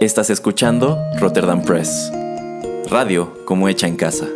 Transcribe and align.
Estás 0.00 0.30
escuchando 0.30 0.98
Rotterdam 1.18 1.60
Press. 1.62 2.10
Radio 2.88 3.44
como 3.44 3.68
hecha 3.68 3.86
en 3.86 3.96
casa. 3.96 4.28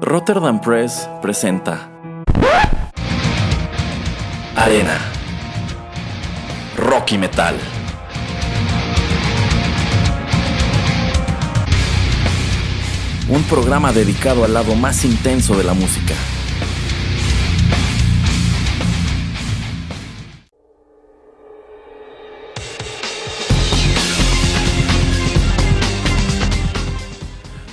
Rotterdam 0.00 0.62
Press 0.62 1.10
presenta 1.20 1.90
Arena 4.56 4.98
Rocky 6.78 7.18
Metal. 7.18 7.54
Un 13.28 13.42
programa 13.42 13.92
dedicado 13.92 14.44
al 14.44 14.54
lado 14.54 14.76
más 14.76 15.04
intenso 15.04 15.56
de 15.56 15.64
la 15.64 15.74
música. 15.74 16.14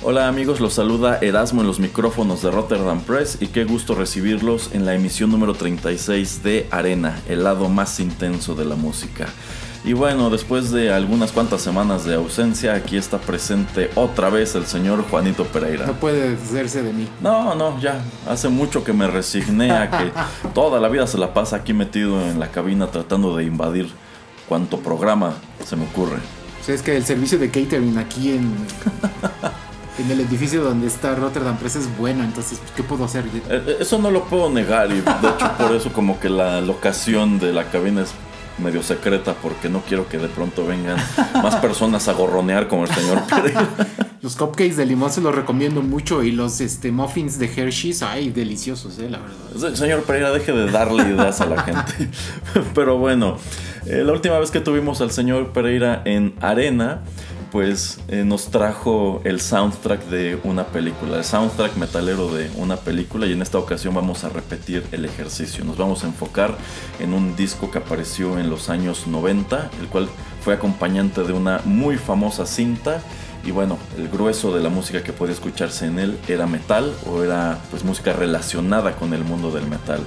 Hola 0.02 0.26
amigos, 0.26 0.58
los 0.58 0.74
saluda 0.74 1.18
Erasmo 1.22 1.60
en 1.60 1.68
los 1.68 1.78
micrófonos 1.78 2.42
de 2.42 2.50
Rotterdam 2.50 3.00
Press 3.02 3.38
y 3.40 3.46
qué 3.46 3.64
gusto 3.64 3.94
recibirlos 3.94 4.74
en 4.74 4.84
la 4.84 4.94
emisión 4.94 5.30
número 5.30 5.54
36 5.54 6.42
de 6.42 6.66
Arena, 6.72 7.22
el 7.28 7.44
lado 7.44 7.68
más 7.68 8.00
intenso 8.00 8.56
de 8.56 8.64
la 8.64 8.74
música. 8.74 9.28
Y 9.86 9.92
bueno, 9.92 10.30
después 10.30 10.70
de 10.70 10.90
algunas 10.92 11.30
cuantas 11.30 11.60
semanas 11.60 12.04
de 12.06 12.14
ausencia, 12.14 12.72
aquí 12.74 12.96
está 12.96 13.18
presente 13.18 13.90
otra 13.96 14.30
vez 14.30 14.54
el 14.54 14.64
señor 14.64 15.04
Juanito 15.10 15.44
Pereira. 15.44 15.86
No 15.86 15.92
puede 15.92 16.34
hacerse 16.36 16.82
de 16.82 16.92
mí. 16.94 17.06
No, 17.20 17.54
no, 17.54 17.78
ya. 17.80 18.00
Hace 18.26 18.48
mucho 18.48 18.82
que 18.82 18.94
me 18.94 19.06
resigné 19.08 19.70
a 19.72 19.90
que 19.90 20.10
toda 20.54 20.80
la 20.80 20.88
vida 20.88 21.06
se 21.06 21.18
la 21.18 21.34
pasa 21.34 21.56
aquí 21.56 21.74
metido 21.74 22.18
en 22.22 22.40
la 22.40 22.50
cabina 22.50 22.86
tratando 22.86 23.36
de 23.36 23.44
invadir 23.44 23.90
cuanto 24.48 24.78
programa 24.78 25.34
se 25.66 25.76
me 25.76 25.84
ocurre. 25.84 26.16
O 26.62 26.64
sea, 26.64 26.74
es 26.74 26.80
que 26.80 26.96
el 26.96 27.04
servicio 27.04 27.38
de 27.38 27.50
catering 27.50 27.98
aquí 27.98 28.30
en, 28.30 28.54
en 29.98 30.10
el 30.10 30.20
edificio 30.20 30.62
donde 30.64 30.86
está 30.86 31.14
Rotterdam 31.14 31.58
Press 31.58 31.76
es 31.76 31.98
bueno, 31.98 32.24
entonces, 32.24 32.58
¿qué 32.74 32.82
puedo 32.82 33.04
hacer? 33.04 33.24
Eh, 33.50 33.76
Eso 33.80 33.98
no 33.98 34.10
lo 34.10 34.24
puedo 34.24 34.48
negar 34.48 34.90
y 34.90 34.94
de 35.02 35.28
hecho 35.28 35.52
por 35.58 35.72
eso 35.74 35.92
como 35.92 36.18
que 36.18 36.30
la 36.30 36.62
locación 36.62 37.38
de 37.38 37.52
la 37.52 37.64
cabina 37.64 38.00
es 38.00 38.14
medio 38.58 38.82
secreta 38.82 39.34
porque 39.42 39.68
no 39.68 39.80
quiero 39.80 40.08
que 40.08 40.18
de 40.18 40.28
pronto 40.28 40.64
vengan 40.66 40.96
más 41.42 41.56
personas 41.56 42.06
a 42.08 42.12
gorronear 42.12 42.68
como 42.68 42.84
el 42.84 42.90
señor 42.94 43.22
Pereira. 43.28 43.68
Los 44.22 44.36
cupcakes 44.36 44.76
de 44.78 44.86
limón 44.86 45.10
se 45.10 45.20
los 45.20 45.34
recomiendo 45.34 45.82
mucho 45.82 46.22
y 46.22 46.32
los 46.32 46.62
este, 46.62 46.90
muffins 46.90 47.38
de 47.38 47.44
Hershey's, 47.44 48.02
ay, 48.02 48.30
deliciosos, 48.30 48.98
eh, 48.98 49.10
la 49.10 49.18
verdad. 49.18 49.70
Se- 49.70 49.76
Señor 49.76 50.04
Pereira, 50.04 50.30
deje 50.32 50.50
de 50.52 50.70
darle 50.70 51.02
ideas 51.02 51.42
a 51.42 51.46
la 51.46 51.62
gente. 51.62 52.08
Pero 52.74 52.96
bueno, 52.96 53.36
eh, 53.84 54.02
la 54.02 54.12
última 54.12 54.38
vez 54.38 54.50
que 54.50 54.60
tuvimos 54.60 55.02
al 55.02 55.10
señor 55.10 55.52
Pereira 55.52 56.00
en 56.06 56.32
Arena, 56.40 57.02
pues 57.54 58.00
eh, 58.08 58.24
nos 58.24 58.48
trajo 58.48 59.20
el 59.22 59.40
soundtrack 59.40 60.06
de 60.06 60.40
una 60.42 60.64
película, 60.66 61.18
el 61.18 61.24
soundtrack 61.24 61.76
metalero 61.76 62.34
de 62.34 62.50
una 62.56 62.74
película 62.74 63.26
y 63.26 63.32
en 63.32 63.42
esta 63.42 63.58
ocasión 63.58 63.94
vamos 63.94 64.24
a 64.24 64.28
repetir 64.28 64.84
el 64.90 65.04
ejercicio. 65.04 65.64
Nos 65.64 65.76
vamos 65.76 66.02
a 66.02 66.08
enfocar 66.08 66.56
en 66.98 67.14
un 67.14 67.36
disco 67.36 67.70
que 67.70 67.78
apareció 67.78 68.40
en 68.40 68.50
los 68.50 68.70
años 68.70 69.06
90, 69.06 69.70
el 69.80 69.86
cual 69.86 70.08
fue 70.40 70.54
acompañante 70.54 71.22
de 71.22 71.32
una 71.32 71.60
muy 71.64 71.96
famosa 71.96 72.44
cinta 72.44 73.00
y 73.46 73.52
bueno, 73.52 73.78
el 73.98 74.08
grueso 74.08 74.52
de 74.52 74.60
la 74.60 74.68
música 74.68 75.04
que 75.04 75.12
podía 75.12 75.34
escucharse 75.34 75.86
en 75.86 76.00
él 76.00 76.18
era 76.26 76.48
metal 76.48 76.92
o 77.06 77.22
era 77.22 77.60
pues 77.70 77.84
música 77.84 78.12
relacionada 78.12 78.96
con 78.96 79.14
el 79.14 79.22
mundo 79.22 79.52
del 79.52 79.68
metal. 79.68 80.00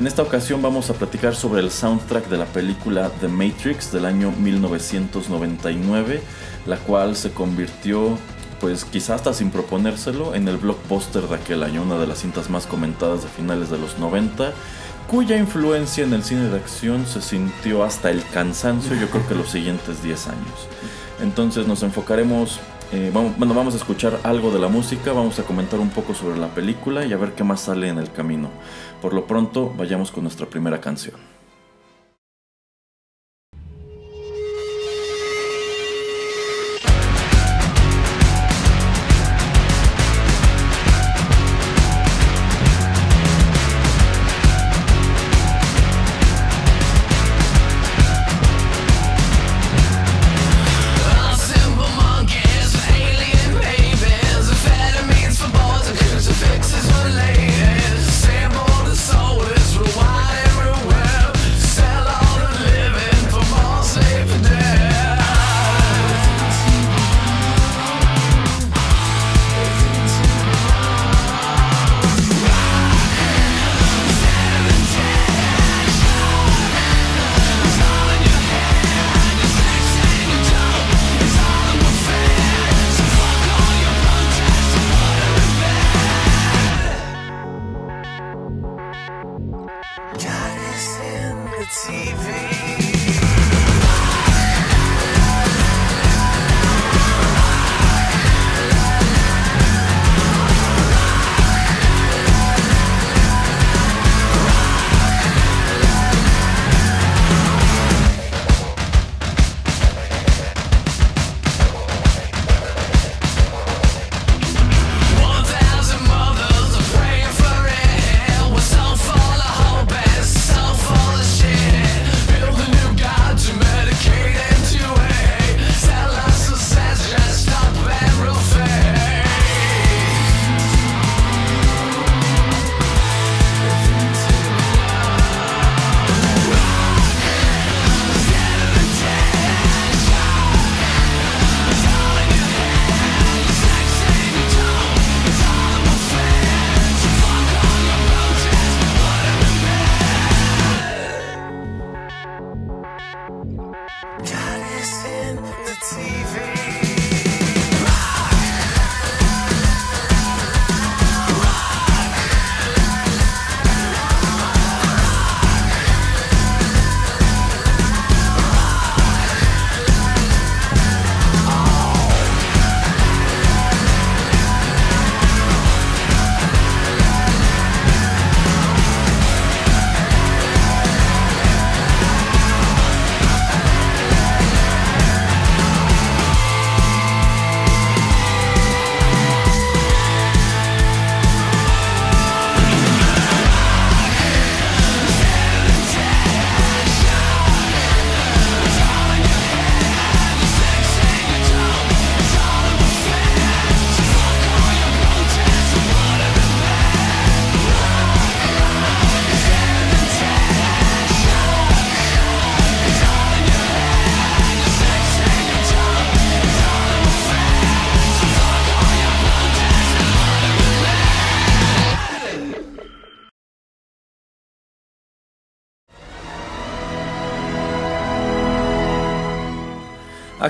En 0.00 0.06
esta 0.06 0.22
ocasión 0.22 0.62
vamos 0.62 0.88
a 0.88 0.94
platicar 0.94 1.34
sobre 1.34 1.60
el 1.60 1.70
soundtrack 1.70 2.28
de 2.30 2.38
la 2.38 2.46
película 2.46 3.10
The 3.20 3.28
Matrix 3.28 3.92
del 3.92 4.06
año 4.06 4.32
1999, 4.32 6.22
la 6.64 6.78
cual 6.78 7.16
se 7.16 7.32
convirtió 7.32 8.16
pues 8.62 8.86
quizás 8.86 9.16
hasta 9.16 9.34
sin 9.34 9.50
proponérselo 9.50 10.34
en 10.34 10.48
el 10.48 10.56
blockbuster 10.56 11.28
de 11.28 11.34
aquel 11.34 11.62
año, 11.62 11.82
una 11.82 11.98
de 11.98 12.06
las 12.06 12.20
cintas 12.20 12.48
más 12.48 12.66
comentadas 12.66 13.24
de 13.24 13.28
finales 13.28 13.68
de 13.68 13.76
los 13.76 13.98
90 13.98 14.54
cuya 15.10 15.36
influencia 15.36 16.02
en 16.02 16.14
el 16.14 16.24
cine 16.24 16.48
de 16.48 16.56
acción 16.56 17.06
se 17.06 17.20
sintió 17.20 17.84
hasta 17.84 18.10
el 18.10 18.24
cansancio, 18.32 18.96
yo 18.96 19.10
creo 19.10 19.28
que 19.28 19.34
los 19.34 19.50
siguientes 19.50 20.02
10 20.02 20.28
años. 20.28 20.68
Entonces 21.20 21.66
nos 21.66 21.82
enfocaremos, 21.82 22.58
eh, 22.92 23.10
bueno, 23.12 23.54
vamos 23.54 23.74
a 23.74 23.76
escuchar 23.76 24.18
algo 24.24 24.50
de 24.50 24.58
la 24.58 24.68
música, 24.68 25.12
vamos 25.12 25.38
a 25.38 25.44
comentar 25.44 25.78
un 25.78 25.90
poco 25.90 26.14
sobre 26.14 26.38
la 26.38 26.48
película 26.48 27.04
y 27.06 27.12
a 27.12 27.16
ver 27.16 27.32
qué 27.32 27.44
más 27.44 27.60
sale 27.60 27.88
en 27.88 27.98
el 27.98 28.10
camino. 28.10 28.48
Por 29.00 29.14
lo 29.14 29.26
pronto, 29.26 29.72
vayamos 29.76 30.10
con 30.10 30.24
nuestra 30.24 30.46
primera 30.46 30.80
canción. 30.80 31.29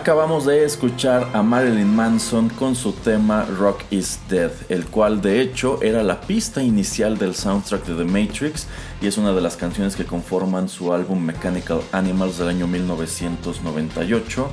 Acabamos 0.00 0.46
de 0.46 0.64
escuchar 0.64 1.28
a 1.34 1.42
Marilyn 1.42 1.94
Manson 1.94 2.48
con 2.48 2.74
su 2.74 2.92
tema 2.92 3.44
Rock 3.44 3.82
is 3.90 4.18
Dead, 4.30 4.50
el 4.70 4.86
cual 4.86 5.20
de 5.20 5.42
hecho 5.42 5.78
era 5.82 6.02
la 6.02 6.22
pista 6.22 6.62
inicial 6.62 7.18
del 7.18 7.34
soundtrack 7.34 7.84
de 7.84 8.02
The 8.02 8.10
Matrix 8.10 8.66
y 9.02 9.08
es 9.08 9.18
una 9.18 9.34
de 9.34 9.42
las 9.42 9.58
canciones 9.58 9.96
que 9.96 10.06
conforman 10.06 10.70
su 10.70 10.94
álbum 10.94 11.22
Mechanical 11.22 11.82
Animals 11.92 12.38
del 12.38 12.48
año 12.48 12.66
1998, 12.66 14.50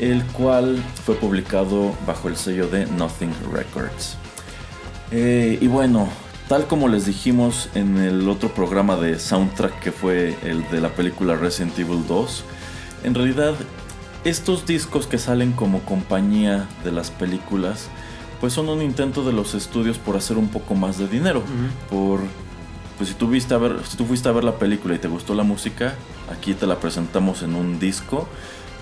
el 0.00 0.22
cual 0.26 0.76
fue 1.06 1.14
publicado 1.14 1.94
bajo 2.06 2.28
el 2.28 2.36
sello 2.36 2.68
de 2.68 2.84
Nothing 2.84 3.32
Records. 3.54 4.18
Eh, 5.12 5.56
y 5.62 5.66
bueno, 5.66 6.10
tal 6.46 6.66
como 6.66 6.88
les 6.88 7.06
dijimos 7.06 7.70
en 7.74 7.96
el 7.96 8.28
otro 8.28 8.50
programa 8.50 8.96
de 8.96 9.18
soundtrack 9.18 9.80
que 9.80 9.92
fue 9.92 10.36
el 10.42 10.68
de 10.68 10.82
la 10.82 10.90
película 10.90 11.36
Resident 11.36 11.78
Evil 11.78 12.06
2, 12.06 12.44
en 13.04 13.14
realidad 13.14 13.54
estos 14.24 14.66
discos 14.66 15.06
que 15.06 15.18
salen 15.18 15.52
como 15.52 15.80
compañía 15.80 16.66
de 16.84 16.92
las 16.92 17.10
películas, 17.10 17.88
pues 18.40 18.52
son 18.52 18.68
un 18.68 18.82
intento 18.82 19.24
de 19.24 19.32
los 19.32 19.54
estudios 19.54 19.98
por 19.98 20.16
hacer 20.16 20.36
un 20.38 20.48
poco 20.48 20.74
más 20.74 20.98
de 20.98 21.08
dinero. 21.08 21.42
Por, 21.90 22.20
pues 22.98 23.08
si 23.10 23.14
tú, 23.14 23.28
viste 23.28 23.54
a 23.54 23.58
ver, 23.58 23.76
si 23.88 23.96
tú 23.96 24.04
fuiste 24.06 24.28
a 24.28 24.32
ver 24.32 24.44
la 24.44 24.56
película 24.58 24.94
y 24.94 24.98
te 24.98 25.08
gustó 25.08 25.34
la 25.34 25.42
música, 25.42 25.94
aquí 26.30 26.54
te 26.54 26.66
la 26.66 26.78
presentamos 26.80 27.42
en 27.42 27.54
un 27.54 27.78
disco 27.78 28.28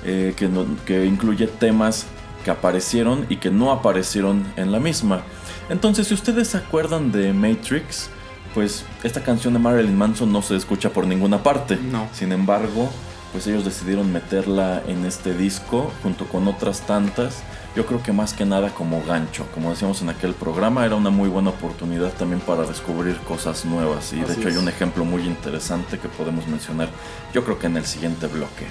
eh, 0.04 0.34
que, 0.36 0.48
no- 0.48 0.66
que 0.86 1.06
incluye 1.06 1.46
temas 1.46 2.06
que 2.44 2.50
aparecieron 2.52 3.26
y 3.28 3.36
que 3.36 3.50
no 3.50 3.72
aparecieron 3.72 4.44
en 4.56 4.70
la 4.72 4.78
misma. 4.80 5.22
Entonces, 5.70 6.06
si 6.08 6.14
ustedes 6.14 6.48
se 6.48 6.56
acuerdan 6.58 7.10
de 7.12 7.32
Matrix, 7.32 8.10
pues 8.54 8.84
esta 9.02 9.22
canción 9.22 9.52
de 9.54 9.58
Marilyn 9.58 9.96
Manson 9.98 10.32
no 10.32 10.40
se 10.42 10.56
escucha 10.56 10.90
por 10.90 11.06
ninguna 11.06 11.42
parte. 11.42 11.76
No. 11.76 12.08
Sin 12.12 12.30
embargo, 12.32 12.90
pues 13.32 13.46
ellos 13.46 13.64
decidieron 13.64 14.12
meterla 14.12 14.82
en 14.86 15.04
este 15.04 15.34
disco 15.34 15.92
junto 16.02 16.26
con 16.26 16.48
otras 16.48 16.82
tantas. 16.82 17.42
Yo 17.76 17.86
creo 17.86 18.02
que 18.02 18.12
más 18.12 18.32
que 18.32 18.44
nada 18.44 18.70
como 18.70 19.02
gancho, 19.04 19.46
como 19.54 19.70
decíamos 19.70 20.02
en 20.02 20.08
aquel 20.08 20.34
programa, 20.34 20.84
era 20.84 20.96
una 20.96 21.10
muy 21.10 21.28
buena 21.28 21.50
oportunidad 21.50 22.12
también 22.14 22.40
para 22.40 22.64
descubrir 22.64 23.16
cosas 23.18 23.64
nuevas. 23.64 24.12
Y 24.12 24.20
de 24.20 24.32
hecho 24.32 24.48
hay 24.48 24.56
un 24.56 24.68
ejemplo 24.68 25.04
muy 25.04 25.22
interesante 25.22 25.98
que 25.98 26.08
podemos 26.08 26.46
mencionar, 26.48 26.88
yo 27.32 27.44
creo 27.44 27.58
que 27.58 27.66
en 27.66 27.76
el 27.76 27.84
siguiente 27.84 28.26
bloque. 28.26 28.66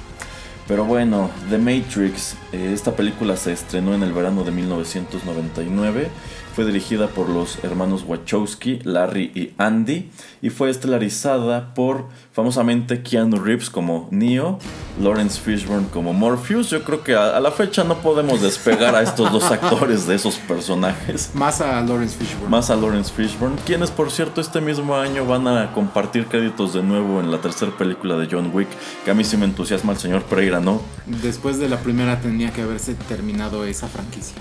Pero 0.67 0.83
bueno, 0.83 1.29
The 1.49 1.57
Matrix, 1.57 2.35
eh, 2.51 2.71
esta 2.73 2.93
película 2.93 3.37
se 3.37 3.53
estrenó 3.53 3.93
en 3.93 4.03
el 4.03 4.11
verano 4.11 4.43
de 4.43 4.51
1999, 4.51 6.09
fue 6.57 6.65
dirigida 6.65 7.05
por 7.05 7.29
los 7.29 7.63
hermanos 7.63 8.03
Wachowski, 8.07 8.79
Larry 8.83 9.31
y 9.35 9.53
Andy, 9.59 10.09
y 10.41 10.49
fue 10.49 10.71
estelarizada 10.71 11.75
por 11.75 12.07
famosamente 12.31 13.03
Keanu 13.03 13.37
Reeves 13.37 13.69
como 13.69 14.07
Neo, 14.09 14.57
Lawrence 14.99 15.39
Fishburne 15.39 15.87
como 15.89 16.13
Morpheus. 16.13 16.71
Yo 16.71 16.83
creo 16.83 17.03
que 17.03 17.13
a, 17.13 17.37
a 17.37 17.39
la 17.41 17.51
fecha 17.51 17.83
no 17.83 17.99
podemos 17.99 18.41
despegar 18.41 18.95
a 18.95 19.03
estos 19.03 19.31
dos 19.31 19.43
actores 19.51 20.07
de 20.07 20.15
esos 20.15 20.37
personajes. 20.37 21.29
Más 21.35 21.61
a 21.61 21.79
Lawrence 21.79 22.17
Fishburne. 22.17 22.49
Más 22.49 22.71
a 22.71 22.75
Lawrence 22.75 23.13
Fishburne, 23.13 23.55
quienes 23.63 23.91
por 23.91 24.09
cierto 24.09 24.41
este 24.41 24.59
mismo 24.59 24.95
año 24.95 25.27
van 25.27 25.47
a 25.47 25.71
compartir 25.73 26.25
créditos 26.25 26.73
de 26.73 26.81
nuevo 26.81 27.19
en 27.19 27.29
la 27.29 27.39
tercera 27.39 27.71
película 27.77 28.17
de 28.17 28.27
John 28.31 28.49
Wick, 28.51 28.69
que 29.05 29.11
a 29.11 29.13
mí 29.13 29.23
sí 29.23 29.37
me 29.37 29.45
entusiasma 29.45 29.93
el 29.93 29.99
señor 29.99 30.23
Pereira, 30.23 30.59
¿no? 30.59 30.81
Después 31.05 31.59
de 31.59 31.69
la 31.69 31.77
primera 31.77 32.19
tenía 32.19 32.51
que 32.51 32.63
haberse 32.63 32.95
terminado 32.95 33.63
esa 33.63 33.87
franquicia. 33.87 34.37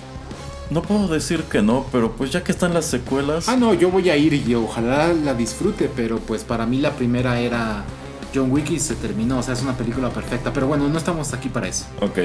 No 0.69 0.81
puedo 0.81 1.07
decir 1.07 1.43
que 1.43 1.61
no, 1.61 1.85
pero 1.91 2.11
pues 2.11 2.31
ya 2.31 2.43
que 2.43 2.51
están 2.51 2.73
las 2.73 2.85
secuelas... 2.85 3.47
Ah, 3.47 3.55
no, 3.55 3.73
yo 3.73 3.89
voy 3.89 4.09
a 4.09 4.17
ir 4.17 4.33
y 4.33 4.53
ojalá 4.53 5.13
la 5.13 5.33
disfrute, 5.33 5.89
pero 5.95 6.19
pues 6.19 6.43
para 6.43 6.65
mí 6.65 6.79
la 6.79 6.91
primera 6.91 7.39
era 7.39 7.85
John 8.35 8.51
Wick 8.51 8.71
y 8.71 8.79
se 8.79 8.95
terminó, 8.95 9.39
o 9.39 9.43
sea, 9.43 9.53
es 9.53 9.61
una 9.61 9.77
película 9.77 10.09
perfecta. 10.09 10.51
Pero 10.51 10.67
bueno, 10.67 10.87
no 10.89 10.97
estamos 10.97 11.33
aquí 11.33 11.49
para 11.49 11.67
eso. 11.67 11.85
Ok, 12.01 12.19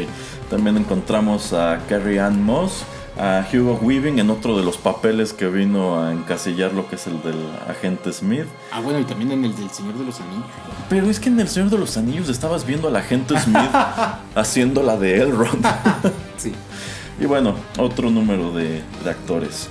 también 0.51 0.77
encontramos 0.77 1.53
a 1.53 1.81
Carrie 1.89 2.19
Ann 2.19 2.43
Moss, 2.43 2.83
a 3.17 3.47
Hugo 3.53 3.79
Weaving 3.81 4.19
en 4.19 4.31
otro 4.31 4.57
de 4.59 4.65
los 4.65 4.77
papeles 4.77 5.33
que 5.33 5.47
vino 5.47 6.03
a 6.03 6.13
encasillar 6.13 6.73
lo 6.73 6.89
que 6.89 6.97
es 6.97 7.07
el 7.07 7.23
del 7.23 7.39
agente 7.69 8.13
Smith. 8.13 8.47
Ah, 8.73 8.81
bueno, 8.81 8.99
y 8.99 9.05
también 9.05 9.31
en 9.33 9.45
el 9.45 9.55
del 9.55 9.71
Señor 9.71 9.95
de 9.95 10.05
los 10.05 10.21
Anillos. 10.21 10.47
Pero 10.89 11.09
es 11.09 11.21
que 11.21 11.29
en 11.29 11.39
El 11.39 11.49
Señor 11.49 11.71
de 11.71 11.79
los 11.79 11.97
Anillos 11.97 12.29
estabas 12.29 12.67
viendo 12.67 12.89
al 12.89 12.97
agente 12.97 13.39
Smith 13.39 13.71
haciendo 14.35 14.83
la 14.83 14.97
de 14.97 15.23
Elrond. 15.23 15.65
Sí. 16.37 16.53
Y 17.21 17.27
bueno, 17.27 17.55
otro 17.79 18.11
número 18.11 18.53
de, 18.53 18.83
de 19.05 19.11
actores. 19.11 19.69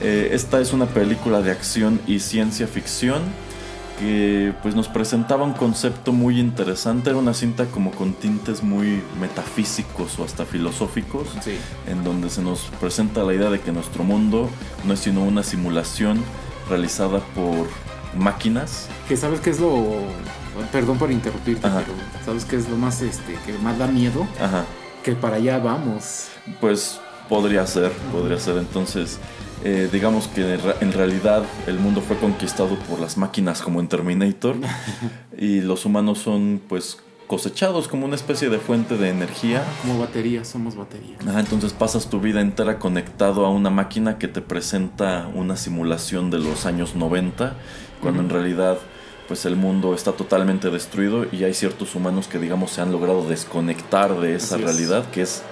Eh, 0.00 0.30
esta 0.32 0.60
es 0.60 0.72
una 0.72 0.86
película 0.86 1.40
de 1.42 1.50
acción 1.50 2.00
y 2.06 2.20
ciencia 2.20 2.66
ficción 2.66 3.22
que 3.98 4.52
pues 4.62 4.74
nos 4.74 4.88
presentaba 4.88 5.44
un 5.44 5.54
concepto 5.54 6.12
muy 6.12 6.38
interesante. 6.38 7.08
Era 7.10 7.18
una 7.18 7.32
cinta 7.32 7.64
como 7.66 7.90
con 7.92 8.12
tintes 8.12 8.62
muy 8.62 9.02
metafísicos 9.18 10.18
o 10.18 10.24
hasta 10.24 10.44
filosóficos, 10.44 11.28
Sí. 11.42 11.56
en 11.86 12.04
donde 12.04 12.28
se 12.28 12.42
nos 12.42 12.60
presenta 12.78 13.22
la 13.22 13.32
idea 13.32 13.48
de 13.48 13.58
que 13.60 13.72
nuestro 13.72 14.04
mundo 14.04 14.50
no 14.84 14.92
es 14.92 15.00
sino 15.00 15.22
una 15.22 15.42
simulación 15.42 16.22
realizada 16.68 17.20
por 17.34 17.66
máquinas. 18.18 18.88
Que 19.08 19.16
sabes 19.16 19.40
qué 19.40 19.50
es 19.50 19.60
lo. 19.60 19.82
Perdón 20.72 20.98
por 20.98 21.10
interrumpirte, 21.10 21.66
Ajá. 21.66 21.80
pero 21.80 21.94
¿sabes 22.24 22.44
qué 22.44 22.56
es 22.56 22.68
lo 22.68 22.76
más 22.76 23.00
este 23.02 23.34
que 23.46 23.52
más 23.62 23.78
da 23.78 23.86
miedo? 23.86 24.26
Ajá. 24.40 24.64
Que 25.06 25.12
para 25.12 25.36
allá 25.36 25.60
vamos. 25.60 26.26
Pues 26.60 26.98
podría 27.28 27.64
ser, 27.64 27.92
podría 28.10 28.40
ser. 28.40 28.56
Entonces, 28.56 29.20
eh, 29.62 29.88
digamos 29.92 30.26
que 30.26 30.58
en 30.80 30.92
realidad 30.92 31.44
el 31.68 31.78
mundo 31.78 32.00
fue 32.00 32.16
conquistado 32.16 32.76
por 32.90 32.98
las 32.98 33.16
máquinas 33.16 33.62
como 33.62 33.78
en 33.78 33.86
Terminator 33.86 34.56
y 35.38 35.60
los 35.60 35.84
humanos 35.84 36.18
son 36.18 36.60
pues 36.68 36.98
cosechados 37.28 37.86
como 37.86 38.04
una 38.04 38.16
especie 38.16 38.48
de 38.48 38.58
fuente 38.58 38.96
de 38.96 39.10
energía. 39.10 39.62
Como 39.82 40.00
batería, 40.00 40.44
somos 40.44 40.74
batería. 40.74 41.16
Ajá, 41.24 41.38
entonces 41.38 41.72
pasas 41.72 42.10
tu 42.10 42.18
vida 42.18 42.40
entera 42.40 42.80
conectado 42.80 43.46
a 43.46 43.50
una 43.50 43.70
máquina 43.70 44.18
que 44.18 44.26
te 44.26 44.40
presenta 44.40 45.30
una 45.32 45.54
simulación 45.56 46.32
de 46.32 46.40
los 46.40 46.66
años 46.66 46.96
90, 46.96 47.54
cuando 48.02 48.22
en 48.22 48.28
realidad 48.28 48.78
pues 49.28 49.44
el 49.46 49.56
mundo 49.56 49.94
está 49.94 50.12
totalmente 50.12 50.70
destruido 50.70 51.26
y 51.30 51.44
hay 51.44 51.54
ciertos 51.54 51.94
humanos 51.94 52.28
que 52.28 52.38
digamos 52.38 52.70
se 52.70 52.80
han 52.80 52.92
logrado 52.92 53.26
desconectar 53.28 54.18
de 54.20 54.34
esa 54.36 54.54
Así 54.56 54.64
es. 54.64 54.70
realidad 54.70 55.10
que 55.10 55.22
es 55.22 55.42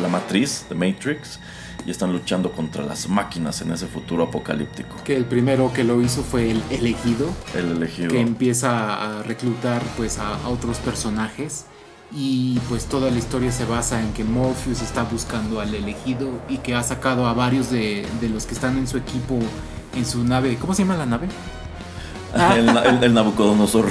la 0.00 0.08
matriz 0.08 0.66
de 0.68 0.74
Matrix 0.74 1.40
y 1.86 1.90
están 1.90 2.12
luchando 2.12 2.52
contra 2.52 2.84
las 2.84 3.08
máquinas 3.08 3.60
en 3.60 3.72
ese 3.72 3.86
futuro 3.86 4.24
apocalíptico. 4.24 4.96
Que 5.04 5.16
el 5.16 5.24
primero 5.26 5.72
que 5.72 5.84
lo 5.84 6.00
hizo 6.00 6.22
fue 6.22 6.50
el 6.50 6.62
elegido. 6.70 7.28
El 7.54 7.72
elegido. 7.72 8.08
que 8.10 8.20
empieza 8.20 9.18
a 9.18 9.22
reclutar 9.22 9.82
pues 9.96 10.18
a, 10.18 10.36
a 10.36 10.48
otros 10.48 10.78
personajes 10.78 11.66
y 12.12 12.58
pues 12.68 12.86
toda 12.86 13.10
la 13.10 13.18
historia 13.18 13.50
se 13.50 13.64
basa 13.64 14.00
en 14.00 14.12
que 14.12 14.22
Morpheus 14.24 14.80
está 14.80 15.02
buscando 15.02 15.60
al 15.60 15.74
elegido 15.74 16.30
y 16.48 16.58
que 16.58 16.74
ha 16.74 16.82
sacado 16.82 17.26
a 17.26 17.34
varios 17.34 17.70
de, 17.70 18.06
de 18.20 18.28
los 18.28 18.46
que 18.46 18.54
están 18.54 18.78
en 18.78 18.86
su 18.86 18.96
equipo 18.96 19.38
en 19.94 20.06
su 20.06 20.22
nave 20.24 20.56
¿cómo 20.60 20.74
se 20.74 20.82
llama 20.82 20.96
la 20.96 21.06
nave? 21.06 21.28
el, 22.56 22.68
el- 22.68 23.04
el 23.04 23.14
Nabucodonosor. 23.14 23.86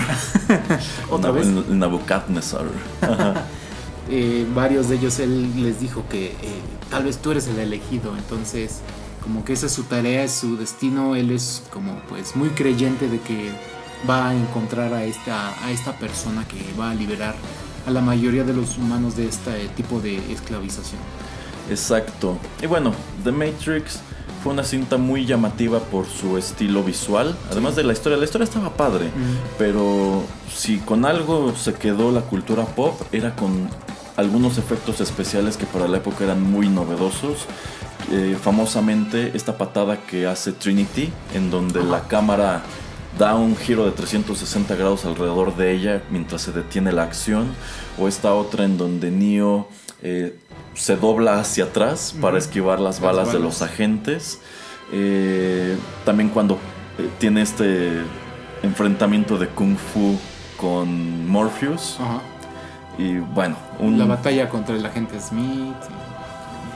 ¿Otra 1.09 1.29
El- 1.29 1.35
vez? 1.35 1.47
El, 1.47 1.79
Nabucodonosor. 1.79 2.71
Eh, 4.09 4.45
varios 4.53 4.89
de 4.89 4.97
ellos 4.97 5.17
él 5.19 5.63
les 5.63 5.79
dijo 5.79 6.03
que 6.09 6.25
eh, 6.25 6.35
tal 6.89 7.05
vez 7.05 7.19
tú 7.19 7.31
eres 7.31 7.47
el 7.47 7.57
elegido 7.57 8.13
entonces 8.17 8.81
como 9.23 9.45
que 9.45 9.53
esa 9.53 9.67
es 9.67 9.71
su 9.71 9.83
tarea 9.83 10.25
es 10.25 10.33
su 10.33 10.57
destino 10.57 11.15
él 11.15 11.31
es 11.31 11.63
como 11.71 11.95
pues 12.09 12.35
muy 12.35 12.49
creyente 12.49 13.07
de 13.07 13.21
que 13.21 13.53
va 14.07 14.27
a 14.27 14.35
encontrar 14.35 14.93
a 14.93 15.05
esta 15.05 15.53
a 15.65 15.71
esta 15.71 15.93
persona 15.93 16.45
que 16.45 16.57
va 16.77 16.91
a 16.91 16.93
liberar 16.95 17.33
a 17.87 17.91
la 17.91 18.01
mayoría 18.01 18.43
de 18.43 18.53
los 18.53 18.77
humanos 18.77 19.15
de 19.15 19.25
este 19.29 19.69
tipo 19.69 20.01
de 20.01 20.17
esclavización 20.33 20.99
Exacto. 21.69 22.37
Y 22.61 22.65
bueno, 22.67 22.93
The 23.23 23.31
Matrix 23.31 24.01
fue 24.43 24.51
una 24.51 24.65
cinta 24.65 24.97
muy 24.97 25.25
llamativa 25.25 25.79
por 25.79 26.05
su 26.05 26.37
estilo 26.37 26.83
visual, 26.83 27.33
además 27.49 27.77
de 27.77 27.83
la 27.83 27.93
historia. 27.93 28.17
La 28.17 28.25
historia 28.25 28.43
estaba 28.43 28.71
padre, 28.71 29.09
pero 29.57 30.21
si 30.53 30.79
con 30.79 31.05
algo 31.05 31.55
se 31.55 31.73
quedó 31.73 32.11
la 32.11 32.21
cultura 32.21 32.65
pop 32.65 32.99
era 33.13 33.35
con 33.37 33.69
algunos 34.17 34.57
efectos 34.57 34.99
especiales 34.99 35.55
que 35.55 35.65
para 35.65 35.87
la 35.87 35.97
época 35.97 36.25
eran 36.25 36.43
muy 36.43 36.67
novedosos. 36.67 37.45
Eh, 38.11 38.35
famosamente 38.39 39.31
esta 39.33 39.57
patada 39.57 40.05
que 40.05 40.27
hace 40.27 40.51
Trinity, 40.51 41.09
en 41.33 41.49
donde 41.49 41.81
la 41.81 42.01
cámara 42.09 42.63
da 43.17 43.35
un 43.35 43.55
giro 43.55 43.85
de 43.85 43.91
360 43.91 44.75
grados 44.75 45.05
alrededor 45.05 45.55
de 45.55 45.71
ella 45.71 46.03
mientras 46.09 46.41
se 46.41 46.51
detiene 46.51 46.91
la 46.91 47.03
acción, 47.03 47.47
o 47.97 48.09
esta 48.09 48.33
otra 48.33 48.65
en 48.65 48.77
donde 48.77 49.09
Neo 49.09 49.69
eh, 50.01 50.37
se 50.73 50.95
dobla 50.95 51.39
hacia 51.39 51.65
atrás 51.65 52.15
para 52.19 52.37
esquivar 52.37 52.79
las 52.79 52.99
Las 52.99 53.01
balas, 53.01 53.33
de 53.33 53.39
los 53.39 53.61
agentes. 53.61 54.39
Eh, 54.91 55.77
también 56.05 56.29
cuando 56.29 56.55
eh, 56.97 57.09
tiene 57.19 57.41
este 57.41 58.01
enfrentamiento 58.61 59.37
de 59.37 59.47
kung 59.47 59.77
fu 59.77 60.17
con 60.57 61.27
Morpheus. 61.27 61.97
Ajá. 61.99 62.21
Y 62.97 63.17
bueno, 63.17 63.55
un, 63.79 63.97
la 63.97 64.05
batalla 64.05 64.49
contra 64.49 64.75
el 64.75 64.85
agente 64.85 65.19
Smith 65.19 65.75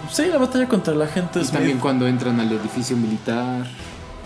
y, 0.09 0.13
sí, 0.13 0.25
la 0.25 0.39
batalla 0.39 0.67
contra 0.67 0.93
el 0.93 1.01
agente 1.01 1.39
y 1.39 1.43
Smith. 1.43 1.53
también 1.53 1.77
cuando 1.77 2.07
entran 2.07 2.39
al 2.39 2.51
edificio 2.51 2.97
militar 2.97 3.65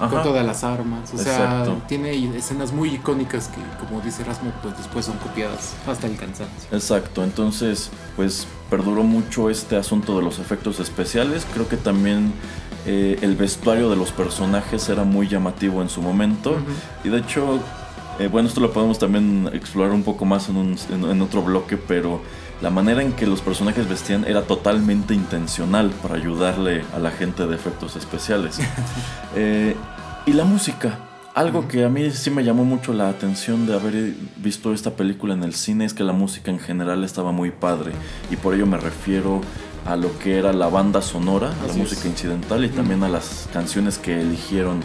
con 0.09 0.17
Ajá. 0.19 0.23
todas 0.23 0.45
las 0.45 0.63
armas. 0.63 1.13
O 1.13 1.17
sea, 1.17 1.33
Exacto. 1.59 1.77
tiene 1.87 2.35
escenas 2.37 2.71
muy 2.73 2.89
icónicas 2.95 3.47
que, 3.49 3.61
como 3.85 4.01
dice 4.01 4.23
Rasmo, 4.23 4.51
pues 4.61 4.77
después 4.77 5.05
son 5.05 5.17
copiadas 5.17 5.73
hasta 5.87 6.07
el 6.07 6.15
cansancio. 6.17 6.67
Exacto, 6.71 7.23
entonces 7.23 7.89
pues 8.15 8.47
perduró 8.69 9.03
mucho 9.03 9.49
este 9.49 9.75
asunto 9.77 10.17
de 10.17 10.23
los 10.23 10.39
efectos 10.39 10.79
especiales. 10.79 11.45
Creo 11.53 11.67
que 11.67 11.77
también 11.77 12.33
eh, 12.85 13.19
el 13.21 13.35
vestuario 13.35 13.89
de 13.89 13.95
los 13.95 14.11
personajes 14.11 14.89
era 14.89 15.03
muy 15.03 15.27
llamativo 15.27 15.81
en 15.81 15.89
su 15.89 16.01
momento. 16.01 16.55
Y 17.03 17.09
de 17.09 17.19
hecho, 17.19 17.59
eh, 18.19 18.27
bueno, 18.27 18.47
esto 18.47 18.59
lo 18.61 18.71
podemos 18.73 18.97
también 18.99 19.49
explorar 19.53 19.91
un 19.93 20.03
poco 20.03 20.25
más 20.25 20.49
en, 20.49 20.57
un- 20.57 20.77
en- 20.91 21.05
en 21.05 21.21
otro 21.21 21.41
bloque, 21.43 21.77
pero 21.77 22.21
la 22.61 22.69
manera 22.69 23.01
en 23.01 23.13
que 23.13 23.25
los 23.25 23.41
personajes 23.41 23.89
vestían 23.89 24.25
era 24.25 24.43
totalmente 24.43 25.13
intencional 25.13 25.89
para 26.01 26.15
ayudarle 26.15 26.83
a 26.93 26.99
la 26.99 27.11
gente 27.11 27.47
de 27.47 27.55
efectos 27.55 27.95
especiales. 27.95 28.59
Eh, 29.33 29.77
y 30.25 30.33
la 30.33 30.43
música. 30.43 30.99
Algo 31.33 31.69
que 31.69 31.85
a 31.85 31.89
mí 31.89 32.11
sí 32.11 32.29
me 32.29 32.43
llamó 32.43 32.65
mucho 32.65 32.91
la 32.91 33.07
atención 33.07 33.65
de 33.65 33.73
haber 33.73 34.13
visto 34.35 34.73
esta 34.73 34.91
película 34.91 35.33
en 35.33 35.43
el 35.43 35.53
cine 35.53 35.85
es 35.85 35.93
que 35.93 36.03
la 36.03 36.11
música 36.11 36.51
en 36.51 36.59
general 36.59 37.05
estaba 37.05 37.31
muy 37.31 37.51
padre. 37.51 37.93
Y 38.29 38.35
por 38.35 38.53
ello 38.53 38.65
me 38.65 38.77
refiero 38.77 39.39
a 39.85 39.95
lo 39.95 40.19
que 40.19 40.37
era 40.37 40.51
la 40.51 40.67
banda 40.67 41.01
sonora, 41.01 41.53
a 41.63 41.67
la 41.67 41.73
música 41.73 42.09
incidental 42.09 42.65
y 42.65 42.69
también 42.69 43.03
a 43.03 43.09
las 43.09 43.47
canciones 43.53 43.97
que 43.97 44.19
eligieron 44.19 44.81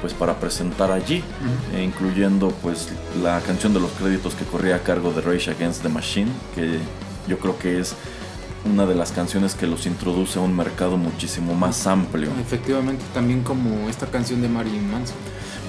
pues 0.00 0.14
para 0.14 0.40
presentar 0.40 0.90
allí, 0.90 1.22
eh, 1.74 1.82
incluyendo 1.84 2.48
pues 2.62 2.88
la 3.22 3.38
canción 3.40 3.74
de 3.74 3.80
los 3.80 3.90
créditos 3.92 4.34
que 4.34 4.46
corría 4.46 4.76
a 4.76 4.78
cargo 4.78 5.12
de 5.12 5.20
Rage 5.20 5.50
Against 5.50 5.82
the 5.82 5.90
Machine, 5.90 6.30
que 6.54 6.78
yo 7.30 7.38
creo 7.38 7.58
que 7.58 7.78
es 7.78 7.94
una 8.64 8.84
de 8.84 8.94
las 8.94 9.12
canciones 9.12 9.54
que 9.54 9.66
los 9.66 9.86
introduce 9.86 10.38
a 10.38 10.42
un 10.42 10.54
mercado 10.54 10.96
muchísimo 10.96 11.54
más 11.54 11.86
amplio. 11.86 12.28
Efectivamente, 12.40 13.02
también 13.14 13.42
como 13.42 13.88
esta 13.88 14.06
canción 14.06 14.42
de 14.42 14.48
Marilyn 14.48 14.90
Manson. 14.90 15.16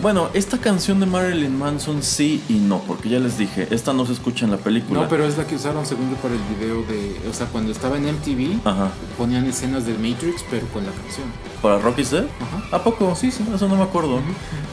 Bueno, 0.01 0.29
esta 0.33 0.57
canción 0.57 0.99
de 0.99 1.05
Marilyn 1.05 1.57
Manson 1.57 2.01
sí 2.01 2.43
y 2.49 2.53
no, 2.53 2.79
porque 2.79 3.07
ya 3.07 3.19
les 3.19 3.37
dije, 3.37 3.67
esta 3.69 3.93
no 3.93 4.07
se 4.07 4.13
escucha 4.13 4.45
en 4.45 4.51
la 4.51 4.57
película. 4.57 5.01
No, 5.01 5.07
pero 5.07 5.25
es 5.25 5.37
la 5.37 5.45
que 5.45 5.55
usaron 5.55 5.85
según 5.85 6.09
yo 6.09 6.15
para 6.17 6.33
el 6.33 6.41
video 6.55 6.81
de... 6.83 7.29
O 7.29 7.33
sea, 7.33 7.45
cuando 7.45 7.71
estaba 7.71 7.97
en 7.97 8.05
MTV, 8.05 8.67
Ajá. 8.67 8.89
ponían 9.15 9.45
escenas 9.45 9.85
del 9.85 9.99
Matrix, 9.99 10.43
pero 10.49 10.65
con 10.69 10.85
la 10.85 10.91
canción. 10.91 11.27
¿Para 11.61 11.77
Rocky 11.77 12.03
Dead? 12.03 12.25
Ajá. 12.41 12.75
¿A 12.75 12.83
poco? 12.83 13.15
Sí, 13.15 13.29
sí, 13.29 13.45
eso 13.53 13.67
no 13.67 13.75
me 13.75 13.83
acuerdo. 13.83 14.19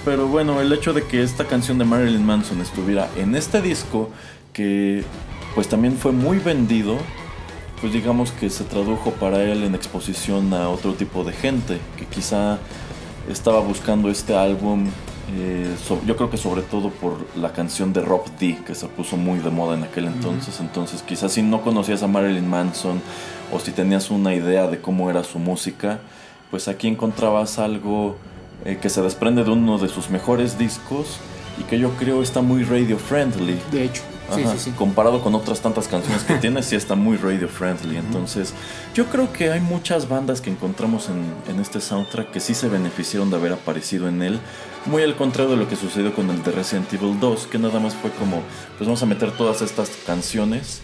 Pero 0.06 0.26
bueno, 0.28 0.62
el 0.62 0.72
hecho 0.72 0.94
de 0.94 1.04
que 1.06 1.22
esta 1.22 1.44
canción 1.44 1.76
de 1.76 1.84
Marilyn 1.84 2.24
Manson 2.24 2.62
estuviera 2.62 3.10
en 3.16 3.36
este 3.36 3.60
disco, 3.60 4.10
que 4.54 5.04
pues 5.54 5.68
también 5.68 5.96
fue 5.96 6.12
muy 6.12 6.38
vendido, 6.38 6.96
pues 7.80 7.92
digamos 7.92 8.32
que 8.32 8.50
se 8.50 8.64
tradujo 8.64 9.12
para 9.12 9.42
él 9.42 9.62
en 9.64 9.74
exposición 9.74 10.52
a 10.54 10.68
otro 10.68 10.94
tipo 10.94 11.24
de 11.24 11.32
gente, 11.32 11.78
que 11.96 12.06
quizá 12.06 12.58
estaba 13.30 13.60
buscando 13.60 14.10
este 14.10 14.36
álbum, 14.36 14.86
eh, 15.36 15.74
so- 15.86 16.00
yo 16.06 16.16
creo 16.16 16.30
que 16.30 16.36
sobre 16.38 16.62
todo 16.62 16.90
por 16.90 17.18
la 17.36 17.52
canción 17.52 17.92
de 17.92 18.00
Rob 18.00 18.24
D, 18.40 18.58
que 18.66 18.74
se 18.74 18.86
puso 18.86 19.16
muy 19.16 19.38
de 19.40 19.50
moda 19.50 19.76
en 19.76 19.84
aquel 19.84 20.06
entonces, 20.06 20.58
entonces 20.60 21.02
quizás 21.02 21.32
si 21.32 21.42
no 21.42 21.60
conocías 21.62 22.02
a 22.02 22.06
Marilyn 22.08 22.48
Manson 22.48 23.00
o 23.52 23.58
si 23.60 23.70
tenías 23.72 24.10
una 24.10 24.34
idea 24.34 24.66
de 24.68 24.80
cómo 24.80 25.10
era 25.10 25.22
su 25.24 25.38
música, 25.38 26.00
pues 26.50 26.66
aquí 26.68 26.88
encontrabas 26.88 27.58
algo 27.58 28.16
eh, 28.64 28.78
que 28.80 28.88
se 28.88 29.02
desprende 29.02 29.44
de 29.44 29.50
uno 29.50 29.78
de 29.78 29.88
sus 29.88 30.08
mejores 30.10 30.58
discos 30.58 31.18
y 31.60 31.64
que 31.64 31.78
yo 31.78 31.90
creo 31.98 32.22
está 32.22 32.40
muy 32.40 32.64
radio 32.64 32.98
friendly. 32.98 33.58
De 33.70 33.84
hecho, 33.84 34.02
sí, 34.34 34.42
Ajá, 34.42 34.52
sí, 34.52 34.58
sí. 34.58 34.70
Comparado 34.72 35.20
con 35.22 35.34
otras 35.34 35.60
tantas 35.60 35.88
canciones 35.88 36.24
que 36.24 36.34
tiene, 36.40 36.62
sí 36.62 36.76
está 36.76 36.94
muy 36.94 37.16
radio 37.16 37.48
friendly. 37.48 37.96
Entonces, 37.96 38.54
yo 38.94 39.06
creo 39.06 39.32
que 39.32 39.50
hay 39.50 39.60
muchas 39.60 40.08
bandas 40.08 40.40
que 40.40 40.50
encontramos 40.50 41.08
en, 41.08 41.52
en 41.52 41.60
este 41.60 41.80
soundtrack 41.80 42.30
que 42.30 42.40
sí 42.40 42.54
se 42.54 42.68
beneficiaron 42.68 43.30
de 43.30 43.36
haber 43.36 43.52
aparecido 43.52 44.08
en 44.08 44.22
él. 44.22 44.40
Muy 44.86 45.02
al 45.02 45.16
contrario 45.16 45.50
de 45.52 45.56
lo 45.56 45.68
que 45.68 45.76
sucedió 45.76 46.14
con 46.14 46.30
el 46.30 46.42
de 46.42 46.52
Resident 46.52 46.92
Evil 46.92 47.18
2, 47.20 47.46
que 47.48 47.58
nada 47.58 47.80
más 47.80 47.94
fue 47.94 48.10
como, 48.12 48.42
pues 48.76 48.86
vamos 48.86 49.02
a 49.02 49.06
meter 49.06 49.32
todas 49.32 49.60
estas 49.60 49.90
canciones, 50.06 50.80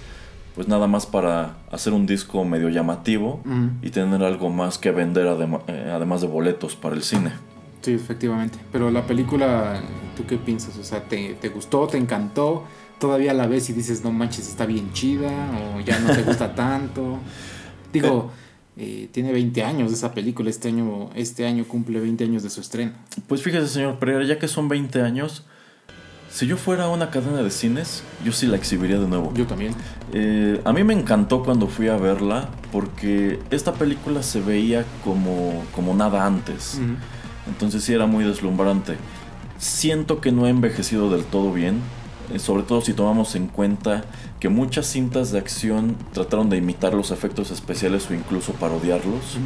pues 0.54 0.68
nada 0.68 0.86
más 0.86 1.06
para 1.06 1.56
hacer 1.70 1.92
un 1.92 2.06
disco 2.06 2.44
medio 2.44 2.68
llamativo 2.68 3.40
y 3.82 3.90
tener 3.90 4.22
algo 4.22 4.50
más 4.50 4.78
que 4.78 4.90
vender 4.90 5.26
eh, 5.26 5.90
además 5.92 6.20
de 6.20 6.28
boletos 6.28 6.76
para 6.76 6.94
el 6.94 7.02
cine. 7.02 7.32
Sí, 7.80 7.92
efectivamente. 7.92 8.58
Pero 8.72 8.90
la 8.90 9.06
película, 9.06 9.82
¿tú 10.16 10.24
qué 10.26 10.38
piensas? 10.38 10.78
O 10.78 10.84
sea, 10.84 11.02
¿te, 11.02 11.34
te 11.34 11.48
gustó? 11.48 11.86
¿Te 11.86 11.98
encantó? 11.98 12.64
¿Todavía 12.98 13.34
la 13.34 13.46
ves 13.46 13.68
y 13.70 13.72
dices, 13.72 14.04
no 14.04 14.12
manches, 14.12 14.48
está 14.48 14.66
bien 14.66 14.92
chida? 14.92 15.30
¿O 15.76 15.80
ya 15.80 15.98
no 16.00 16.14
te 16.14 16.22
gusta 16.22 16.54
tanto? 16.54 17.18
Digo, 17.92 18.30
eh, 18.76 19.08
tiene 19.12 19.32
20 19.32 19.62
años 19.62 19.92
esa 19.92 20.12
película. 20.12 20.50
Este 20.50 20.68
año, 20.68 21.10
este 21.14 21.46
año 21.46 21.64
cumple 21.64 22.00
20 22.00 22.24
años 22.24 22.42
de 22.42 22.50
su 22.50 22.60
estreno. 22.60 22.92
Pues 23.26 23.42
fíjese, 23.42 23.68
señor 23.68 23.98
Pereira, 23.98 24.24
ya 24.24 24.38
que 24.38 24.48
son 24.48 24.68
20 24.68 25.02
años, 25.02 25.44
si 26.34 26.48
yo 26.48 26.56
fuera 26.56 26.88
una 26.88 27.10
cadena 27.10 27.42
de 27.42 27.50
cines, 27.50 28.02
yo 28.24 28.32
sí 28.32 28.46
la 28.48 28.56
exhibiría 28.56 28.98
de 28.98 29.06
nuevo. 29.06 29.32
Yo 29.34 29.46
también. 29.46 29.72
Eh, 30.12 30.60
a 30.64 30.72
mí 30.72 30.82
me 30.82 30.92
encantó 30.92 31.44
cuando 31.44 31.68
fui 31.68 31.86
a 31.86 31.96
verla 31.96 32.48
porque 32.72 33.38
esta 33.52 33.74
película 33.74 34.22
se 34.24 34.40
veía 34.40 34.84
como, 35.04 35.64
como 35.72 35.94
nada 35.94 36.26
antes. 36.26 36.80
Entonces 37.46 37.84
sí 37.84 37.92
era 37.92 38.06
muy 38.06 38.24
deslumbrante. 38.24 38.96
Siento 39.58 40.20
que 40.20 40.32
no 40.32 40.46
ha 40.46 40.50
envejecido 40.50 41.08
del 41.08 41.24
todo 41.24 41.52
bien, 41.52 41.80
sobre 42.38 42.62
todo 42.62 42.80
si 42.80 42.92
tomamos 42.92 43.34
en 43.34 43.46
cuenta 43.46 44.04
que 44.40 44.48
muchas 44.48 44.86
cintas 44.86 45.30
de 45.32 45.38
acción 45.38 45.96
trataron 46.12 46.50
de 46.50 46.56
imitar 46.56 46.94
los 46.94 47.10
efectos 47.10 47.50
especiales 47.50 48.10
o 48.10 48.14
incluso 48.14 48.52
parodiarlos. 48.52 49.38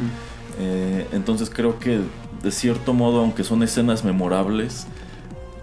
Eh, 0.59 1.07
entonces 1.13 1.49
creo 1.49 1.79
que 1.79 2.01
de 2.43 2.51
cierto 2.51 2.93
modo, 2.93 3.19
aunque 3.19 3.43
son 3.43 3.63
escenas 3.63 4.03
memorables, 4.03 4.87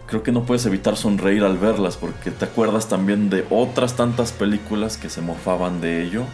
creo 0.07 0.23
que 0.23 0.33
no 0.33 0.45
puedes 0.45 0.65
evitar 0.67 0.97
sonreír 0.97 1.43
al 1.43 1.59
verlas 1.59 1.97
porque 1.97 2.31
te 2.31 2.45
acuerdas 2.45 2.89
también 2.89 3.29
de 3.29 3.45
otras 3.51 3.97
tantas 3.97 4.33
películas 4.33 4.97
que 4.97 5.09
se 5.09 5.21
mofaban 5.21 5.81
de 5.81 6.03
ello. 6.03 6.25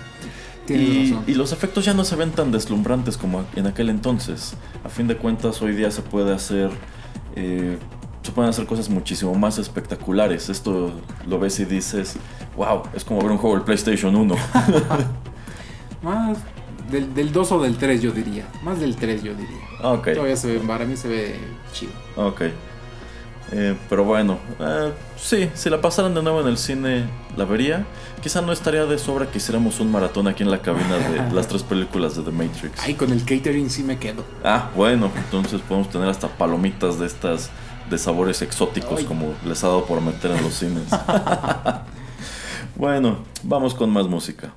Y 0.69 1.35
los 1.35 1.53
efectos 1.53 1.85
ya 1.85 1.93
no 1.93 2.05
se 2.05 2.17
ven 2.17 2.31
tan 2.31 2.53
deslumbrantes 2.53 3.17
como 3.17 3.45
en 3.57 3.67
aquel 3.67 3.91
entonces. 3.91 4.55
A 4.85 4.89
fin 4.89 5.09
de 5.09 5.17
cuentas, 5.17 5.61
hoy 5.61 5.75
día 5.75 5.91
se 5.91 6.03
puede 6.03 6.33
hacer. 6.33 6.71
eh, 7.37 7.79
se 8.23 8.33
pueden 8.33 8.50
hacer 8.50 8.67
cosas 8.67 8.88
muchísimo 8.88 9.35
más 9.35 9.59
espectaculares. 9.59 10.49
Esto 10.49 10.93
lo 11.26 11.38
ves 11.38 11.59
y 11.61 11.64
dices, 11.64 12.17
wow, 12.57 12.83
es 12.95 13.05
como 13.05 13.21
ver 13.21 13.33
un 13.33 13.38
juego 13.38 13.57
del 13.57 13.64
PlayStation 13.64 14.14
1. 14.14 14.35
Más 16.02 16.38
del, 16.91 17.14
del 17.14 17.33
2 17.33 17.52
o 17.52 17.62
del 17.62 17.76
3 17.76 18.02
yo 18.02 18.11
diría. 18.11 18.47
Más 18.62 18.81
del 18.81 18.97
3 18.97 19.23
yo 19.23 19.35
diría. 19.35 19.59
Ah, 19.81 19.93
ok. 19.93 20.14
Todavía 20.14 20.37
se 20.37 20.52
ve, 20.52 20.59
para 20.61 20.85
mí 20.85 20.97
se 20.97 21.09
ve 21.09 21.37
chido. 21.73 21.93
Ok. 22.17 22.43
Eh, 23.55 23.76
pero 23.88 24.05
bueno, 24.05 24.38
eh, 24.59 24.93
sí, 25.17 25.50
si 25.55 25.69
la 25.69 25.81
pasaran 25.81 26.14
de 26.14 26.23
nuevo 26.23 26.41
en 26.41 26.49
el 26.49 26.57
cine, 26.57 27.05
la 27.37 27.45
vería. 27.45 27.85
Quizá 28.23 28.41
no 28.41 28.50
estaría 28.50 28.87
de 28.87 28.99
sobra 28.99 29.31
que 29.31 29.38
hiciéramos 29.38 29.79
un 29.79 29.93
maratón 29.93 30.26
aquí 30.26 30.43
en 30.43 30.50
la 30.50 30.62
cabina 30.62 30.97
de 30.97 31.31
las 31.35 31.49
tres 31.49 31.62
películas 31.62 32.17
de 32.17 32.23
The 32.23 32.31
Matrix. 32.31 32.81
Ay, 32.83 32.95
con 32.95 33.12
el 33.12 33.25
catering 33.25 33.69
sí 33.69 33.83
me 33.83 33.99
quedo. 33.99 34.25
Ah, 34.43 34.71
bueno, 34.75 35.11
entonces 35.17 35.61
podemos 35.61 35.91
tener 35.91 36.09
hasta 36.09 36.29
palomitas 36.29 36.99
de 36.99 37.07
estas 37.07 37.50
de 37.91 37.99
sabores 37.99 38.43
exóticos 38.43 39.01
Ay. 39.01 39.05
como 39.05 39.35
les 39.45 39.62
ha 39.65 39.69
dado 39.69 39.85
por 39.85 40.01
meter 40.01 40.31
en 40.31 40.43
los 40.43 40.55
cines. 40.55 40.85
bueno, 42.77 43.19
vamos 43.43 43.75
con 43.75 43.91
más 43.91 44.07
música. 44.07 44.53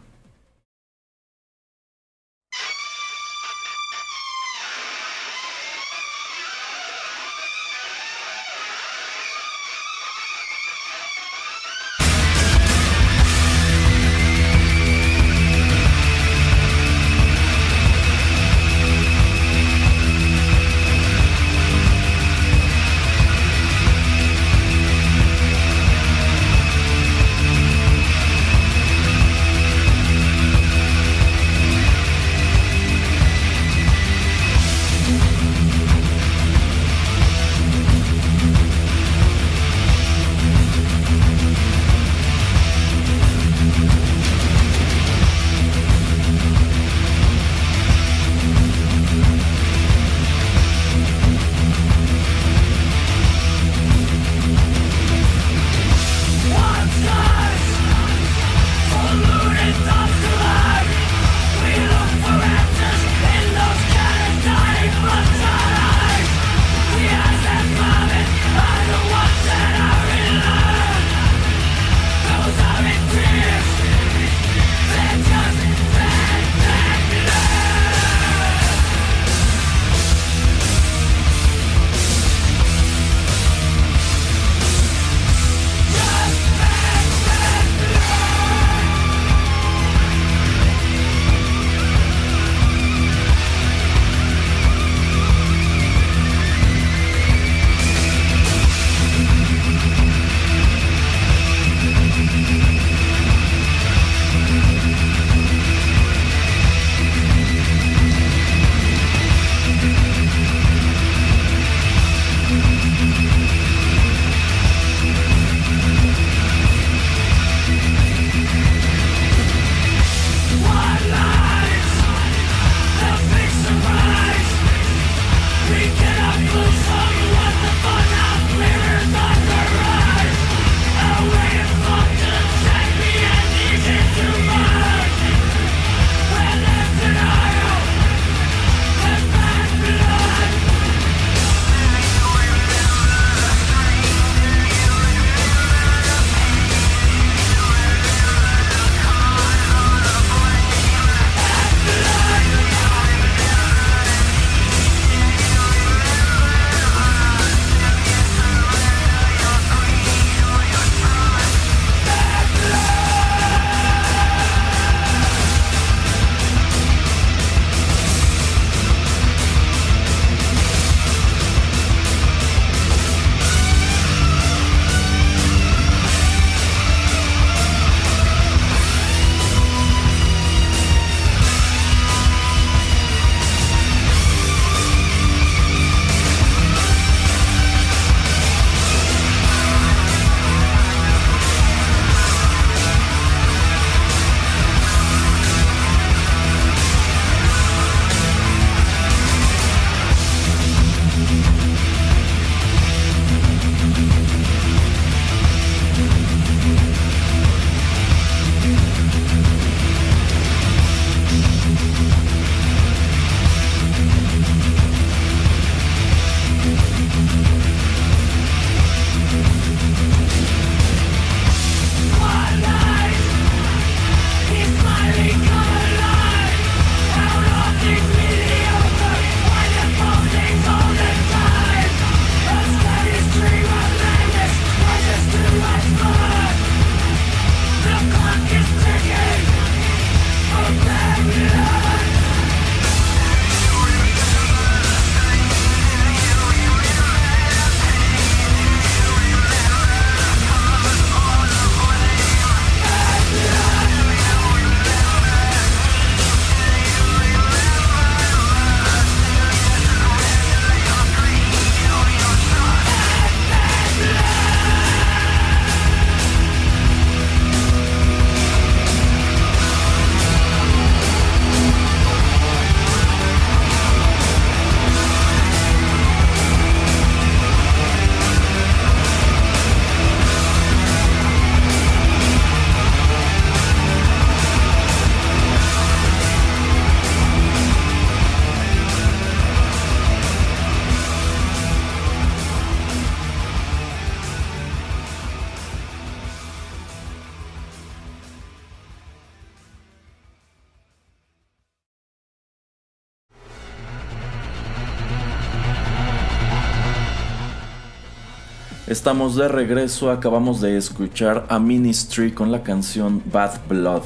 Estamos 309.06 309.36
de 309.36 309.48
regreso, 309.48 310.10
acabamos 310.10 310.62
de 310.62 310.78
escuchar 310.78 311.46
a 311.50 311.60
Ministry 311.60 312.32
con 312.32 312.52
la 312.52 312.64
canción 312.64 313.22
Bad 313.32 313.68
Blood. 313.70 314.02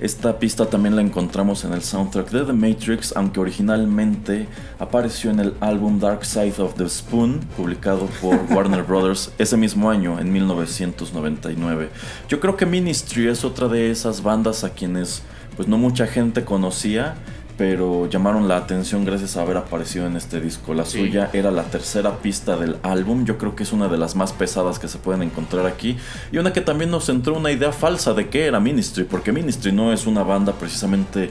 Esta 0.00 0.38
pista 0.38 0.64
también 0.64 0.96
la 0.96 1.02
encontramos 1.02 1.62
en 1.64 1.74
el 1.74 1.82
soundtrack 1.82 2.30
de 2.30 2.46
The 2.46 2.54
Matrix, 2.54 3.12
aunque 3.14 3.38
originalmente 3.38 4.48
apareció 4.78 5.30
en 5.30 5.40
el 5.40 5.54
álbum 5.60 6.00
Dark 6.00 6.24
Side 6.24 6.54
of 6.56 6.72
the 6.76 6.88
Spoon, 6.88 7.40
publicado 7.54 8.06
por 8.22 8.40
Warner 8.50 8.82
Brothers 8.82 9.30
ese 9.36 9.58
mismo 9.58 9.90
año, 9.90 10.18
en 10.18 10.32
1999. 10.32 11.90
Yo 12.26 12.40
creo 12.40 12.56
que 12.56 12.64
Ministry 12.64 13.28
es 13.28 13.44
otra 13.44 13.68
de 13.68 13.90
esas 13.90 14.22
bandas 14.22 14.64
a 14.64 14.70
quienes 14.70 15.22
pues 15.54 15.68
no 15.68 15.76
mucha 15.76 16.06
gente 16.06 16.46
conocía, 16.46 17.16
pero 17.60 18.08
llamaron 18.08 18.48
la 18.48 18.56
atención 18.56 19.04
gracias 19.04 19.36
a 19.36 19.42
haber 19.42 19.58
aparecido 19.58 20.06
en 20.06 20.16
este 20.16 20.40
disco. 20.40 20.72
La 20.72 20.86
Sí. 20.86 20.96
suya 21.00 21.28
era 21.34 21.50
la 21.50 21.64
tercera 21.64 22.16
pista 22.16 22.56
del 22.56 22.76
álbum, 22.82 23.26
yo 23.26 23.36
creo 23.36 23.54
que 23.54 23.64
es 23.64 23.72
una 23.74 23.86
de 23.88 23.98
las 23.98 24.16
más 24.16 24.32
pesadas 24.32 24.78
que 24.78 24.88
se 24.88 24.96
pueden 24.96 25.20
encontrar 25.22 25.66
aquí 25.66 25.98
y 26.32 26.38
una 26.38 26.54
que 26.54 26.62
también 26.62 26.90
nos 26.90 27.10
entró 27.10 27.34
una 27.36 27.52
idea 27.52 27.70
falsa 27.72 28.14
de 28.14 28.30
qué 28.30 28.46
era 28.46 28.60
Ministry, 28.60 29.04
porque 29.04 29.30
Ministry 29.30 29.72
no 29.72 29.92
es 29.92 30.06
una 30.06 30.22
banda 30.22 30.54
precisamente 30.54 31.28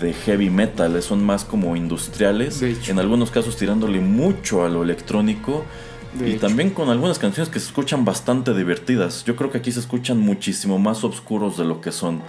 de 0.00 0.14
heavy 0.14 0.48
metal, 0.48 1.02
son 1.02 1.22
más 1.22 1.44
como 1.44 1.76
industriales, 1.76 2.62
en 2.62 2.98
algunos 2.98 3.30
casos 3.30 3.58
tirándole 3.58 4.00
mucho 4.00 4.64
a 4.64 4.70
lo 4.70 4.82
electrónico. 4.82 5.62
De 6.18 6.28
y 6.28 6.32
hecho. 6.32 6.46
también 6.46 6.70
con 6.70 6.88
algunas 6.88 7.18
canciones 7.18 7.48
que 7.48 7.58
se 7.60 7.66
escuchan 7.66 8.04
bastante 8.04 8.54
divertidas. 8.54 9.24
Yo 9.24 9.36
creo 9.36 9.50
que 9.50 9.58
aquí 9.58 9.72
se 9.72 9.80
escuchan 9.80 10.18
muchísimo 10.18 10.78
más 10.78 11.04
oscuros 11.04 11.56
de 11.56 11.64
lo 11.64 11.80
que 11.80 11.92
son. 11.92 12.20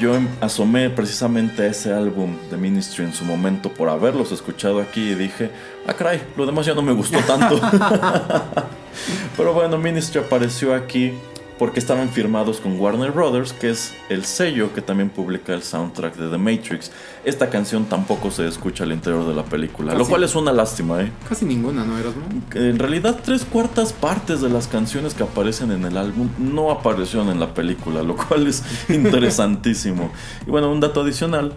Yo 0.00 0.14
em- 0.16 0.28
asomé 0.40 0.90
precisamente 0.90 1.62
a 1.62 1.66
ese 1.66 1.92
álbum 1.92 2.36
de 2.50 2.56
Ministry 2.56 3.04
en 3.04 3.12
su 3.12 3.24
momento 3.24 3.70
por 3.72 3.88
haberlos 3.88 4.32
escuchado 4.32 4.80
aquí 4.80 5.10
y 5.10 5.14
dije, 5.14 5.50
ah, 5.86 5.92
caray, 5.94 6.22
lo 6.36 6.46
demás 6.46 6.66
ya 6.66 6.74
no 6.74 6.82
me 6.82 6.92
gustó 6.92 7.18
tanto. 7.20 7.60
Pero 9.36 9.52
bueno, 9.54 9.78
Ministry 9.78 10.20
apareció 10.20 10.74
aquí 10.74 11.12
porque 11.58 11.80
estaban 11.80 12.08
firmados 12.10 12.60
con 12.60 12.78
Warner 12.78 13.12
Brothers, 13.12 13.52
que 13.52 13.70
es 13.70 13.94
el 14.08 14.24
sello 14.24 14.74
que 14.74 14.82
también 14.82 15.08
publica 15.08 15.54
el 15.54 15.62
soundtrack 15.62 16.16
de 16.16 16.28
The 16.28 16.38
Matrix. 16.38 16.90
Esta 17.24 17.48
canción 17.48 17.86
tampoco 17.86 18.30
se 18.30 18.46
escucha 18.46 18.84
al 18.84 18.92
interior 18.92 19.26
de 19.26 19.34
la 19.34 19.44
película, 19.44 19.94
lo 19.94 20.06
cual 20.06 20.24
es 20.24 20.34
una 20.34 20.52
lástima, 20.52 21.00
¿eh? 21.02 21.10
Casi 21.28 21.44
ninguna, 21.44 21.84
¿no, 21.84 21.98
Erasmo? 21.98 22.22
En 22.54 22.78
realidad, 22.78 23.20
tres 23.24 23.44
cuartas 23.44 23.92
partes 23.92 24.40
de 24.40 24.50
las 24.50 24.68
canciones 24.68 25.14
que 25.14 25.22
aparecen 25.22 25.70
en 25.72 25.84
el 25.84 25.96
álbum 25.96 26.28
no 26.38 26.70
aparecieron 26.70 27.28
en 27.30 27.40
la 27.40 27.54
película, 27.54 28.02
lo 28.02 28.16
cual 28.16 28.46
es 28.46 28.62
interesantísimo. 28.88 30.10
Y 30.46 30.50
bueno, 30.50 30.70
un 30.70 30.80
dato 30.80 31.00
adicional. 31.00 31.54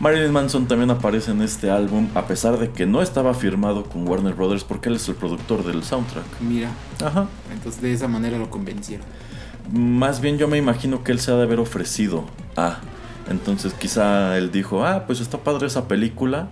Marilyn 0.00 0.32
Manson 0.32 0.66
también 0.66 0.90
aparece 0.90 1.30
en 1.30 1.42
este 1.42 1.70
álbum, 1.70 2.08
a 2.16 2.26
pesar 2.26 2.58
de 2.58 2.70
que 2.70 2.86
no 2.86 3.02
estaba 3.02 3.34
firmado 3.34 3.84
con 3.84 4.08
Warner 4.08 4.34
Brothers, 4.34 4.64
porque 4.64 4.88
él 4.88 4.96
es 4.96 5.08
el 5.08 5.14
productor 5.14 5.64
del 5.64 5.84
soundtrack. 5.84 6.40
Mira, 6.40 6.70
Ajá. 7.04 7.28
entonces 7.52 7.80
de 7.80 7.92
esa 7.92 8.08
manera 8.08 8.36
lo 8.36 8.50
convencieron. 8.50 9.06
Más 9.70 10.20
bien 10.20 10.38
yo 10.38 10.48
me 10.48 10.58
imagino 10.58 11.04
que 11.04 11.12
él 11.12 11.20
se 11.20 11.30
ha 11.30 11.36
de 11.36 11.42
haber 11.42 11.60
ofrecido 11.60 12.24
a. 12.56 12.78
Entonces 13.30 13.74
quizá 13.74 14.36
él 14.36 14.50
dijo, 14.50 14.84
ah, 14.84 15.04
pues 15.06 15.20
está 15.20 15.38
padre 15.38 15.66
esa 15.66 15.88
película. 15.88 16.48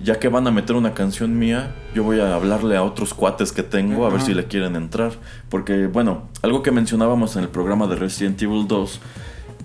Ya 0.00 0.20
que 0.20 0.28
van 0.28 0.46
a 0.46 0.52
meter 0.52 0.76
una 0.76 0.94
canción 0.94 1.36
mía, 1.38 1.74
yo 1.94 2.04
voy 2.04 2.20
a 2.20 2.34
hablarle 2.34 2.76
a 2.76 2.84
otros 2.84 3.12
cuates 3.12 3.50
que 3.50 3.64
tengo 3.64 4.06
a 4.06 4.10
ver 4.10 4.20
si 4.20 4.32
le 4.32 4.44
quieren 4.44 4.76
entrar. 4.76 5.12
Porque, 5.48 5.86
bueno, 5.88 6.28
algo 6.42 6.62
que 6.62 6.70
mencionábamos 6.70 7.34
en 7.36 7.42
el 7.42 7.48
programa 7.48 7.86
de 7.88 7.96
Resident 7.96 8.40
Evil 8.40 8.68
2 8.68 9.00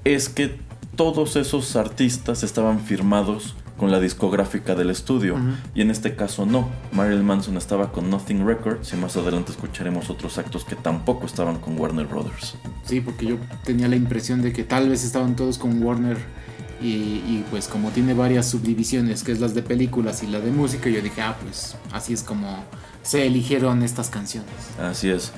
es 0.06 0.30
que 0.30 0.58
todos 0.96 1.36
esos 1.36 1.76
artistas 1.76 2.44
estaban 2.44 2.80
firmados 2.80 3.56
con 3.80 3.92
la 3.92 4.00
discográfica 4.00 4.76
del 4.76 4.90
estudio. 4.90 5.38
Y 5.74 5.82
en 5.82 5.90
este 5.90 6.16
caso 6.16 6.46
no. 6.46 6.70
Marilyn 6.92 7.26
Manson 7.26 7.58
estaba 7.58 7.92
con 7.92 8.10
Nothing 8.10 8.46
Records 8.46 8.94
y 8.94 8.98
más 8.98 9.16
adelante 9.18 9.52
escucharemos 9.52 10.10
otros 10.10 10.38
actos 10.38 10.66
que 10.66 10.76
tampoco 10.76 11.26
estaban 11.26 11.60
con 11.60 11.80
Warner 11.80 12.06
Brothers. 12.06 12.56
Sí, 12.84 13.02
porque 13.02 13.26
yo 13.26 13.38
tenía 13.64 13.88
la 13.88 13.96
impresión 13.96 14.42
de 14.42 14.54
que 14.54 14.64
tal 14.64 14.90
vez 14.90 15.04
estaban 15.04 15.36
todos 15.36 15.58
con 15.58 15.82
Warner 15.82 16.18
y, 16.82 16.88
y, 16.88 17.46
pues 17.50 17.68
como 17.68 17.90
tiene 17.90 18.14
varias 18.14 18.48
subdivisiones, 18.50 19.24
que 19.24 19.32
es 19.32 19.40
las 19.40 19.54
de 19.54 19.62
películas 19.62 20.24
y 20.24 20.28
la 20.28 20.40
de 20.40 20.52
música, 20.52 20.90
yo 20.90 21.02
dije, 21.02 21.22
ah, 21.22 21.36
pues 21.42 21.76
así 21.92 22.14
es 22.14 22.24
como 22.24 22.64
se 23.02 23.26
eligieron 23.26 23.84
estas 23.84 24.10
canciones. 24.10 24.54
Así 24.80 25.10
es. 25.10 25.32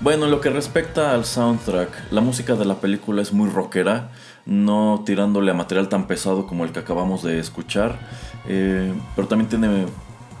Bueno, 0.00 0.24
en 0.24 0.30
lo 0.30 0.40
que 0.40 0.48
respecta 0.48 1.12
al 1.12 1.26
soundtrack, 1.26 2.10
la 2.10 2.22
música 2.22 2.54
de 2.54 2.64
la 2.64 2.80
película 2.80 3.20
es 3.20 3.34
muy 3.34 3.50
rockera, 3.50 4.10
no 4.50 5.04
tirándole 5.06 5.52
a 5.52 5.54
material 5.54 5.88
tan 5.88 6.08
pesado 6.08 6.46
como 6.46 6.64
el 6.64 6.72
que 6.72 6.80
acabamos 6.80 7.22
de 7.22 7.38
escuchar, 7.38 8.00
eh, 8.48 8.92
pero 9.14 9.28
también 9.28 9.48
tiene 9.48 9.86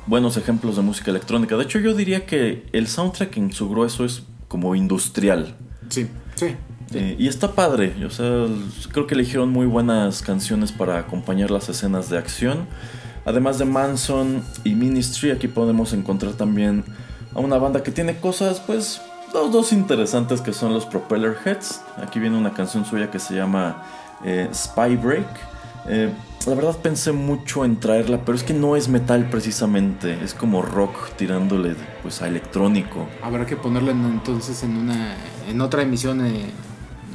buenos 0.06 0.36
ejemplos 0.36 0.74
de 0.74 0.82
música 0.82 1.12
electrónica. 1.12 1.56
De 1.56 1.62
hecho, 1.62 1.78
yo 1.78 1.94
diría 1.94 2.26
que 2.26 2.66
el 2.72 2.88
soundtrack 2.88 3.36
en 3.36 3.52
su 3.52 3.70
grueso 3.70 4.04
es 4.04 4.24
como 4.48 4.74
industrial. 4.74 5.54
Sí, 5.88 6.08
sí. 6.34 6.56
Eh, 6.92 7.14
y 7.20 7.28
está 7.28 7.52
padre, 7.52 7.94
o 8.04 8.10
sea, 8.10 8.46
creo 8.90 9.06
que 9.06 9.14
eligieron 9.14 9.50
muy 9.50 9.66
buenas 9.66 10.22
canciones 10.22 10.72
para 10.72 10.98
acompañar 10.98 11.52
las 11.52 11.68
escenas 11.68 12.10
de 12.10 12.18
acción. 12.18 12.66
Además 13.24 13.58
de 13.58 13.64
Manson 13.64 14.42
y 14.64 14.74
Ministry, 14.74 15.30
aquí 15.30 15.46
podemos 15.46 15.92
encontrar 15.92 16.32
también 16.32 16.82
a 17.32 17.38
una 17.38 17.58
banda 17.58 17.84
que 17.84 17.92
tiene 17.92 18.16
cosas, 18.16 18.58
pues, 18.58 19.00
dos, 19.32 19.52
dos 19.52 19.72
interesantes 19.72 20.40
que 20.40 20.52
son 20.52 20.74
los 20.74 20.84
Propeller 20.84 21.36
Heads. 21.44 21.80
Aquí 22.02 22.18
viene 22.18 22.36
una 22.36 22.54
canción 22.54 22.84
suya 22.84 23.08
que 23.08 23.20
se 23.20 23.36
llama 23.36 23.84
eh, 24.24 24.48
Spy 24.52 24.96
Break. 24.96 25.26
Eh, 25.88 26.10
la 26.46 26.54
verdad 26.54 26.76
pensé 26.78 27.12
mucho 27.12 27.64
en 27.64 27.78
traerla, 27.80 28.24
pero 28.24 28.36
es 28.36 28.42
que 28.44 28.54
no 28.54 28.76
es 28.76 28.88
metal 28.88 29.28
precisamente, 29.30 30.18
es 30.24 30.32
como 30.34 30.62
rock 30.62 31.10
tirándole 31.16 31.74
pues 32.02 32.22
a 32.22 32.28
electrónico. 32.28 33.06
Habrá 33.22 33.44
que 33.46 33.56
ponerla 33.56 33.90
en- 33.92 34.04
entonces 34.04 34.62
en 34.62 34.76
una 34.76 35.16
en 35.48 35.60
otra 35.60 35.82
emisión 35.82 36.24
eh, 36.24 36.46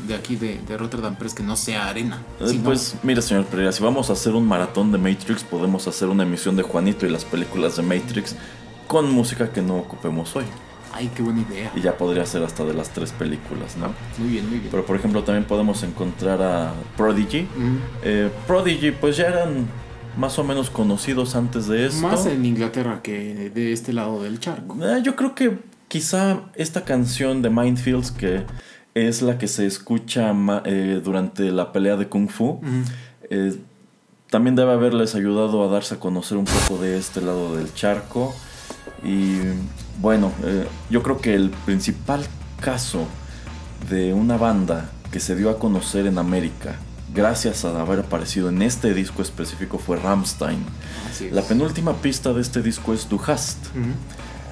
de 0.08 0.14
aquí 0.14 0.36
de, 0.36 0.60
de 0.68 0.78
Rotterdam 0.78 1.16
Press 1.16 1.34
que 1.34 1.42
no 1.42 1.56
sea 1.56 1.88
arena. 1.90 2.22
Eh, 2.40 2.48
sino- 2.50 2.64
Pues 2.66 2.96
mira, 3.02 3.22
señor 3.24 3.46
Pereira, 3.46 3.72
si 3.72 3.82
vamos 3.84 4.12
a 4.12 4.14
hacer 4.14 4.34
un 4.36 4.48
maratón 4.48 4.92
de 4.92 5.00
Matrix, 5.00 5.44
podemos 5.44 5.88
hacer 5.88 6.08
una 6.10 6.22
emisión 6.24 6.56
de 6.56 6.62
Juanito 6.64 7.08
y 7.08 7.10
las 7.10 7.26
películas 7.26 7.76
de 7.78 7.82
Matrix 7.84 8.36
con 8.88 9.10
música 9.12 9.52
que 9.52 9.62
no 9.64 9.78
ocupemos 9.78 10.36
hoy. 10.36 10.46
Ay, 10.96 11.12
qué 11.16 11.22
buena 11.22 11.42
idea. 11.42 11.72
Y 11.76 11.82
ya 11.82 11.98
podría 11.98 12.26
ser 12.26 12.42
hasta 12.44 12.64
de 12.64 12.74
las 12.74 12.90
tres 12.90 13.12
películas, 13.12 13.78
¿no? 13.78 13.94
Muy 14.18 14.30
bien, 14.32 14.50
muy 14.50 14.58
bien. 14.60 14.70
Pero 14.72 14.86
por 14.86 14.96
ejemplo 14.96 15.24
también 15.24 15.46
podemos 15.46 15.84
encontrar 15.84 16.42
a 16.42 16.74
Prodigy. 16.98 17.44
Mm, 17.44 17.78
Eh, 18.04 18.30
Prodigy 18.48 18.92
pues 18.92 19.18
ya 19.18 19.26
eran 19.28 19.68
más 20.18 20.40
o 20.40 20.44
menos 20.44 20.70
conocidos 20.70 21.36
antes 21.36 21.68
de 21.68 21.86
esto. 21.88 22.08
Más 22.08 22.26
en 22.26 22.46
Inglaterra 22.46 23.02
que 23.04 23.52
de 23.54 23.74
este 23.74 23.92
lado 23.94 24.24
del 24.24 24.40
charco. 24.40 24.76
Eh, 24.84 25.02
yo 25.04 25.16
creo 25.16 25.36
que 25.36 25.60
quizá 25.90 26.42
esta 26.56 26.86
canción 26.86 27.42
de 27.42 27.50
Mindfields, 27.50 28.12
que 28.12 28.46
es 28.94 29.22
la 29.22 29.38
que 29.38 29.48
se 29.50 29.66
escucha 29.66 30.34
eh, 30.64 31.02
durante 31.04 31.52
la 31.52 31.74
pelea 31.74 31.98
de 31.98 32.08
Kung 32.08 32.30
Fu, 32.30 32.62
Mm, 32.62 32.84
también 34.30 34.56
debe 34.56 34.72
haberles 34.74 35.16
ayudado 35.16 35.64
a 35.64 35.72
darse 35.72 35.96
a 35.96 36.00
conocer 36.00 36.38
un 36.38 36.46
poco 36.46 36.82
de 36.82 36.98
este 36.98 37.22
lado 37.22 37.56
del 37.56 37.74
charco. 37.74 38.34
Y 39.06 39.38
bueno, 40.02 40.32
eh, 40.44 40.68
yo 40.90 41.04
creo 41.04 41.20
que 41.20 41.36
el 41.36 41.52
principal 41.52 42.26
caso 42.60 43.06
de 43.90 44.14
una 44.14 44.38
banda 44.38 44.90
que 45.12 45.20
se 45.20 45.36
dio 45.36 45.50
a 45.52 45.60
conocer 45.60 46.08
en 46.08 46.18
América, 46.18 46.76
gracias 47.14 47.64
a 47.64 47.80
haber 47.80 48.00
aparecido 48.00 48.50
en 48.50 48.62
este 48.64 48.94
disco 48.94 49.22
específico, 49.22 49.78
fue 49.78 49.98
Rammstein. 49.98 50.66
es. 51.12 51.32
La 51.32 51.44
penúltima 51.44 51.94
pista 51.94 52.34
de 52.34 52.42
este 52.42 52.62
disco 52.62 52.94
es 52.94 53.08
Du 53.08 53.22
Hast. 53.26 53.58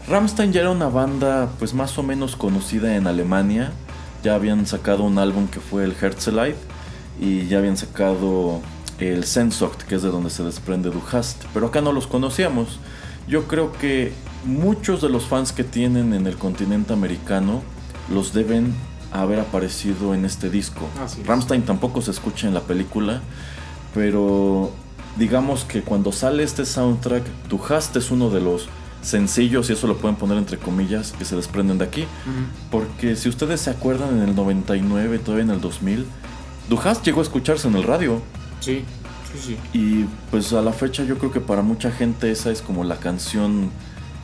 Rammstein 0.08 0.54
ya 0.54 0.62
era 0.62 0.70
una 0.70 0.88
banda 0.88 1.50
pues 1.58 1.74
más 1.74 1.98
o 1.98 2.04
menos 2.04 2.36
conocida 2.36 2.96
en 2.96 3.08
Alemania. 3.08 3.72
Ya 4.24 4.36
habían 4.36 4.66
sacado 4.68 5.04
un 5.04 5.18
álbum 5.18 5.48
que 5.48 5.60
fue 5.60 5.84
el 5.84 5.96
Herzeleid 6.00 6.56
y 7.20 7.48
ya 7.48 7.58
habían 7.58 7.76
sacado 7.76 8.62
el 9.00 9.26
Sensoct, 9.26 9.82
que 9.84 9.96
es 9.96 10.04
de 10.04 10.10
donde 10.10 10.30
se 10.30 10.44
desprende 10.44 10.90
Du 10.90 11.02
Hast, 11.12 11.44
pero 11.54 11.68
acá 11.68 11.82
no 11.82 11.92
los 11.92 12.08
conocíamos. 12.08 12.80
Yo 13.28 13.48
creo 13.48 13.74
que 13.74 14.14
muchos 14.46 15.02
de 15.02 15.10
los 15.10 15.26
fans 15.26 15.52
que 15.52 15.64
tienen 15.64 16.14
en 16.14 16.28
el 16.28 16.38
continente 16.38 16.94
americano 16.94 17.62
los 18.10 18.34
deben 18.34 18.74
haber 19.12 19.40
aparecido 19.40 20.14
en 20.14 20.26
este 20.26 20.50
disco. 20.50 20.88
Es. 21.06 21.26
Rammstein 21.26 21.64
tampoco 21.64 22.02
se 22.02 22.12
escucha 22.12 22.48
en 22.48 22.54
la 22.54 22.62
película, 22.62 23.22
pero 23.94 24.72
digamos 25.18 25.64
que 25.64 25.82
cuando 25.82 26.12
sale 26.12 26.44
este 26.44 26.66
soundtrack, 26.66 27.24
Tu 27.48 27.60
Hast 27.64 27.96
es 27.96 28.12
uno 28.12 28.30
de 28.30 28.42
los 28.42 28.68
sencillos, 29.02 29.70
y 29.70 29.74
eso 29.74 29.86
lo 29.86 29.98
pueden 29.98 30.16
poner 30.16 30.38
entre 30.38 30.58
comillas, 30.58 31.12
que 31.12 31.26
se 31.26 31.36
desprenden 31.36 31.78
de 31.78 31.86
aquí. 31.86 32.06
Porque 32.72 33.16
si 33.16 33.30
ustedes 33.30 33.62
se 33.62 33.70
acuerdan, 33.70 34.18
en 34.18 34.30
el 34.30 34.36
99, 34.36 35.20
todavía 35.20 35.44
en 35.44 35.52
el 35.52 35.62
2000, 35.62 36.06
Du 36.70 36.80
Hast 36.80 37.06
llegó 37.06 37.20
a 37.20 37.24
escucharse 37.24 37.68
en 37.68 37.76
el 37.76 37.84
radio. 37.84 38.22
Sí, 38.62 38.84
sí, 39.32 39.40
sí. 39.46 39.78
Y 39.78 40.06
pues 40.32 40.54
a 40.54 40.62
la 40.62 40.72
fecha 40.72 41.04
yo 41.04 41.18
creo 41.18 41.32
que 41.32 41.42
para 41.42 41.62
mucha 41.62 41.92
gente 41.92 42.32
esa 42.32 42.50
es 42.50 42.62
como 42.62 42.84
la 42.84 42.96
canción 42.96 43.70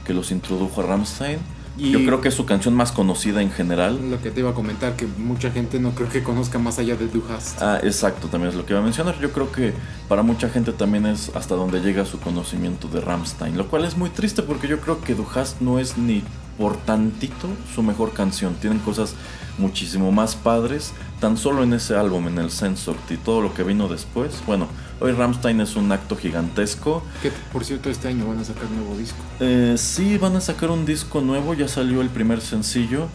que 0.10 0.14
los 0.16 0.32
introdujo 0.32 0.82
a 0.82 0.86
Rammstein. 0.88 1.38
Y- 1.78 1.92
Yo 1.92 2.00
creo 2.00 2.20
que 2.20 2.30
es 2.30 2.34
su 2.34 2.46
canción 2.48 2.74
más 2.74 2.92
conocida 2.92 3.44
en 3.44 3.52
general. 3.52 4.10
Lo 4.10 4.20
que 4.20 4.32
te 4.32 4.40
iba 4.40 4.50
a 4.50 4.54
comentar, 4.56 4.96
que 4.96 5.06
mucha 5.20 5.52
gente 5.52 5.80
no 5.80 5.92
creo 5.92 6.10
que 6.10 6.24
conozca 6.24 6.58
más 6.58 6.80
allá 6.80 6.96
de 6.96 7.08
Du 7.08 7.24
Hast. 7.30 7.62
Ah, 7.62 7.80
exacto, 7.84 8.28
también 8.28 8.50
es 8.50 8.56
lo 8.56 8.66
que 8.66 8.74
iba 8.74 8.80
a 8.82 8.84
mencionar. 8.84 9.20
Yo 9.22 9.32
creo 9.32 9.52
que 9.52 9.72
para 10.08 10.24
mucha 10.24 10.50
gente 10.50 10.72
también 10.74 11.06
es 11.06 11.30
hasta 11.36 11.54
donde 11.54 11.80
llega 11.82 12.06
su 12.06 12.20
conocimiento 12.20 12.88
de 12.88 13.02
Rammstein, 13.02 13.56
lo 13.56 13.68
cual 13.68 13.86
es 13.86 13.96
muy 13.96 14.10
triste 14.10 14.42
porque 14.42 14.68
yo 14.68 14.80
creo 14.82 15.00
que 15.00 15.14
Du 15.14 15.28
Hast 15.36 15.62
no 15.62 15.78
es 15.78 15.96
ni 15.96 16.24
por 16.60 16.76
tantito 16.76 17.48
su 17.74 17.82
mejor 17.82 18.12
canción. 18.12 18.54
Tienen 18.56 18.80
cosas 18.80 19.16
muchísimo 19.58 20.12
más 20.12 20.36
padres, 20.36 20.94
tan 21.22 21.38
solo 21.38 21.64
en 21.64 21.74
ese 21.74 21.96
álbum, 21.96 22.28
en 22.28 22.38
el 22.38 22.52
Sensoct 22.52 23.12
y 23.12 23.18
todo 23.18 23.42
lo 23.42 23.54
que 23.54 23.64
vino 23.64 23.88
después. 23.88 24.44
Bueno, 24.46 24.68
hoy 25.00 25.14
Ramstein 25.14 25.62
es 25.62 25.78
un 25.78 25.90
acto 25.92 26.18
gigantesco. 26.18 27.02
Que 27.24 27.32
por 27.54 27.64
cierto 27.64 27.90
este 27.90 28.10
año 28.10 28.28
van 28.28 28.40
a 28.40 28.44
sacar 28.44 28.70
nuevo 28.70 28.98
disco. 28.98 29.18
Eh, 29.40 29.76
sí, 29.78 30.18
van 30.18 30.36
a 30.36 30.42
sacar 30.42 30.70
un 30.70 30.86
disco 30.86 31.22
nuevo, 31.22 31.54
ya 31.54 31.70
salió 31.70 32.02
el 32.02 32.10
primer 32.10 32.42
sencillo. 32.42 33.08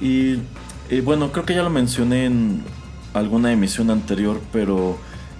Y 0.00 0.38
eh, 0.88 1.02
bueno, 1.04 1.32
creo 1.32 1.44
que 1.44 1.54
ya 1.54 1.62
lo 1.62 1.70
mencioné 1.70 2.24
en 2.24 2.64
alguna 3.12 3.52
emisión 3.52 3.90
anterior, 3.90 4.40
pero 4.52 4.98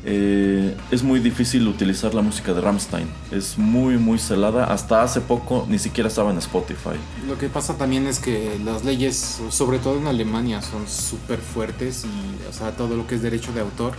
eh, 0.08 0.76
es 0.92 1.02
muy 1.02 1.18
difícil 1.18 1.66
utilizar 1.66 2.14
la 2.14 2.22
música 2.22 2.54
de 2.54 2.60
Ramstein. 2.60 3.08
Es 3.32 3.58
muy, 3.58 3.98
muy 3.98 4.18
celada. 4.20 4.64
Hasta 4.66 5.02
hace 5.02 5.20
poco 5.20 5.66
ni 5.68 5.80
siquiera 5.80 6.08
estaba 6.08 6.30
en 6.30 6.38
Spotify. 6.38 6.94
Lo 7.26 7.36
que 7.36 7.48
pasa 7.48 7.74
también 7.76 8.06
es 8.06 8.20
que 8.20 8.56
las 8.64 8.84
leyes, 8.84 9.40
sobre 9.50 9.78
todo 9.80 9.98
en 9.98 10.06
Alemania, 10.06 10.62
son 10.62 10.86
súper 10.86 11.40
fuertes 11.40 12.04
y, 12.04 12.48
o 12.48 12.52
sea, 12.52 12.70
todo 12.70 12.96
lo 12.96 13.06
que 13.08 13.16
es 13.16 13.22
derecho 13.22 13.52
de 13.52 13.60
autor, 13.62 13.94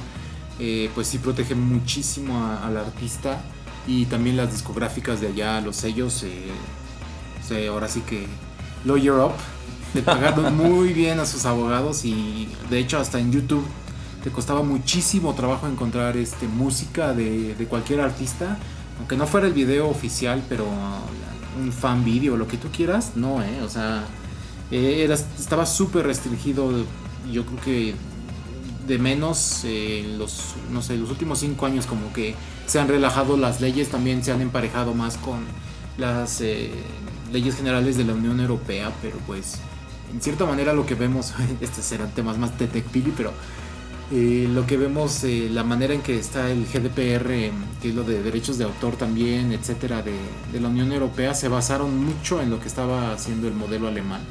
eh, 0.60 0.90
pues 0.96 1.08
sí 1.08 1.18
protege 1.18 1.56
muchísimo 1.56 2.38
a- 2.40 2.66
al 2.66 2.78
artista 2.78 3.42
y 3.86 4.06
también 4.06 4.38
las 4.38 4.52
discográficas 4.52 5.20
de 5.20 5.28
allá, 5.28 5.60
los 5.60 5.76
sellos, 5.76 6.24
eh, 6.24 6.48
o 7.44 7.48
sea, 7.48 7.70
ahora 7.70 7.90
sí 7.90 8.00
que 8.08 8.26
Lawyer 8.86 9.12
Up, 9.14 9.34
le 9.94 10.02
pagaron 10.04 10.56
muy 10.56 10.94
bien 10.94 11.20
a 11.20 11.26
sus 11.26 11.46
abogados 11.46 12.06
y 12.06 12.48
de 12.70 12.80
hecho 12.80 12.98
hasta 12.98 13.20
en 13.20 13.32
YouTube 13.32 13.66
te 14.24 14.32
costaba 14.32 14.64
muchísimo 14.64 15.34
trabajo 15.34 15.68
encontrar 15.68 16.18
este 16.18 16.48
música 16.48 17.14
de, 17.14 17.56
de 17.56 17.66
cualquier 17.66 18.02
artista, 18.02 18.58
aunque 19.00 19.16
no 19.16 19.28
fuera 19.28 19.48
el 19.48 19.54
video 19.54 19.90
oficial, 19.90 20.44
pero 20.50 20.68
un 21.60 21.72
fan 21.72 22.04
video, 22.04 22.38
lo 22.38 22.48
que 22.48 22.58
tú 22.58 22.68
quieras, 22.72 23.14
no, 23.16 23.42
eh, 23.42 23.62
o 23.64 23.70
sea, 23.70 24.04
eh, 24.72 25.04
era, 25.04 25.16
estaba 25.16 25.66
súper 25.66 26.06
restringido, 26.06 26.72
yo 27.32 27.46
creo 27.46 27.62
que 27.62 27.96
de 28.88 28.98
menos 28.98 29.62
eh, 29.66 30.16
los 30.18 30.56
no 30.72 30.82
sé 30.82 30.98
los 30.98 31.12
últimos 31.12 31.40
cinco 31.40 31.66
años 31.66 31.86
como 31.86 32.14
que 32.14 32.36
se 32.66 32.80
han 32.80 32.88
relajado 32.88 33.36
las 33.36 33.60
leyes 33.60 33.90
también 33.90 34.24
se 34.24 34.32
han 34.32 34.42
emparejado 34.42 34.94
más 34.94 35.18
con 35.18 35.40
las 35.98 36.40
eh, 36.42 36.72
leyes 37.32 37.56
generales 37.56 37.98
de 37.98 38.06
la 38.06 38.14
Unión 38.14 38.40
Europea 38.40 38.92
pero 39.02 39.18
pues 39.28 39.60
en 40.14 40.22
cierta 40.22 40.46
manera 40.46 40.74
lo 40.74 40.86
que 40.86 40.96
vemos 40.96 41.34
estos 41.62 41.84
serán 41.84 42.12
temas 42.12 42.38
más 42.38 42.58
de 42.58 42.68
Pili 42.68 43.14
pero 43.16 43.34
eh, 44.12 44.48
lo 44.52 44.66
que 44.66 44.78
vemos 44.78 45.24
eh, 45.24 45.50
la 45.52 45.64
manera 45.64 45.94
en 45.94 46.02
que 46.02 46.18
está 46.18 46.50
el 46.50 46.66
GDPR 46.66 47.32
eh, 47.32 47.52
que 47.82 47.90
es 47.90 47.96
lo 47.96 48.04
de 48.04 48.24
derechos 48.24 48.58
de 48.58 48.64
autor 48.64 48.96
también 48.96 49.52
etcétera 49.52 50.02
de, 50.02 50.16
de 50.52 50.62
la 50.62 50.70
Unión 50.70 50.92
Europea 50.92 51.34
se 51.34 51.48
basaron 51.48 52.06
mucho 52.06 52.42
en 52.42 52.50
lo 52.50 52.60
que 52.60 52.68
estaba 52.68 53.12
haciendo 53.12 53.48
el 53.48 53.54
modelo 53.54 53.88
alemán 53.88 54.22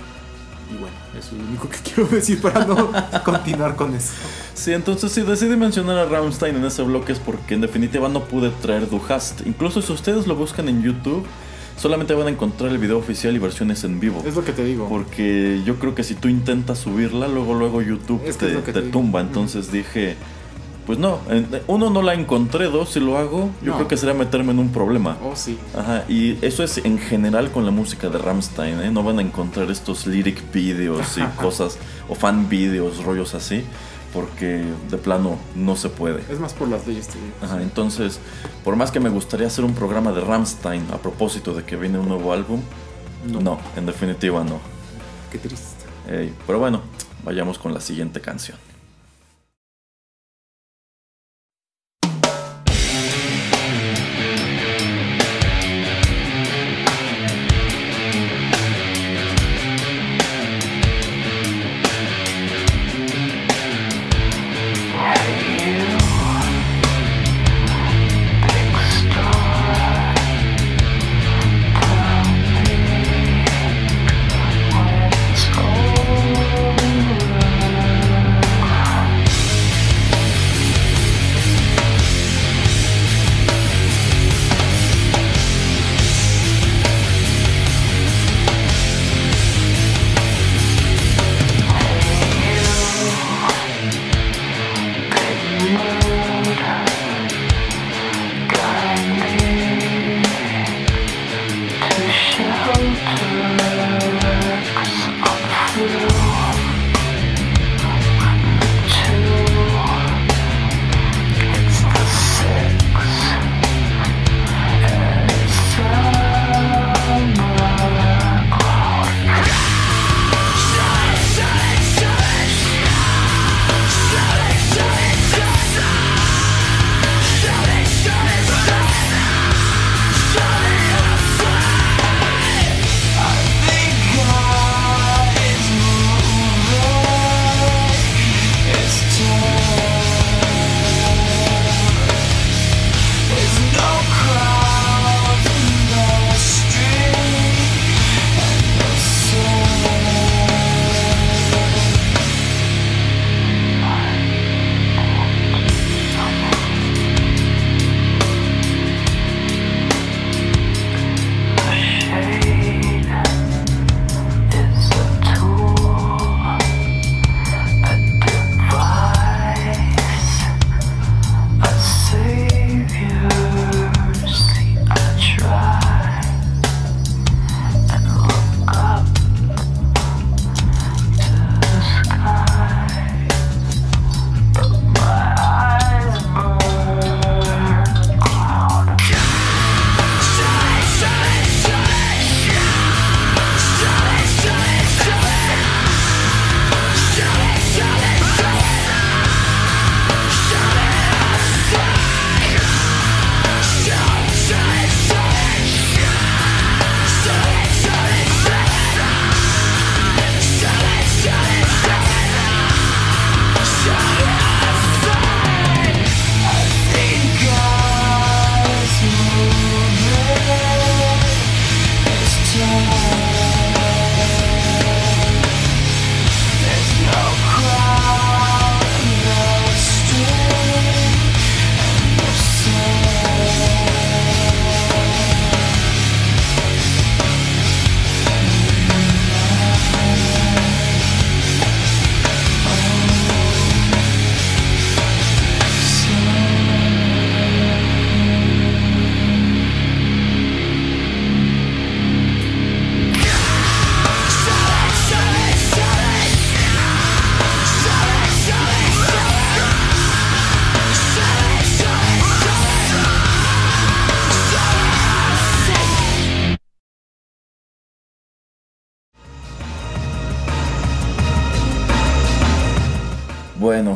y 0.72 0.78
bueno 0.78 0.96
eso 1.18 1.36
es 1.36 1.42
lo 1.42 1.48
único 1.48 1.68
que 1.68 1.78
quiero 1.84 2.08
decir 2.08 2.40
para 2.40 2.64
no 2.64 2.90
continuar 3.24 3.76
con 3.76 3.94
eso 3.94 4.12
Sí, 4.56 4.72
entonces 4.72 5.12
si 5.12 5.20
decidí 5.20 5.54
mencionar 5.54 5.98
a 5.98 6.06
Rammstein 6.06 6.56
en 6.56 6.64
ese 6.64 6.82
bloque 6.82 7.12
es 7.12 7.18
porque 7.18 7.54
en 7.54 7.60
definitiva 7.60 8.08
no 8.08 8.24
pude 8.24 8.48
traer 8.48 8.88
Du 8.88 9.00
Hast. 9.06 9.46
Incluso 9.46 9.82
si 9.82 9.92
ustedes 9.92 10.26
lo 10.26 10.34
buscan 10.34 10.70
en 10.70 10.82
YouTube, 10.82 11.26
solamente 11.76 12.14
van 12.14 12.26
a 12.26 12.30
encontrar 12.30 12.70
el 12.70 12.78
video 12.78 12.98
oficial 12.98 13.34
y 13.34 13.38
versiones 13.38 13.84
en 13.84 14.00
vivo. 14.00 14.22
Es 14.26 14.34
lo 14.34 14.44
que 14.44 14.52
te 14.52 14.64
digo. 14.64 14.88
Porque 14.88 15.60
yo 15.64 15.76
creo 15.76 15.94
que 15.94 16.02
si 16.04 16.14
tú 16.14 16.28
intentas 16.28 16.78
subirla, 16.78 17.28
luego 17.28 17.54
luego 17.54 17.82
YouTube 17.82 18.22
Es 18.26 18.36
que 18.36 18.46
te, 18.72 18.82
tumba. 18.82 19.20
Entonces 19.20 19.70
dije, 19.70 20.16
pues 20.86 20.98
no, 20.98 21.18
uno 21.66 21.90
no 21.90 22.00
la 22.00 22.14
encontré, 22.14 22.66
dos 22.66 22.90
si 22.90 23.00
lo 23.00 23.18
hago, 23.18 23.50
yo 23.60 23.72
No. 23.72 23.74
creo 23.76 23.88
que 23.88 23.96
sería 23.96 24.14
meterme 24.14 24.52
en 24.52 24.60
un 24.60 24.70
problema. 24.70 25.16
Oh, 25.22 25.34
sí. 25.34 25.58
Ajá, 25.76 26.04
y 26.08 26.38
eso 26.42 26.62
es 26.62 26.78
en 26.78 26.98
general 26.98 27.50
con 27.50 27.64
la 27.64 27.72
música 27.72 28.08
de 28.08 28.18
Rammstein, 28.18 28.80
¿eh? 28.80 28.90
No 28.90 29.02
van 29.02 29.18
a 29.18 29.22
encontrar 29.22 29.70
estos 29.70 30.06
lyric 30.06 30.52
videos 30.52 31.18
y 31.18 31.22
cosas, 31.42 31.76
o 32.08 32.14
fan 32.14 32.48
videos, 32.48 33.02
rollos 33.04 33.34
así, 33.34 33.64
porque 34.16 34.64
de 34.90 34.96
plano 34.96 35.36
no 35.54 35.76
se 35.76 35.90
puede. 35.90 36.22
Es 36.32 36.40
más 36.40 36.54
por 36.54 36.68
las 36.68 36.86
leyes, 36.86 37.06
te 37.08 37.18
digo. 37.18 37.34
Ajá, 37.42 37.60
entonces, 37.60 38.18
por 38.64 38.74
más 38.74 38.90
que 38.90 38.98
me 38.98 39.10
gustaría 39.10 39.46
hacer 39.46 39.62
un 39.62 39.74
programa 39.74 40.10
de 40.12 40.22
Rammstein 40.22 40.86
a 40.90 40.96
propósito 40.96 41.52
de 41.52 41.64
que 41.64 41.76
viene 41.76 41.98
un 41.98 42.08
nuevo 42.08 42.32
álbum, 42.32 42.62
No. 43.30 43.40
no, 43.42 43.60
en 43.76 43.84
definitiva 43.84 44.42
no. 44.42 44.58
Qué 45.30 45.36
triste. 45.38 45.84
Ey, 46.10 46.32
pero 46.46 46.58
bueno, 46.58 46.80
vayamos 47.24 47.58
con 47.58 47.74
la 47.74 47.80
siguiente 47.82 48.22
canción. 48.22 48.56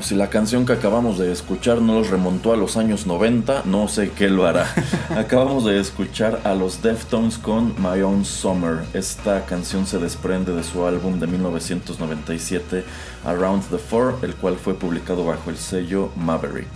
Bueno, 0.01 0.09
si 0.09 0.15
la 0.15 0.31
canción 0.31 0.65
que 0.65 0.73
acabamos 0.73 1.19
de 1.19 1.31
escuchar 1.31 1.83
no 1.83 1.93
los 1.93 2.09
remontó 2.09 2.55
a 2.55 2.57
los 2.57 2.79
años 2.79 3.07
90, 3.07 3.65
no 3.67 3.87
sé 3.87 4.13
qué 4.13 4.31
lo 4.31 4.47
hará. 4.47 4.65
acabamos 5.11 5.67
de 5.67 5.79
escuchar 5.79 6.41
a 6.45 6.55
los 6.55 6.81
Deftones 6.81 7.37
con 7.37 7.75
My 7.77 8.01
Own 8.01 8.25
Summer. 8.25 8.79
Esta 8.95 9.45
canción 9.45 9.87
se 9.87 9.99
desprende 9.99 10.55
de 10.55 10.65
su 10.65 10.87
álbum 10.87 11.21
de 11.21 11.27
1997, 11.27 12.83
Around 13.27 13.69
the 13.69 13.77
Four, 13.77 14.21
el 14.23 14.35
cual 14.37 14.57
fue 14.57 14.73
publicado 14.73 15.27
bajo 15.27 15.51
el 15.51 15.59
sello 15.59 16.11
Maverick. 16.17 16.71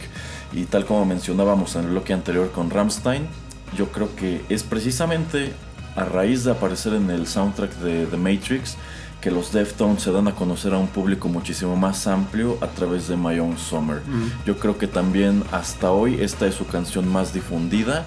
Y 0.53 0.65
tal 0.65 0.85
como 0.85 1.07
mencionábamos 1.07 1.77
en 1.77 1.85
el 1.85 1.91
bloque 1.93 2.13
anterior 2.13 2.51
con 2.51 2.69
Ramstein, 2.69 3.27
yo 3.75 3.89
creo 3.89 4.15
que 4.17 4.45
es 4.51 4.65
precisamente 4.65 5.55
a 5.97 6.05
raíz 6.05 6.45
de 6.45 6.51
aparecer 6.51 6.93
en 6.93 7.09
el 7.09 7.27
soundtrack 7.27 7.73
de 7.77 8.05
The 8.05 8.19
Matrix 8.19 8.77
que 9.25 9.31
los 9.31 9.53
Deftones 9.53 10.03
se 10.03 10.13
dan 10.13 10.29
a 10.29 10.35
conocer 10.35 10.75
a 10.75 10.77
un 10.77 10.87
público 10.87 11.31
muchísimo 11.31 11.77
más 11.77 12.07
amplio 12.07 12.59
a 12.61 12.67
través 12.67 13.09
de 13.09 13.17
My 13.17 13.39
Own 13.41 13.57
Summer. 13.57 14.03
Yo 14.45 14.59
creo 14.59 14.77
que 14.77 14.87
también 14.87 15.43
hasta 15.51 15.91
hoy 15.93 16.19
esta 16.21 16.47
es 16.47 16.55
su 16.55 16.67
canción 16.67 17.11
más 17.11 17.33
difundida 17.33 18.05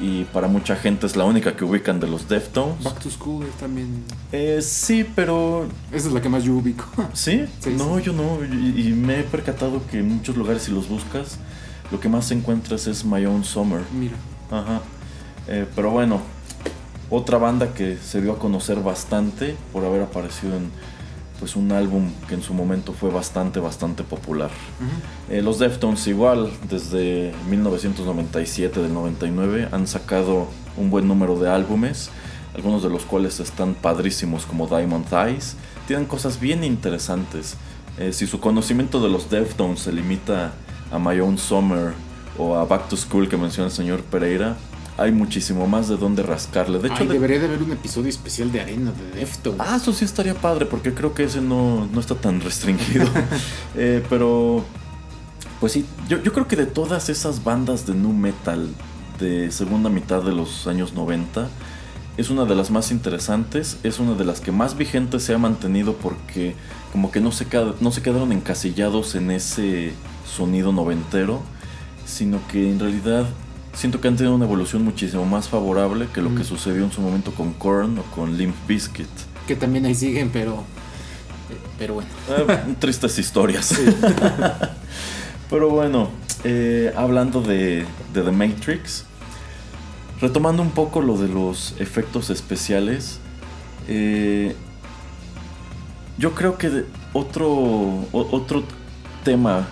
y 0.00 0.26
para 0.26 0.46
mucha 0.46 0.76
gente 0.76 1.08
es 1.08 1.16
la 1.16 1.24
única 1.24 1.56
que 1.56 1.64
ubican 1.64 1.98
de 1.98 2.06
los 2.06 2.28
Deftones. 2.28 2.84
Back 2.84 3.00
to 3.00 3.10
School 3.10 3.46
es 3.46 3.54
también. 3.54 4.04
Eh, 4.30 4.60
sí, 4.62 5.04
pero 5.16 5.66
Esa 5.90 6.06
es 6.06 6.14
la 6.14 6.22
que 6.22 6.28
más 6.28 6.44
yo 6.44 6.54
ubico. 6.54 6.84
¿Sí? 7.14 7.46
Sí, 7.58 7.74
no, 7.76 7.96
sí. 7.96 8.04
yo 8.04 8.12
no. 8.12 8.38
Y, 8.44 8.90
y 8.90 8.92
me 8.92 9.18
he 9.18 9.22
percatado 9.24 9.82
que 9.90 9.98
en 9.98 10.08
muchos 10.08 10.36
lugares 10.36 10.62
si 10.62 10.70
los 10.70 10.88
buscas, 10.88 11.38
lo 11.90 11.98
que 11.98 12.08
más 12.08 12.30
encuentras 12.30 12.86
es 12.86 13.04
My 13.04 13.26
Own 13.26 13.42
Summer. 13.42 13.80
Mira. 13.92 14.14
Ajá. 14.52 14.82
Eh, 15.48 15.66
pero 15.74 15.90
bueno, 15.90 16.20
otra 17.10 17.38
banda 17.38 17.74
que 17.74 17.96
se 17.96 18.22
dio 18.22 18.32
a 18.32 18.38
conocer 18.38 18.80
bastante 18.80 19.56
por 19.72 19.84
haber 19.84 20.02
aparecido 20.02 20.56
en 20.56 20.70
pues 21.40 21.56
un 21.56 21.72
álbum 21.72 22.10
que 22.28 22.34
en 22.34 22.42
su 22.42 22.52
momento 22.52 22.92
fue 22.92 23.10
bastante, 23.10 23.60
bastante 23.60 24.04
popular. 24.04 24.50
Eh, 25.30 25.40
los 25.40 25.58
Deftones 25.58 26.06
igual, 26.06 26.52
desde 26.68 27.32
1997 27.48 28.82
del 28.82 28.92
99, 28.92 29.68
han 29.72 29.86
sacado 29.86 30.48
un 30.76 30.90
buen 30.90 31.08
número 31.08 31.38
de 31.38 31.48
álbumes, 31.48 32.10
algunos 32.54 32.82
de 32.82 32.90
los 32.90 33.06
cuales 33.06 33.40
están 33.40 33.72
padrísimos 33.74 34.44
como 34.44 34.66
Diamond 34.66 35.06
Eyes. 35.12 35.56
Tienen 35.86 36.04
cosas 36.04 36.38
bien 36.38 36.62
interesantes. 36.62 37.56
Eh, 37.98 38.12
si 38.12 38.26
su 38.26 38.38
conocimiento 38.38 39.02
de 39.02 39.08
los 39.08 39.30
Deftones 39.30 39.80
se 39.80 39.92
limita 39.92 40.52
a 40.92 40.98
My 40.98 41.18
Own 41.20 41.38
Summer 41.38 41.94
o 42.36 42.54
a 42.54 42.66
Back 42.66 42.88
to 42.90 42.96
School 42.98 43.30
que 43.30 43.38
menciona 43.38 43.68
el 43.68 43.74
señor 43.74 44.02
Pereira, 44.02 44.56
hay 45.00 45.12
muchísimo 45.12 45.66
más 45.66 45.88
de 45.88 45.96
dónde 45.96 46.22
rascarle. 46.22 46.78
De 46.78 46.88
hecho, 46.88 46.98
Ay, 47.00 47.06
de- 47.06 47.14
debería 47.14 47.38
de 47.38 47.46
haber 47.46 47.62
un 47.62 47.72
episodio 47.72 48.10
especial 48.10 48.52
de 48.52 48.60
arena 48.60 48.92
de 48.92 49.18
Deftones. 49.20 49.60
Ah, 49.60 49.76
eso 49.76 49.94
sí 49.94 50.04
estaría 50.04 50.34
padre, 50.34 50.66
porque 50.66 50.92
creo 50.92 51.14
que 51.14 51.24
ese 51.24 51.40
no, 51.40 51.86
no 51.86 52.00
está 52.00 52.14
tan 52.14 52.40
restringido. 52.40 53.06
Eh, 53.76 54.04
pero, 54.10 54.64
pues 55.58 55.72
sí, 55.72 55.86
yo, 56.08 56.20
yo 56.22 56.32
creo 56.32 56.46
que 56.46 56.56
de 56.56 56.66
todas 56.66 57.08
esas 57.08 57.44
bandas 57.44 57.86
de 57.86 57.94
nu 57.94 58.12
metal 58.12 58.68
de 59.18 59.50
segunda 59.50 59.88
mitad 59.88 60.22
de 60.22 60.32
los 60.32 60.66
años 60.66 60.92
90, 60.92 61.48
es 62.16 62.28
una 62.28 62.44
de 62.44 62.54
las 62.54 62.70
más 62.70 62.90
interesantes, 62.90 63.78
es 63.82 64.00
una 64.00 64.14
de 64.14 64.24
las 64.24 64.40
que 64.40 64.52
más 64.52 64.76
vigente 64.76 65.18
se 65.20 65.32
ha 65.32 65.38
mantenido 65.38 65.94
porque 65.94 66.54
como 66.92 67.10
que 67.10 67.20
no 67.20 67.32
se, 67.32 67.46
no 67.80 67.90
se 67.92 68.02
quedaron 68.02 68.32
encasillados 68.32 69.14
en 69.14 69.30
ese 69.30 69.92
sonido 70.26 70.72
noventero, 70.72 71.40
sino 72.04 72.40
que 72.48 72.70
en 72.70 72.80
realidad 72.80 73.24
siento 73.80 74.00
que 74.00 74.08
han 74.08 74.16
tenido 74.16 74.34
una 74.34 74.44
evolución 74.44 74.84
muchísimo 74.84 75.24
más 75.24 75.48
favorable 75.48 76.06
que 76.12 76.20
lo 76.20 76.28
que 76.34 76.42
Mm. 76.42 76.44
sucedió 76.44 76.84
en 76.84 76.92
su 76.92 77.00
momento 77.00 77.32
con 77.32 77.54
Korn 77.54 77.98
o 77.98 78.02
con 78.14 78.36
Limp 78.36 78.54
Bizkit. 78.68 79.08
Que 79.46 79.56
también 79.56 79.86
ahí 79.86 79.94
siguen, 79.94 80.28
pero. 80.30 80.56
eh, 81.48 81.56
Pero 81.78 81.94
bueno. 81.94 82.10
Eh, 82.28 82.74
tristes 82.78 83.18
historias. 83.18 83.74
Pero 85.50 85.68
bueno, 85.70 86.10
eh, 86.44 86.92
hablando 86.96 87.40
de, 87.42 87.84
de 88.14 88.22
The 88.22 88.30
Matrix, 88.30 89.04
retomando 90.20 90.62
un 90.62 90.70
poco 90.70 91.00
lo 91.00 91.16
de 91.16 91.26
los 91.28 91.74
efectos 91.80 92.30
especiales, 92.30 93.18
eh, 93.88 94.54
yo 96.18 96.32
creo 96.34 96.56
que 96.58 96.84
otro, 97.14 98.04
otro 98.12 98.62
tema 99.24 99.66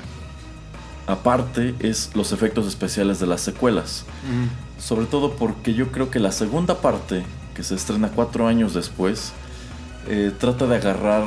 aparte 1.08 1.74
es 1.80 2.10
los 2.14 2.32
efectos 2.32 2.66
especiales 2.66 3.18
de 3.18 3.26
las 3.26 3.40
secuelas. 3.40 4.04
Ujú. 4.24 4.80
Sobre 4.80 5.06
todo 5.06 5.32
porque 5.32 5.74
yo 5.74 5.90
creo 5.90 6.10
que 6.10 6.20
la 6.20 6.30
segunda 6.30 6.80
parte, 6.80 7.24
que 7.54 7.64
se 7.64 7.74
estrena 7.74 8.10
cuatro 8.14 8.46
años 8.46 8.74
después, 8.74 9.32
eh, 10.06 10.30
trata 10.38 10.66
de 10.66 10.76
agarrar... 10.76 11.24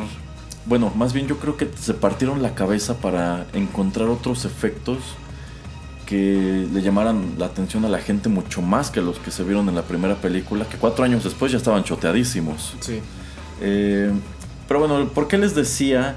Bueno, 0.68 0.92
más 0.96 1.12
bien 1.12 1.28
yo 1.28 1.38
creo 1.40 1.58
que 1.58 1.68
se 1.80 1.96
partieron 1.96 2.44
la 2.44 2.54
cabeza 2.54 2.98
para 2.98 3.48
encontrar 3.54 4.08
otros 4.08 4.46
efectos 4.46 5.00
que 6.06 6.68
le 6.72 6.82
llamaran 6.84 7.34
la 7.40 7.48
atención 7.48 7.84
a 7.84 7.90
la 7.90 7.98
gente 7.98 8.30
mucho 8.30 8.62
más 8.62 8.92
que 8.92 9.02
los 9.02 9.18
que 9.18 9.32
se 9.32 9.44
vieron 9.44 9.68
en 9.70 9.76
la 9.76 9.82
primera 9.82 10.16
película, 10.16 10.66
que 10.66 10.78
cuatro 10.78 11.04
años 11.04 11.24
después 11.24 11.52
ya 11.52 11.58
estaban 11.58 11.84
choteadísimos. 11.84 12.76
Sí. 12.82 13.00
Eh, 13.62 14.12
pero 14.68 14.80
bueno, 14.82 15.10
¿por 15.10 15.28
qué 15.28 15.40
les 15.40 15.56
decía 15.56 16.16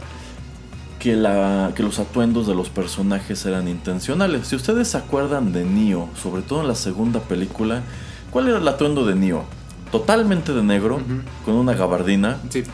que, 1.04 1.16
la, 1.16 1.72
que 1.76 1.82
los 1.82 1.98
atuendos 1.98 2.46
de 2.46 2.54
los 2.54 2.70
personajes 2.70 3.44
eran 3.44 3.68
intencionales? 3.68 4.46
Si 4.48 4.56
ustedes 4.56 4.88
se 4.88 4.96
acuerdan 4.96 5.52
de 5.52 5.62
Neo, 5.62 6.08
sobre 6.20 6.40
todo 6.40 6.62
en 6.62 6.68
la 6.68 6.74
segunda 6.74 7.20
película, 7.20 7.82
¿cuál 8.30 8.48
era 8.48 8.56
el 8.56 8.66
atuendo 8.66 9.04
de 9.04 9.14
Neo? 9.14 9.44
Totalmente 9.92 10.54
de 10.54 10.62
negro, 10.62 11.02
con 11.44 11.56
una 11.56 11.74
gabardina, 11.74 12.38
Sí. 12.48 12.64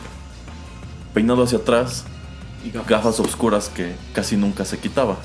peinado 1.13 1.43
hacia 1.43 1.57
atrás, 1.57 2.05
Y 2.65 2.71
gafas. 2.71 2.89
gafas 2.89 3.19
oscuras 3.19 3.67
que 3.67 3.95
casi 4.13 4.37
nunca 4.37 4.63
se 4.63 4.79
quitaba. 4.79 5.17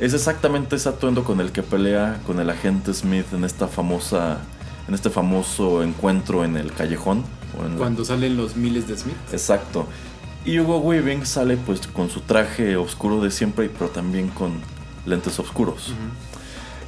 Es 0.00 0.12
exactamente 0.12 0.74
ese 0.74 0.88
atuendo 0.88 1.22
con 1.22 1.40
el 1.40 1.52
que 1.52 1.62
pelea 1.62 2.20
con 2.26 2.40
el 2.40 2.50
agente 2.50 2.92
Smith 2.92 3.26
en 3.32 3.44
esta 3.44 3.68
famosa, 3.68 4.38
en 4.88 4.94
este 4.94 5.10
famoso 5.10 5.84
encuentro 5.84 6.44
en 6.44 6.56
el 6.56 6.72
callejón. 6.72 7.22
o 7.56 7.66
en 7.66 7.72
la- 7.72 7.76
Cuando 7.78 8.02
salen 8.04 8.36
los 8.38 8.56
miles 8.56 8.88
de 8.88 8.96
Smith. 8.96 9.14
Exacto. 9.30 9.86
Y 10.44 10.58
Hugo 10.58 10.78
Weaving 10.78 11.24
sale 11.24 11.56
pues 11.56 11.86
con 11.86 12.10
su 12.10 12.20
traje 12.20 12.76
oscuro 12.76 13.20
de 13.20 13.30
siempre, 13.30 13.68
pero 13.68 13.90
también 13.90 14.28
con 14.28 14.52
lentes 15.06 15.38
oscuros. 15.38 15.92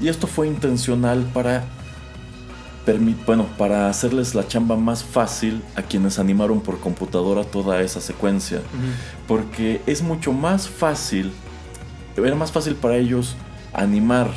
Y 0.01 0.09
esto 0.09 0.27
fue 0.27 0.47
intencional 0.49 1.25
para 1.33 1.65
bueno, 3.27 3.47
para 3.57 3.89
hacerles 3.89 4.35
la 4.35 4.47
chamba 4.47 4.77
más 4.77 5.03
fácil 5.03 5.63
a 5.75 5.81
quienes 5.81 6.19
animaron 6.19 6.61
por 6.61 6.81
computadora 6.81 7.43
toda 7.43 7.81
esa 7.81 7.99
secuencia, 8.01 8.61
porque 9.27 9.81
es 9.87 10.03
mucho 10.03 10.33
más 10.33 10.69
fácil 10.69 11.33
era 12.23 12.37
más 12.37 12.53
fácil 12.53 12.75
para 12.77 12.97
ellos 12.97 13.35
animar 13.73 14.31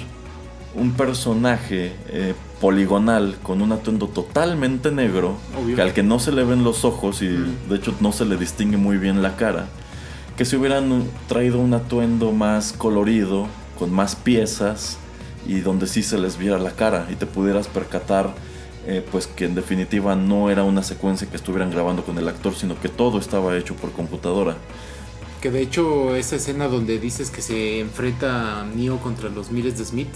un 0.74 0.92
personaje 0.94 1.96
eh, 2.08 2.34
poligonal 2.62 3.38
con 3.44 3.62
un 3.62 3.72
atuendo 3.72 4.08
totalmente 4.08 4.92
negro, 4.92 5.38
que 5.76 5.82
al 5.82 5.94
que 5.94 6.04
no 6.04 6.20
se 6.20 6.32
le 6.32 6.44
ven 6.44 6.64
los 6.64 6.86
ojos 6.86 7.22
y 7.22 7.28
Mm. 7.28 7.70
de 7.70 7.76
hecho 7.76 7.94
no 8.00 8.12
se 8.12 8.26
le 8.26 8.38
distingue 8.38 8.78
muy 8.78 8.98
bien 8.98 9.22
la 9.22 9.36
cara, 9.36 9.68
que 10.36 10.46
si 10.46 10.56
hubieran 10.56 11.04
traído 11.28 11.60
un 11.60 11.74
atuendo 11.74 12.32
más 12.32 12.74
colorido, 12.74 13.48
con 13.78 13.92
más 13.94 14.16
piezas 14.16 14.98
y 15.48 15.60
donde 15.62 15.88
sí 15.88 16.02
se 16.04 16.18
les 16.18 16.38
viera 16.38 16.58
la 16.58 16.72
cara 16.72 17.08
y 17.12 17.16
te 17.16 17.26
pudieras 17.26 17.68
percatar 17.68 18.34
eh, 18.90 19.06
pues 19.12 19.28
que 19.28 19.44
en 19.46 19.54
definitiva 19.54 20.16
no 20.16 20.50
era 20.50 20.64
una 20.64 20.82
secuencia 20.82 21.30
que 21.30 21.36
estuvieran 21.36 21.70
grabando 21.72 22.04
con 22.06 22.18
el 22.18 22.28
actor, 22.28 22.56
sino 22.56 22.80
que 22.80 22.88
todo 22.88 23.20
estaba 23.20 23.58
hecho 23.58 23.76
por 23.76 23.92
computadora. 23.92 24.56
Que 25.42 25.52
de 25.52 25.62
hecho 25.62 26.16
esa 26.16 26.38
escena 26.38 26.68
donde 26.70 26.98
dices 26.98 27.30
que 27.30 27.42
se 27.42 27.82
enfrenta 27.82 28.66
Neo 28.76 28.98
contra 29.00 29.28
los 29.30 29.52
miles 29.52 29.78
de 29.78 29.84
Smith, 29.86 30.08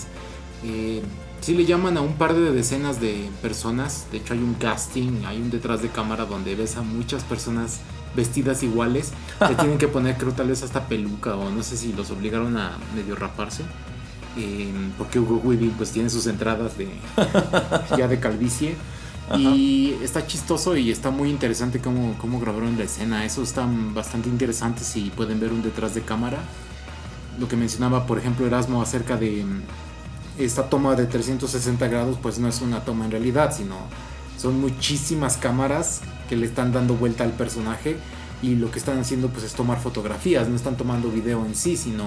eh, 0.64 1.02
sí 1.42 1.56
le 1.56 1.66
llaman 1.66 1.98
a 1.98 2.02
un 2.02 2.14
par 2.14 2.34
de 2.34 2.52
decenas 2.52 3.02
de 3.02 3.30
personas. 3.42 4.06
De 4.12 4.20
hecho 4.20 4.34
hay 4.34 4.40
un 4.40 4.54
casting, 4.54 5.26
hay 5.26 5.42
un 5.42 5.50
detrás 5.50 5.82
de 5.82 5.90
cámara 5.90 6.26
donde 6.26 6.56
ves 6.56 6.78
a 6.78 6.84
muchas 6.84 7.24
personas 7.24 7.82
vestidas 8.16 8.64
iguales. 8.64 9.12
Le 9.48 9.56
tienen 9.56 9.78
que 9.78 9.88
poner 9.88 10.18
creo 10.18 10.32
tal 10.32 10.48
vez 10.48 10.64
hasta 10.64 10.88
peluca 10.88 11.36
o 11.36 11.50
no 11.50 11.64
sé 11.64 11.78
si 11.78 11.94
los 11.94 12.12
obligaron 12.12 12.58
a 12.58 12.78
medio 12.96 13.16
raparse. 13.16 13.64
Eh, 14.38 14.72
porque 14.98 15.20
Hugo 15.20 15.42
Weaving 15.44 15.72
pues 15.72 15.92
tiene 15.92 16.10
sus 16.10 16.26
entradas 16.28 16.78
de 16.78 16.88
ya 17.98 18.08
de 18.08 18.20
calvicie. 18.20 18.76
Y 19.38 19.96
está 20.04 20.28
chistoso 20.28 20.76
y 20.76 20.92
está 20.92 21.10
muy 21.10 21.30
interesante 21.30 21.80
cómo, 21.80 22.16
cómo 22.18 22.40
grabaron 22.40 22.78
la 22.78 22.84
escena. 22.84 23.24
Eso 23.24 23.42
está 23.44 23.66
bastante 23.94 24.28
interesante 24.28 24.84
si 24.84 25.10
pueden 25.10 25.40
ver 25.40 25.54
un 25.54 25.62
detrás 25.62 25.96
de 25.96 26.02
cámara. 26.02 26.40
Lo 27.40 27.48
que 27.48 27.56
mencionaba, 27.56 28.06
por 28.06 28.18
ejemplo, 28.18 28.46
Erasmo 28.46 28.82
acerca 28.82 29.16
de 29.16 29.46
esta 30.46 30.70
toma 30.70 30.96
de 30.96 31.06
360 31.06 31.88
grados, 31.88 32.18
pues 32.22 32.40
no 32.40 32.48
es 32.48 32.62
una 32.62 32.84
toma 32.84 33.06
en 33.06 33.12
realidad, 33.12 33.56
sino 33.56 33.78
son 34.38 34.60
muchísimas 34.60 35.38
cámaras 35.38 36.02
que 36.28 36.36
le 36.36 36.46
están 36.46 36.72
dando 36.72 36.96
vuelta 36.96 37.24
al 37.24 37.32
personaje 37.32 37.98
y 38.42 38.56
lo 38.56 38.72
que 38.72 38.80
están 38.80 39.00
haciendo 39.00 39.30
pues 39.30 39.46
es 39.46 39.54
tomar 39.54 39.80
fotografías, 39.80 40.48
no 40.48 40.56
están 40.56 40.78
tomando 40.78 41.10
video 41.10 41.46
en 41.46 41.56
sí, 41.56 41.78
sino 41.78 42.06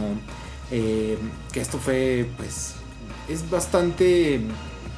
eh, 0.70 1.18
que 1.52 1.60
esto 1.60 1.78
fue 1.78 2.28
pues 2.36 2.74
es 3.28 3.48
bastante 3.50 4.40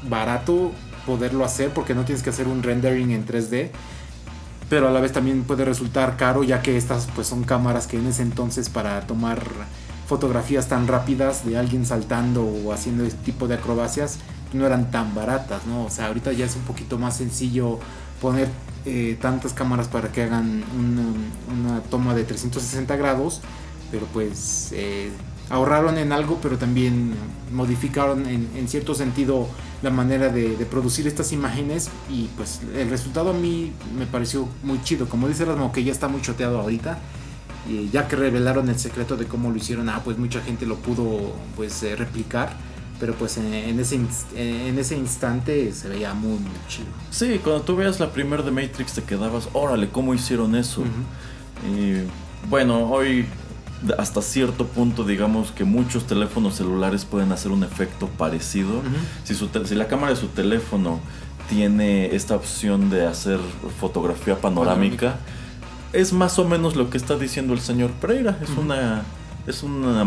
barato 0.08 0.72
poderlo 1.04 1.44
hacer 1.44 1.70
porque 1.70 1.94
no 1.94 2.04
tienes 2.04 2.22
que 2.22 2.30
hacer 2.30 2.48
un 2.48 2.62
rendering 2.62 3.10
en 3.10 3.26
3D 3.26 3.70
pero 4.68 4.88
a 4.88 4.90
la 4.90 5.00
vez 5.00 5.12
también 5.12 5.44
puede 5.44 5.64
resultar 5.64 6.16
caro 6.16 6.42
ya 6.42 6.62
que 6.62 6.76
estas 6.76 7.08
pues 7.14 7.26
son 7.26 7.44
cámaras 7.44 7.86
que 7.86 7.98
en 7.98 8.06
ese 8.06 8.22
entonces 8.22 8.68
para 8.68 9.00
tomar 9.02 9.42
fotografías 10.06 10.68
tan 10.68 10.86
rápidas 10.86 11.44
de 11.44 11.58
alguien 11.58 11.84
saltando 11.84 12.44
o 12.44 12.72
haciendo 12.72 13.04
este 13.04 13.22
tipo 13.24 13.48
de 13.48 13.54
acrobacias 13.54 14.18
no 14.52 14.66
eran 14.66 14.90
tan 14.90 15.14
baratas, 15.14 15.66
¿no? 15.66 15.84
O 15.84 15.90
sea, 15.90 16.06
ahorita 16.06 16.32
ya 16.32 16.44
es 16.44 16.56
un 16.56 16.62
poquito 16.62 16.98
más 16.98 17.16
sencillo 17.16 17.78
poner 18.20 18.48
eh, 18.84 19.18
tantas 19.20 19.52
cámaras 19.52 19.88
para 19.88 20.12
que 20.12 20.22
hagan 20.22 20.64
una, 20.78 21.02
una 21.52 21.80
toma 21.82 22.14
de 22.14 22.24
360 22.24 22.96
grados, 22.96 23.40
pero 23.90 24.06
pues 24.06 24.70
eh, 24.72 25.10
ahorraron 25.50 25.98
en 25.98 26.12
algo, 26.12 26.38
pero 26.40 26.58
también 26.58 27.14
modificaron 27.52 28.26
en, 28.26 28.48
en 28.56 28.68
cierto 28.68 28.94
sentido 28.94 29.48
la 29.82 29.90
manera 29.90 30.28
de, 30.28 30.56
de 30.56 30.66
producir 30.66 31.06
estas 31.06 31.32
imágenes 31.32 31.90
y 32.08 32.28
pues 32.36 32.60
el 32.74 32.88
resultado 32.88 33.30
a 33.30 33.34
mí 33.34 33.72
me 33.96 34.06
pareció 34.06 34.48
muy 34.62 34.80
chido. 34.82 35.08
Como 35.08 35.28
dice 35.28 35.44
Rasmo, 35.44 35.72
que 35.72 35.84
ya 35.84 35.92
está 35.92 36.08
muy 36.08 36.22
choteado 36.22 36.60
ahorita. 36.60 36.98
Y 37.68 37.90
ya 37.90 38.06
que 38.08 38.16
revelaron 38.16 38.68
el 38.68 38.78
secreto 38.78 39.16
de 39.16 39.26
cómo 39.26 39.50
lo 39.50 39.56
hicieron, 39.56 39.88
ah, 39.88 40.00
pues 40.04 40.18
mucha 40.18 40.40
gente 40.40 40.66
lo 40.66 40.76
pudo 40.76 41.34
pues 41.56 41.82
eh, 41.82 41.96
replicar. 41.96 42.56
Pero 42.98 43.12
pues 43.14 43.36
en, 43.36 43.52
en 43.52 43.78
ese, 43.78 44.00
en 44.36 44.78
ese 44.78 44.96
instante 44.96 45.70
se 45.72 45.88
veía 45.88 46.14
muy, 46.14 46.38
muy 46.38 46.58
chido. 46.66 46.86
Sí, 47.10 47.40
cuando 47.44 47.60
tú 47.62 47.76
veas 47.76 48.00
la 48.00 48.10
primera 48.10 48.42
de 48.42 48.50
Matrix 48.50 48.94
te 48.94 49.02
quedabas, 49.02 49.50
órale, 49.52 49.90
¿cómo 49.90 50.14
hicieron 50.14 50.54
eso? 50.56 50.82
Y 51.70 52.08
bueno, 52.48 52.88
hoy 52.90 53.26
hasta 53.98 54.22
cierto 54.22 54.66
punto 54.66 55.04
digamos 55.04 55.52
que 55.52 55.64
muchos 55.64 56.06
teléfonos 56.06 56.56
celulares 56.56 57.04
pueden 57.04 57.32
hacer 57.32 57.52
un 57.52 57.64
efecto 57.64 58.08
parecido. 58.08 58.80
Si, 59.24 59.34
su 59.34 59.48
si 59.64 59.74
la 59.74 59.88
cámara 59.88 60.14
de 60.14 60.16
su 60.20 60.28
teléfono 60.28 61.00
tiene 61.50 62.14
esta 62.14 62.34
opción 62.36 62.88
de 62.90 63.06
hacer 63.06 63.38
fotografía 63.78 64.40
panorámica, 64.40 65.18
es 65.92 66.12
más 66.12 66.38
o 66.38 66.44
menos 66.44 66.76
lo 66.76 66.90
que 66.90 66.96
está 66.98 67.16
diciendo 67.16 67.52
el 67.54 67.60
señor 67.60 67.90
Pereira. 67.92 68.38
Es 68.42 68.50
una 68.50 69.02
es 69.46 69.62
una, 69.62 70.02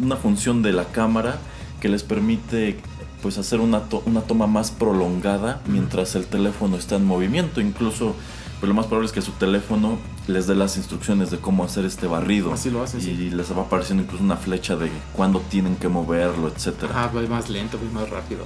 una 0.00 0.16
función 0.16 0.62
de 0.62 0.72
la 0.72 0.84
cámara 0.84 1.38
que 1.80 1.88
les 1.88 2.02
permite 2.04 2.78
pues 3.22 3.38
hacer 3.38 3.58
una, 3.60 3.80
to- 3.88 4.02
una 4.06 4.20
toma 4.20 4.46
más 4.46 4.70
prolongada 4.70 5.60
mientras 5.66 6.14
el 6.14 6.26
teléfono 6.26 6.76
está 6.76 6.96
en 6.96 7.04
movimiento. 7.04 7.60
Incluso 7.60 8.14
pues, 8.60 8.68
lo 8.68 8.74
más 8.74 8.86
probable 8.86 9.06
es 9.06 9.12
que 9.12 9.22
su 9.22 9.32
teléfono 9.32 9.98
les 10.28 10.46
dé 10.46 10.54
las 10.54 10.76
instrucciones 10.76 11.30
de 11.30 11.38
cómo 11.38 11.64
hacer 11.64 11.84
este 11.86 12.06
barrido. 12.06 12.52
Así 12.52 12.70
lo 12.70 12.82
hace, 12.82 12.98
y 12.98 13.00
sí. 13.00 13.30
les 13.30 13.50
va 13.56 13.62
apareciendo 13.62 14.02
incluso 14.04 14.22
una 14.22 14.36
flecha 14.36 14.76
de 14.76 14.90
cuándo 15.12 15.40
tienen 15.40 15.74
que 15.76 15.88
moverlo, 15.88 16.48
etcétera. 16.48 16.92
Ajá, 16.92 17.10
va 17.16 17.22
más 17.28 17.50
lento, 17.50 17.78
va 17.78 18.00
más 18.00 18.10
rápido. 18.10 18.42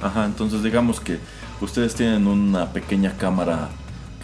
¿no? 0.00 0.06
Ajá, 0.06 0.24
entonces 0.24 0.62
digamos 0.64 1.00
que 1.00 1.18
ustedes 1.60 1.94
tienen 1.94 2.26
una 2.26 2.72
pequeña 2.72 3.16
cámara 3.16 3.68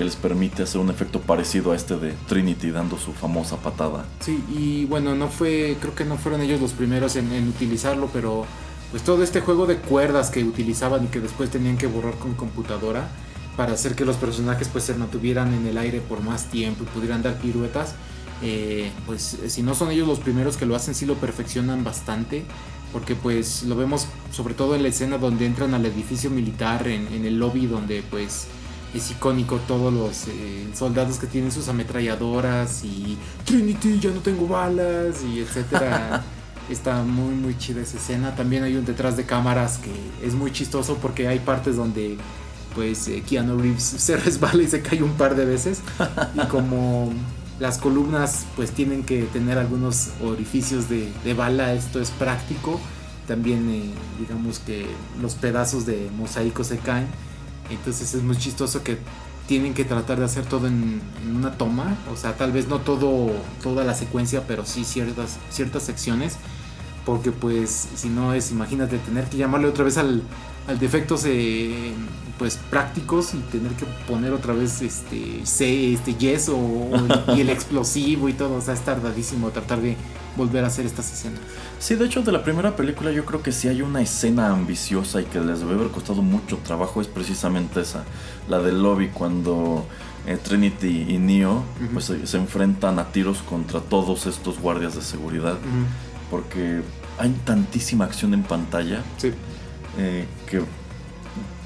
que 0.01 0.05
les 0.07 0.17
permite 0.17 0.63
hacer 0.63 0.81
un 0.81 0.89
efecto 0.89 1.21
parecido 1.21 1.73
a 1.73 1.77
este 1.77 1.95
de 1.99 2.15
Trinity 2.27 2.71
dando 2.71 2.97
su 2.97 3.13
famosa 3.13 3.59
patada. 3.59 4.07
Sí, 4.21 4.43
y 4.49 4.87
bueno, 4.87 5.15
no 5.15 5.29
fue, 5.29 5.77
creo 5.79 5.95
que 5.95 6.07
no 6.07 6.17
fueron 6.17 6.41
ellos 6.41 6.59
los 6.59 6.73
primeros 6.73 7.17
en, 7.17 7.47
utilizarlo, 7.47 8.09
pero 8.11 8.47
pues 8.93 9.03
todo 9.03 9.23
este 9.23 9.43
juego 9.43 9.67
de 9.67 9.77
cuerdas 9.77 10.31
que 10.31 10.43
utilizaban 10.43 11.05
y 11.05 11.09
que 11.09 11.21
después 11.21 11.51
tenían 11.51 11.77
que 11.77 11.87
borrar 11.87 12.15
con 12.15 12.33
computadora 12.33 13.11
para 13.59 13.75
hacer 13.75 13.95
que 13.95 14.07
los 14.07 14.17
personajes 14.17 14.69
pues 14.69 14.85
se 14.85 14.95
mantuvieran 14.95 15.53
en 15.53 15.67
el 15.67 15.77
aire 15.77 16.01
por 16.01 16.23
más 16.23 16.47
tiempo 16.47 16.85
y 16.85 16.87
pudieran 16.87 17.23
dar 17.23 17.37
piruetas, 17.37 17.95
eh, 18.41 18.91
pues 19.05 19.37
si 19.49 19.63
no 19.63 19.75
son 19.75 19.91
ellos 19.91 20.09
los 20.09 20.19
primeros 20.19 20.57
que 20.57 20.65
lo 20.65 20.77
hacen, 20.77 20.95
sí 20.95 21.05
lo 21.05 21.17
perfeccionan 21.17 21.85
bastante, 21.85 22.47
porque 22.91 23.17
pues 23.17 23.65
lo 23.65 23.77
vemos 23.77 24.07
sobre 24.33 24.55
todo 24.55 24.75
en 24.77 24.83
la 24.83 24.89
escena 24.89 25.19
donde 25.19 25.45
entran 25.45 25.75
al 25.75 25.85
edificio 25.85 26.31
militar, 26.31 26.89
en 26.89 27.27
el 27.27 27.39
lobby 27.39 27.67
donde 27.67 28.03
pues 28.11 28.47
es 28.95 29.11
icónico 29.11 29.57
todos 29.69 29.93
los 29.93 30.29
eh, 30.29 30.69
soldados 30.75 31.19
que 31.19 31.27
tienen 31.27 31.53
sus 31.53 31.69
ametralladoras 31.69 32.85
y 32.85 33.17
Trinity 33.45 34.01
ya 34.01 34.11
no 34.11 34.21
tengo 34.21 34.47
balas 34.47 35.23
y 35.25 35.41
etcétera. 35.41 36.23
Está 36.71 37.03
muy 37.03 37.35
muy 37.35 37.59
chida 37.59 37.81
esa 37.81 37.97
escena. 37.97 38.35
También 38.37 38.63
hay 38.63 38.77
un 38.77 38.85
detrás 38.85 39.17
de 39.17 39.25
cámaras 39.25 39.79
que 39.79 39.91
es 40.27 40.35
muy 40.35 40.53
chistoso 40.53 40.97
porque 40.97 41.29
hay 41.29 41.39
partes 41.41 41.77
donde 41.77 42.17
pues 42.75 43.09
eh, 43.09 43.23
Keanu 43.29 43.59
Reeves 43.59 43.83
se 43.99 44.17
resbala 44.17 44.63
y 44.63 44.69
se 44.69 44.81
cae 44.81 45.03
un 45.03 45.15
par 45.15 45.35
de 45.35 45.45
veces 45.45 45.81
y 46.35 46.47
como 46.47 47.13
las 47.59 47.79
columnas 47.79 48.47
pues 48.57 48.71
tienen 48.73 49.05
que 49.05 49.25
tener 49.25 49.59
algunos 49.59 50.09
orificios 50.23 50.89
de, 50.89 51.13
de 51.25 51.35
bala, 51.35 51.75
esto 51.75 52.01
es 52.01 52.11
práctico. 52.11 52.81
También 53.29 53.71
eh, 53.71 53.93
digamos 54.19 54.59
que 54.59 54.87
los 55.21 55.35
pedazos 55.35 55.87
de 55.87 56.11
mosaico 56.17 56.65
se 56.65 56.79
caen. 56.79 57.07
Entonces 57.71 58.15
es 58.15 58.23
muy 58.23 58.37
chistoso 58.37 58.83
que 58.83 58.99
tienen 59.47 59.75
que 59.75 59.85
tratar 59.85 60.19
de 60.19 60.25
hacer 60.25 60.45
todo 60.45 60.67
en, 60.67 61.01
una 61.29 61.53
toma. 61.57 61.97
O 62.13 62.17
sea, 62.17 62.37
tal 62.37 62.53
vez 62.53 62.69
no 62.69 62.81
todo, 62.81 63.31
toda 63.63 63.85
la 63.85 63.95
secuencia, 63.95 64.45
pero 64.47 64.65
sí 64.65 64.85
ciertas, 64.85 65.39
ciertas 65.51 65.83
secciones. 65.83 66.37
Porque 67.05 67.33
pues 67.33 67.89
si 67.95 68.09
no 68.09 68.35
es, 68.35 68.51
imagínate, 68.51 68.99
tener 68.99 69.25
que 69.25 69.39
llamarle 69.39 69.69
otra 69.69 69.85
vez 69.85 69.97
al, 69.97 70.23
al 70.67 70.79
defectos 70.79 71.25
eh, 71.27 71.93
pues 72.39 72.57
prácticos 72.71 73.35
y 73.35 73.39
tener 73.51 73.73
que 73.73 73.85
poner 74.09 74.33
otra 74.33 74.55
vez 74.55 74.81
este, 74.83 75.41
C, 75.45 75.93
este 75.93 76.15
yeso 76.15 76.57
o- 76.57 77.35
y 77.37 77.41
el 77.41 77.51
explosivo 77.57 78.29
y 78.29 78.33
todo. 78.33 78.55
O 78.57 78.61
sea, 78.61 78.75
es 78.75 78.81
tardadísimo 78.81 79.51
tratar 79.51 79.81
de 79.81 79.97
volver 80.37 80.65
a 80.65 80.69
hacer 80.69 80.87
estas 80.87 81.13
escenas. 81.13 81.41
Sí, 81.79 81.97
de 81.97 82.07
hecho 82.07 82.23
de 82.23 82.33
la 82.33 82.43
primera 82.45 82.77
película 82.77 83.11
yo 83.11 83.25
creo 83.27 83.43
que 83.43 83.53
si 83.53 83.69
hay 83.69 83.83
una 83.83 84.01
escena 84.01 84.51
ambiciosa 84.51 85.21
y 85.21 85.25
que 85.25 85.41
les 85.41 85.59
debe 85.61 85.75
haber 85.75 85.89
costado 85.89 86.23
mucho 86.23 86.59
trabajo 86.59 87.01
es 87.01 87.09
precisamente 87.09 87.81
esa, 87.81 88.05
la 88.49 88.59
del 88.61 88.83
lobby 88.83 89.09
cuando 89.09 89.85
eh, 90.27 90.39
Trinity 90.43 91.07
y 91.09 91.19
Neo 91.19 91.65
pues, 91.93 92.05
se, 92.07 92.27
se 92.27 92.37
enfrentan 92.37 92.99
a 92.99 93.07
tiros 93.13 93.39
contra 93.43 93.81
todos 93.81 94.27
estos 94.27 94.59
guardias 94.61 94.95
de 94.95 95.03
seguridad 95.03 95.57
porque 96.31 96.83
hay 97.19 97.31
tantísima 97.45 98.05
acción 98.05 98.35
en 98.35 98.43
pantalla 98.45 99.03
Sí. 99.19 99.33
Eh, 100.01 100.27
que 100.49 100.61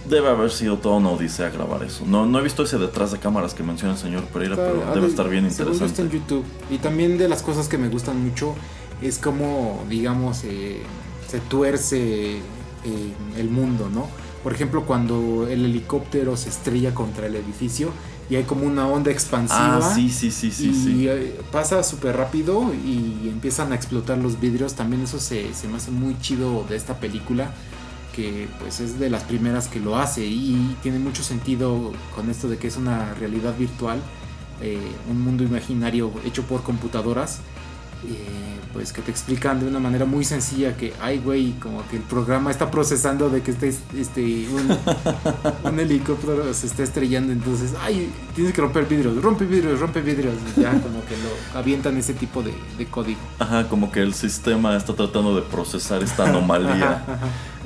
debe 0.09 0.28
haber 0.28 0.51
sido 0.51 0.76
toda 0.78 0.97
una 0.97 1.11
odisea 1.11 1.49
grabar 1.51 1.82
eso. 1.82 2.05
No, 2.07 2.26
no 2.26 2.39
he 2.39 2.43
visto 2.43 2.62
ese 2.64 2.76
detrás 2.78 3.12
de 3.12 3.18
cámaras 3.18 3.55
que 3.55 3.62
menciona 3.62 3.95
el 3.95 3.99
señor 3.99 4.24
Pereira, 4.24 4.57
pero 4.57 4.78
Está- 4.80 4.95
debe 4.95 5.07
ah, 5.07 5.09
estar 5.09 5.28
bien 5.30 5.45
yo 5.45 5.49
está 5.49 5.62
en 5.62 5.72
interesante. 5.72 6.18
YouTube. 6.18 6.45
Y 6.70 6.78
también 6.78 7.16
de 7.16 7.28
las 7.28 7.43
cosas 7.43 7.68
que 7.68 7.78
me 7.78 7.89
gustan 7.89 8.22
mucho 8.22 8.55
es 9.01 9.18
como, 9.18 9.82
digamos, 9.89 10.45
eh, 10.45 10.82
se 11.28 11.41
tuerce 11.41 12.37
eh, 12.39 13.12
el 13.39 13.49
mundo, 13.51 13.89
¿no? 13.93 14.07
Por 14.43 14.53
ejemplo, 14.53 14.85
cuando 14.85 15.47
el 15.49 15.64
helicóptero 15.64 16.37
se 16.37 16.51
estrella 16.51 16.93
contra 16.95 17.26
el 17.26 17.35
edificio 17.37 17.89
y 18.28 18.37
hay 18.37 18.45
como 18.45 18.66
una 18.66 18.87
onda 18.87 19.11
expansiva. 19.11 19.78
Ah, 19.78 19.93
sí, 19.95 20.11
sí, 20.11 20.30
sí, 20.30 20.51
sí, 20.53 20.68
y 20.68 20.74
sí. 20.74 21.09
eh, 21.09 21.41
pasa 21.51 21.82
súper 21.82 22.16
rápido 22.16 22.72
y 22.74 23.28
empiezan 23.30 23.72
a 23.72 23.74
explotar 23.74 24.18
los 24.18 24.39
vidrios. 24.39 24.74
También 24.74 25.03
eso 25.03 25.18
se, 25.18 25.55
se 25.55 25.66
me 25.68 25.78
hace 25.78 25.91
muy 25.91 26.18
chido 26.20 26.64
de 26.68 26.76
esta 26.76 27.01
película, 27.01 27.53
que 28.15 28.49
pues 28.61 28.81
es 28.81 28.99
de 28.99 29.11
las 29.11 29.25
primeras 29.25 29.69
que 29.69 29.81
lo 29.81 29.97
hace 29.97 30.25
y 30.25 30.77
tiene 30.83 30.99
mucho 30.99 31.23
sentido 31.23 31.93
con 32.15 32.31
esto 32.31 32.49
de 32.49 32.59
que 32.59 32.69
es 32.69 32.77
una 32.77 33.15
realidad 33.15 33.57
virtual, 33.59 34.01
eh, 34.61 34.79
un 35.11 35.21
mundo 35.23 35.43
imaginario 35.43 36.12
hecho 36.25 36.43
por 36.45 36.62
computadoras. 36.62 37.41
Eh, 38.09 38.61
pues 38.73 38.93
que 38.93 39.03
te 39.03 39.11
explican 39.11 39.61
de 39.61 39.67
una 39.67 39.79
manera 39.79 40.05
muy 40.05 40.25
sencilla 40.25 40.77
que, 40.77 40.93
ay 41.01 41.19
güey, 41.19 41.53
como 41.53 41.87
que 41.89 41.97
el 41.97 42.03
programa 42.03 42.51
está 42.51 42.71
procesando 42.71 43.31
de 43.31 43.41
que 43.43 43.53
este, 43.53 43.69
este 43.97 44.49
un, 44.49 44.77
un 45.73 45.81
helicóptero 45.81 46.53
se 46.53 46.67
está 46.67 46.83
estrellando, 46.83 47.33
entonces, 47.33 47.75
ay, 47.81 48.11
tienes 48.35 48.53
que 48.53 48.61
romper 48.61 48.87
vidrios, 48.87 49.23
rompe 49.23 49.45
vidrios, 49.45 49.79
rompe 49.79 50.01
vidrios, 50.01 50.35
y 50.57 50.61
ya 50.61 50.73
como 50.73 51.05
que 51.05 51.17
lo 51.17 51.59
avientan 51.59 51.97
ese 51.97 52.15
tipo 52.15 52.43
de, 52.43 52.53
de 52.77 52.87
código. 52.87 53.21
Ajá, 53.39 53.69
como 53.69 53.93
que 53.93 54.01
el 54.01 54.15
sistema 54.15 54.77
está 54.77 54.95
tratando 54.95 55.35
de 55.35 55.43
procesar 55.43 56.03
esta 56.03 56.29
anomalía. 56.29 57.05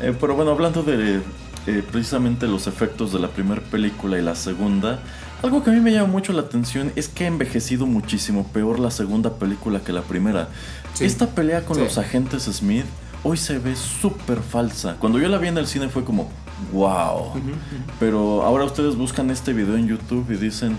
Eh, 0.00 0.16
pero 0.20 0.36
bueno, 0.36 0.52
hablando 0.52 0.84
de 0.84 1.20
eh, 1.66 1.82
precisamente 1.90 2.46
los 2.46 2.68
efectos 2.68 3.12
de 3.12 3.18
la 3.18 3.26
primera 3.26 3.60
película 3.60 4.16
y 4.16 4.22
la 4.22 4.36
segunda, 4.36 5.00
algo 5.42 5.62
que 5.62 5.70
a 5.70 5.72
mí 5.72 5.80
me 5.80 5.92
llama 5.92 6.08
mucho 6.08 6.32
la 6.32 6.42
atención 6.42 6.92
es 6.96 7.08
que 7.08 7.24
ha 7.24 7.28
envejecido 7.28 7.86
muchísimo 7.86 8.44
peor 8.48 8.78
la 8.78 8.90
segunda 8.90 9.34
película 9.34 9.80
que 9.80 9.92
la 9.92 10.02
primera. 10.02 10.48
Sí. 10.94 11.04
Esta 11.04 11.26
pelea 11.28 11.64
con 11.64 11.76
Sí. 11.76 11.82
los 11.84 11.98
agentes 11.98 12.44
Smith 12.44 12.84
hoy 13.24 13.36
se 13.36 13.58
ve 13.58 13.74
súper 13.76 14.38
falsa. 14.40 14.96
Cuando 14.98 15.18
yo 15.18 15.28
la 15.28 15.38
vi 15.38 15.48
en 15.48 15.58
el 15.58 15.66
cine 15.66 15.88
fue 15.88 16.04
como, 16.04 16.28
wow. 16.72 17.32
Pero 18.00 18.42
ahora 18.42 18.64
ustedes 18.64 18.96
buscan 18.96 19.30
este 19.30 19.52
video 19.52 19.76
en 19.76 19.86
YouTube 19.88 20.30
y 20.30 20.36
dicen, 20.36 20.76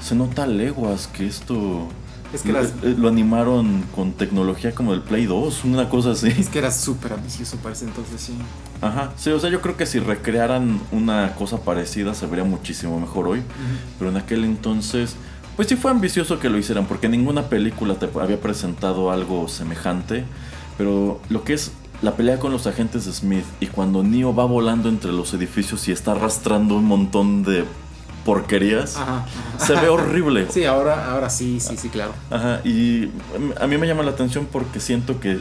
se 0.00 0.14
nota 0.14 0.46
leguas 0.46 1.06
que 1.06 1.26
esto 1.26 1.88
Es 2.32 2.42
que 2.42 2.52
lo, 2.52 2.60
las- 2.62 2.70
eh, 2.82 2.94
lo 2.98 3.08
animaron 3.08 3.82
con 3.94 4.12
tecnología 4.12 4.74
como 4.74 4.94
el 4.94 5.00
Play 5.02 5.26
2, 5.26 5.64
una 5.64 5.88
cosa 5.88 6.12
así. 6.12 6.28
Es 6.28 6.48
que 6.48 6.58
era 6.58 6.70
súper 6.70 7.12
ambicioso 7.12 7.56
para 7.58 7.74
ese 7.74 7.84
entonces, 7.84 8.20
sí. 8.20 8.34
Ajá, 8.80 9.12
sí, 9.16 9.30
o 9.30 9.38
sea, 9.38 9.50
yo 9.50 9.60
creo 9.60 9.76
que 9.76 9.86
si 9.86 9.98
recrearan 10.00 10.80
una 10.90 11.34
cosa 11.34 11.58
parecida 11.58 12.14
se 12.14 12.26
vería 12.26 12.44
muchísimo 12.44 12.98
mejor 12.98 13.28
hoy. 13.28 13.42
Pero 13.98 14.10
en 14.10 14.16
aquel 14.16 14.44
entonces, 14.44 15.14
pues 15.56 15.68
sí 15.68 15.76
fue 15.76 15.90
ambicioso 15.90 16.38
que 16.40 16.48
lo 16.48 16.58
hicieran, 16.58 16.86
porque 16.86 17.08
ninguna 17.08 17.48
película 17.48 17.94
te 17.96 18.08
había 18.18 18.40
presentado 18.40 19.10
algo 19.12 19.46
semejante. 19.48 20.24
Pero 20.78 21.20
lo 21.28 21.44
que 21.44 21.52
es 21.52 21.70
la 22.00 22.16
pelea 22.16 22.38
con 22.40 22.50
los 22.50 22.66
agentes 22.66 23.04
Smith 23.04 23.44
y 23.60 23.66
cuando 23.66 24.02
Neo 24.02 24.34
va 24.34 24.44
volando 24.46 24.88
entre 24.88 25.12
los 25.12 25.32
edificios 25.34 25.86
y 25.86 25.92
está 25.92 26.12
arrastrando 26.12 26.76
un 26.76 26.84
montón 26.86 27.44
de 27.44 27.64
porquerías, 28.24 28.96
Ajá, 28.96 29.26
ajá. 29.56 29.66
se 29.66 29.74
ve 29.74 29.88
horrible. 29.88 30.46
Sí, 30.50 30.64
ahora, 30.64 31.10
ahora 31.12 31.28
sí, 31.30 31.60
sí, 31.60 31.76
sí, 31.76 31.88
claro. 31.88 32.12
Ajá, 32.30 32.60
y 32.64 33.10
a 33.60 33.66
mí 33.66 33.78
me 33.78 33.86
llama 33.86 34.02
la 34.02 34.10
atención 34.12 34.46
porque 34.50 34.80
siento 34.80 35.18
que 35.20 35.40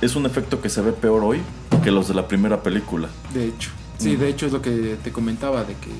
es 0.00 0.16
un 0.16 0.26
efecto 0.26 0.60
que 0.60 0.68
se 0.68 0.80
ve 0.82 0.92
peor 0.92 1.22
hoy 1.24 1.40
que 1.82 1.90
los 1.90 2.08
de 2.08 2.14
la 2.14 2.28
primera 2.28 2.62
película. 2.62 3.08
De 3.34 3.46
hecho. 3.46 3.70
Sí, 3.98 4.16
Mm. 4.16 4.20
de 4.20 4.28
hecho 4.28 4.46
es 4.46 4.52
lo 4.52 4.60
que 4.62 4.96
te 5.02 5.12
comentaba, 5.12 5.64
de 5.64 5.74
que, 5.74 5.90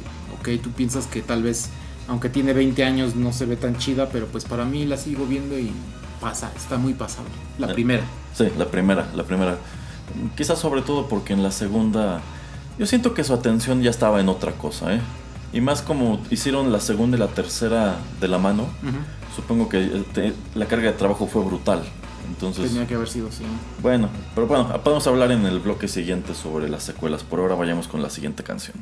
ok, 0.56 0.60
tú 0.62 0.70
piensas 0.70 1.06
que 1.06 1.22
tal 1.22 1.42
vez, 1.42 1.70
aunque 2.08 2.28
tiene 2.28 2.52
20 2.52 2.84
años, 2.84 3.14
no 3.14 3.32
se 3.32 3.46
ve 3.46 3.56
tan 3.56 3.76
chida, 3.78 4.08
pero 4.10 4.26
pues 4.26 4.44
para 4.44 4.64
mí 4.64 4.86
la 4.86 4.96
sigo 4.96 5.24
viendo 5.26 5.56
y 5.58 5.70
pasa, 6.20 6.50
está 6.56 6.78
muy 6.78 6.94
pasable. 6.94 7.30
La 7.58 7.68
Eh. 7.70 7.74
primera. 7.74 8.02
Sí, 8.34 8.48
la 8.58 8.66
primera, 8.66 9.06
la 9.14 9.22
primera. 9.24 9.56
Quizás 10.36 10.58
sobre 10.58 10.82
todo 10.82 11.08
porque 11.08 11.32
en 11.32 11.42
la 11.42 11.50
segunda 11.52 12.20
yo 12.78 12.86
siento 12.86 13.14
que 13.14 13.22
su 13.24 13.32
atención 13.34 13.82
ya 13.82 13.90
estaba 13.90 14.20
en 14.20 14.28
otra 14.28 14.52
cosa, 14.52 14.94
¿eh? 14.94 15.00
Y 15.52 15.60
más 15.60 15.82
como 15.82 16.20
hicieron 16.30 16.72
la 16.72 16.80
segunda 16.80 17.16
y 17.16 17.20
la 17.20 17.28
tercera 17.28 17.96
de 18.20 18.28
la 18.28 18.38
mano, 18.38 18.66
supongo 19.36 19.68
que 19.68 19.80
te- 20.14 20.32
la 20.54 20.66
carga 20.66 20.90
de 20.92 20.96
trabajo 20.96 21.26
fue 21.26 21.42
brutal. 21.44 21.82
Entonces, 22.28 22.70
Tenía 22.70 22.86
que 22.86 22.94
haber 22.94 23.08
sido 23.08 23.28
así. 23.28 23.42
bueno, 23.82 24.08
pero 24.34 24.46
bueno, 24.46 24.68
podemos 24.82 25.06
hablar 25.06 25.30
en 25.32 25.44
el 25.44 25.58
bloque 25.60 25.88
siguiente 25.88 26.34
sobre 26.34 26.68
las 26.68 26.82
secuelas. 26.84 27.22
Por 27.24 27.40
ahora 27.40 27.54
vayamos 27.56 27.88
con 27.88 28.00
la 28.02 28.08
siguiente 28.10 28.42
canción. 28.42 28.76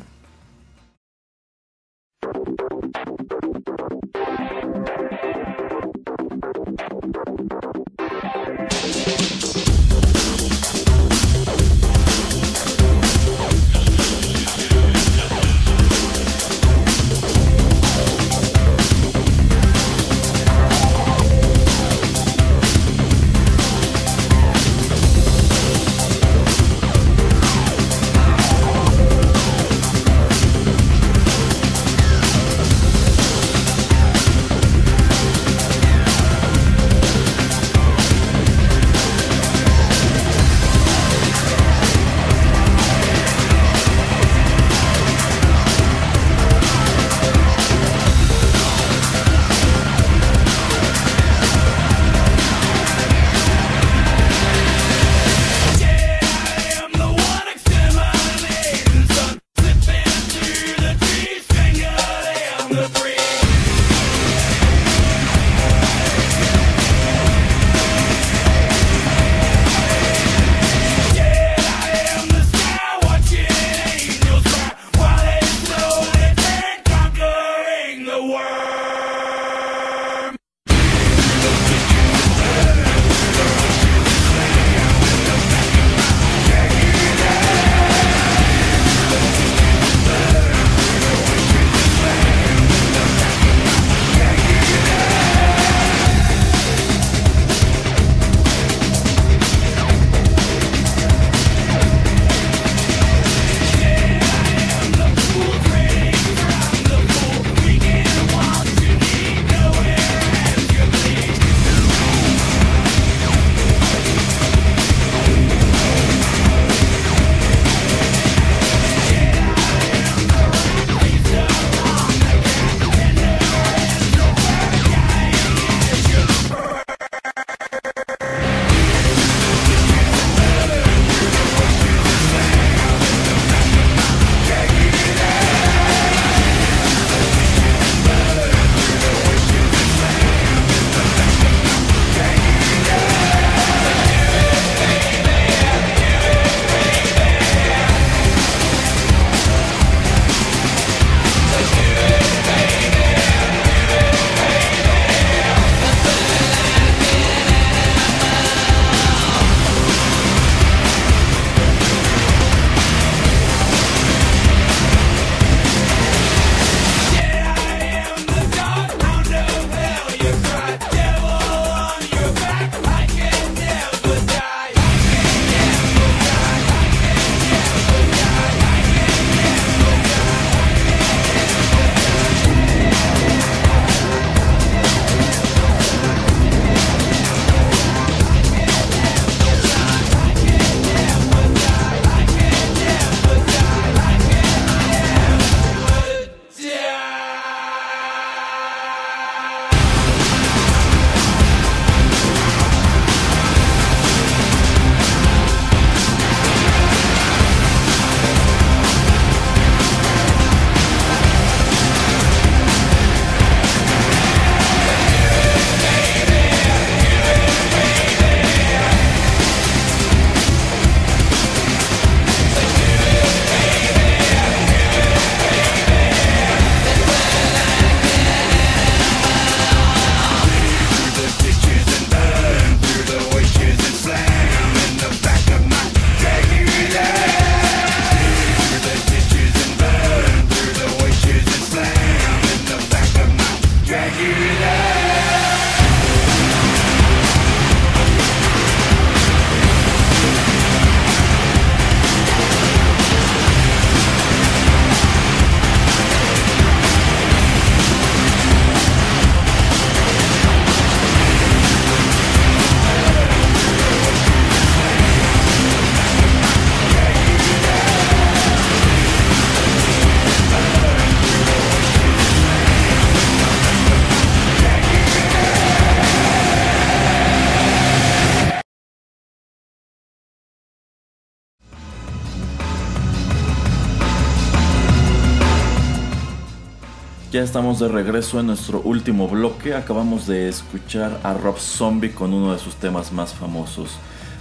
Ya 287.41 287.45
estamos 287.45 287.79
de 287.79 287.89
regreso 287.89 288.39
en 288.39 288.49
nuestro 288.49 288.83
último 288.83 289.27
bloque. 289.27 289.73
Acabamos 289.73 290.27
de 290.27 290.51
escuchar 290.51 291.21
a 291.23 291.33
Rob 291.33 291.59
Zombie 291.59 292.13
con 292.13 292.35
uno 292.35 292.53
de 292.53 292.59
sus 292.59 292.75
temas 292.75 293.13
más 293.13 293.33
famosos, 293.33 293.93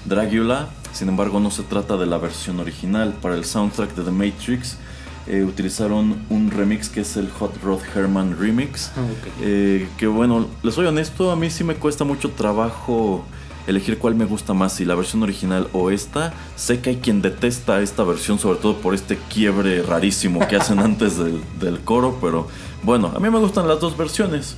Dracula. 0.04 0.68
Sin 0.92 1.08
embargo, 1.08 1.40
no 1.40 1.50
se 1.50 1.64
trata 1.64 1.96
de 1.96 2.06
la 2.06 2.18
versión 2.18 2.60
original. 2.60 3.16
Para 3.22 3.36
el 3.36 3.46
soundtrack 3.46 3.96
de 3.96 4.04
The 4.04 4.12
Matrix 4.12 4.76
eh, 5.28 5.46
utilizaron 5.46 6.26
un 6.30 6.52
remix 6.52 6.90
que 6.90 7.00
es 7.00 7.16
el 7.16 7.30
Hot 7.30 7.64
Rod 7.64 7.80
Herman 7.96 8.38
Remix. 8.38 8.92
Ah. 8.98 9.06
Eh, 9.44 9.88
que 9.98 10.08
bueno, 10.08 10.48
les 10.62 10.76
soy 10.76 10.86
honesto, 10.86 11.32
a 11.32 11.38
mí 11.38 11.50
sí 11.50 11.64
me 11.64 11.76
cuesta 11.76 12.04
mucho 12.04 12.32
trabajo 12.32 13.24
elegir 13.66 13.98
cuál 13.98 14.16
me 14.16 14.26
gusta 14.26 14.54
más, 14.54 14.74
si 14.74 14.84
la 14.84 14.96
versión 14.96 15.24
original 15.24 15.70
o 15.72 15.90
esta. 15.90 16.34
Sé 16.58 16.82
que 16.82 16.90
hay 16.90 16.96
quien 16.98 17.22
detesta 17.22 17.82
esta 17.82 18.04
versión, 18.04 18.40
sobre 18.40 18.60
todo 18.60 18.78
por 18.78 18.94
este 18.94 19.18
quiebre 19.30 19.84
rarísimo 19.84 20.46
que 20.48 20.58
hacen 20.58 20.80
antes 20.80 21.18
del, 21.18 21.42
del 21.60 21.80
coro, 21.80 22.18
pero 22.20 22.48
bueno, 22.84 23.12
a 23.16 23.20
mí 23.20 23.30
me 23.30 23.40
gustan 23.40 23.68
las 23.68 23.80
dos 23.80 23.98
versiones. 23.98 24.56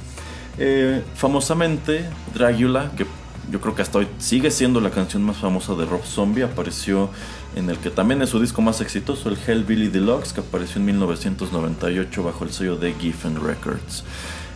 Eh, 0.58 1.04
famosamente, 1.16 2.06
Dracula, 2.34 2.92
que 2.96 3.06
yo 3.52 3.60
creo 3.60 3.76
que 3.76 3.82
hasta 3.82 4.00
hoy 4.00 4.08
sigue 4.20 4.52
siendo 4.52 4.80
la 4.80 4.92
canción 4.92 5.24
más 5.24 5.38
famosa 5.38 5.74
de 5.76 5.86
Rob 5.86 6.04
Zombie, 6.04 6.44
apareció 6.44 7.10
en 7.56 7.70
el 7.70 7.78
que 7.78 7.90
también 7.90 8.22
es 8.22 8.30
su 8.30 8.40
disco 8.40 8.62
más 8.62 8.82
exitoso, 8.82 9.30
el 9.30 9.38
Hellbilly 9.46 9.88
Deluxe, 9.88 10.34
que 10.34 10.42
apareció 10.42 10.80
en 10.80 10.86
1998 10.86 12.24
bajo 12.24 12.44
el 12.44 12.52
sello 12.52 12.76
de 12.78 12.94
Giffen 12.94 13.44
Records. 13.44 14.04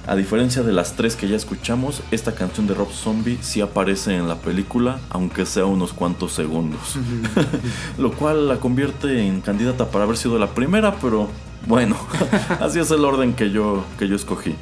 A 0.07 0.15
diferencia 0.15 0.61
de 0.61 0.71
las 0.71 0.95
tres 0.95 1.15
que 1.15 1.27
ya 1.27 1.35
escuchamos, 1.35 2.03
esta 2.11 2.35
canción 2.35 2.67
de 2.67 2.75
Rob 2.75 2.91
Zombie 2.91 3.39
sí 3.41 3.61
aparece 3.61 4.15
en 4.15 4.27
la 4.27 4.35
película, 4.35 4.99
aunque 5.09 5.47
sea 5.47 5.65
unos 5.65 5.93
cuantos 5.93 6.31
segundos. 6.31 6.95
Lo 7.97 8.11
cual 8.13 8.47
la 8.47 8.57
convierte 8.57 9.25
en 9.25 9.41
candidata 9.41 9.89
para 9.89 10.03
haber 10.03 10.17
sido 10.17 10.37
la 10.37 10.53
primera, 10.53 10.95
pero 11.01 11.27
bueno, 11.67 11.95
así 12.59 12.79
es 12.79 12.91
el 12.91 13.03
orden 13.05 13.33
que 13.33 13.51
yo, 13.51 13.83
que 13.97 14.07
yo 14.07 14.15
escogí. 14.15 14.55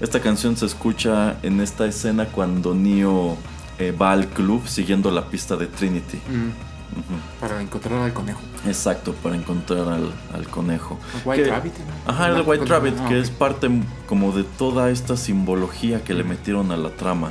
Esta 0.00 0.20
canción 0.20 0.56
se 0.56 0.66
escucha 0.66 1.36
en 1.42 1.60
esta 1.60 1.86
escena 1.86 2.26
cuando 2.26 2.74
Neo 2.74 3.36
eh, 3.78 3.92
va 3.92 4.12
al 4.12 4.28
club 4.28 4.66
siguiendo 4.66 5.10
la 5.10 5.26
pista 5.26 5.56
de 5.56 5.66
Trinity. 5.66 6.16
Mm, 6.18 7.40
para 7.40 7.60
encontrar 7.62 8.00
al 8.02 8.12
conejo. 8.12 8.40
Exacto, 8.66 9.12
para 9.22 9.36
encontrar 9.36 9.88
al, 9.88 10.10
al 10.34 10.48
conejo. 10.48 10.98
White 11.24 11.44
Que- 11.44 11.50
Rabbit. 11.50 11.72
¿no? 11.78 12.12
Ajá, 12.12 12.28
el 12.28 12.36
Ah, 12.36 12.42
White 12.44 12.64
Rabbit, 12.66 12.94
ah, 13.00 13.08
que 13.08 13.20
es 13.20 13.30
parte 13.30 13.70
como 14.06 14.32
de 14.32 14.42
toda 14.44 14.90
esta 14.90 15.16
simbología 15.16 16.02
que 16.02 16.14
le 16.14 16.24
metieron 16.24 16.72
a 16.72 16.76
la 16.76 16.90
trama. 16.90 17.30